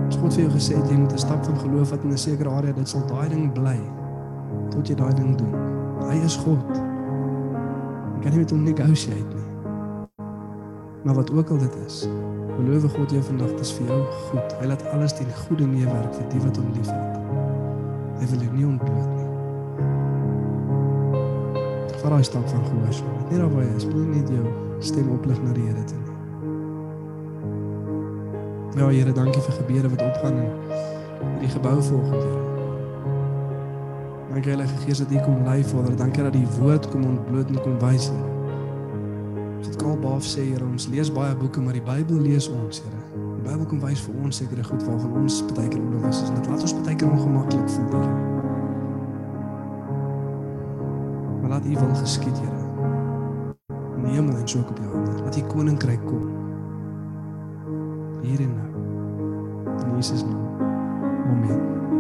As 0.09 0.17
God 0.17 0.33
vir 0.35 0.43
jou 0.47 0.53
gesê 0.55 0.79
het 0.79 0.89
jy 0.91 0.97
moet 0.99 1.13
'n 1.13 1.19
stap 1.19 1.45
van 1.45 1.57
geloof 1.61 1.89
vat 1.89 2.05
in 2.05 2.11
'n 2.11 2.19
sekere 2.19 2.51
area, 2.51 2.73
dit 2.73 2.89
sal 2.89 3.07
daai 3.07 3.29
ding 3.29 3.53
bly 3.53 3.79
tot 4.71 4.89
jy 4.89 4.95
daai 4.95 5.15
ding 5.15 5.37
doen. 5.37 5.55
Hy 6.09 6.17
is 6.25 6.37
God. 6.37 6.77
Jy 8.15 8.21
kan 8.23 8.31
nie 8.31 8.39
met 8.39 8.51
hom 8.51 8.63
negotiate 8.63 9.35
nie. 9.35 9.51
Maar 11.05 11.15
wat 11.15 11.31
ook 11.31 11.51
al 11.51 11.59
dit 11.59 11.77
is, 11.87 12.09
beloof 12.57 12.93
God 12.95 13.11
jou 13.11 13.23
vandag 13.23 13.53
dis 13.59 13.73
vir 13.79 13.91
jou 13.91 14.01
goed. 14.29 14.55
Hy 14.61 14.67
laat 14.71 14.83
alles 14.95 15.15
ten 15.17 15.31
goeie 15.45 15.67
meewerk 15.67 16.15
vir 16.15 16.27
die 16.33 16.43
wat 16.45 16.57
hom 16.61 16.71
liefhet. 16.77 17.15
Hy 18.21 18.29
wil 18.31 18.45
jou 18.47 18.53
nie 18.55 18.67
ontbloot 18.69 19.11
nie. 19.15 19.29
Vat 22.03 22.11
daai 22.13 22.25
stap 22.31 22.47
van 22.49 22.65
gehoorsaamheid. 22.69 23.31
Nie 23.31 23.39
daar 23.43 23.53
waar 23.53 23.65
jy 23.65 23.77
is, 23.79 23.87
wil 23.91 24.07
net 24.13 24.29
jou 24.33 24.45
stem 24.85 25.11
oplig 25.15 25.41
na 25.43 25.55
die 25.57 25.69
Here 25.69 25.85
toe. 25.89 26.03
Ja 28.75 28.91
Here, 28.91 29.13
dankie 29.13 29.43
vir 29.49 29.59
gebede 29.61 29.91
wat 29.95 30.03
opgaan 30.03 30.39
in 30.43 30.51
hierdie 31.45 31.53
gebou 31.57 31.83
volgende 31.83 32.27
Here. 32.27 32.43
Dankie 34.35 34.51
Heilige 34.51 34.77
Gees 34.85 34.99
dat 34.99 35.11
U 35.11 35.25
kom 35.27 35.45
lei 35.45 35.65
Vader. 35.65 35.97
Dankie 35.97 36.23
dat 36.23 36.33
die 36.33 36.47
woord 36.59 36.89
kom 36.91 37.05
ontbloot 37.05 37.49
en 37.49 37.61
kom 37.63 37.79
wys 37.79 38.09
Here. 38.11 38.34
Dit 39.85 39.93
Karl 39.93 40.01
Baaf 40.01 40.25
sê 40.25 40.41
Here, 40.49 40.65
ons 40.65 40.87
lees 40.89 41.11
baie 41.13 41.35
boeke, 41.37 41.61
maar 41.61 41.75
die 41.77 41.83
Bybel 41.85 42.23
lees 42.25 42.47
ons 42.49 42.79
Here. 42.81 43.01
Die 43.13 43.43
Bybel 43.45 43.67
kom 43.69 43.83
wys 43.85 44.01
vir 44.01 44.15
ons 44.25 44.39
sekere 44.41 44.65
goed 44.65 44.81
waarvan 44.81 45.19
ons 45.21 45.43
baie 45.51 45.69
keer 45.69 45.83
onbewus 45.83 46.23
is 46.23 46.31
en 46.31 46.39
dit 46.39 46.49
laat 46.49 46.65
ons 46.65 46.75
baie 46.79 46.95
keer 47.03 47.11
ongemaklik 47.11 47.69
voel 47.75 47.91
Here. 47.99 48.15
Maar 51.43 51.53
laat 51.53 51.69
U 51.69 51.77
wil 51.83 51.93
geskied 52.01 52.41
Here. 52.41 52.65
In 53.99 54.09
die 54.09 54.17
hemel 54.17 54.41
en 54.41 54.49
so 54.49 54.65
op 54.65 54.73
die 54.81 54.89
aarde. 54.89 55.21
Laat 55.21 55.37
U 55.37 55.47
koninkryk 55.53 56.09
kom. 56.09 56.27
Hier 58.25 58.41
en 58.49 58.57
nou. 58.57 58.73
In 59.85 59.97
Jesus 60.01 60.25
naam. 60.25 60.69
Amen. 61.29 61.74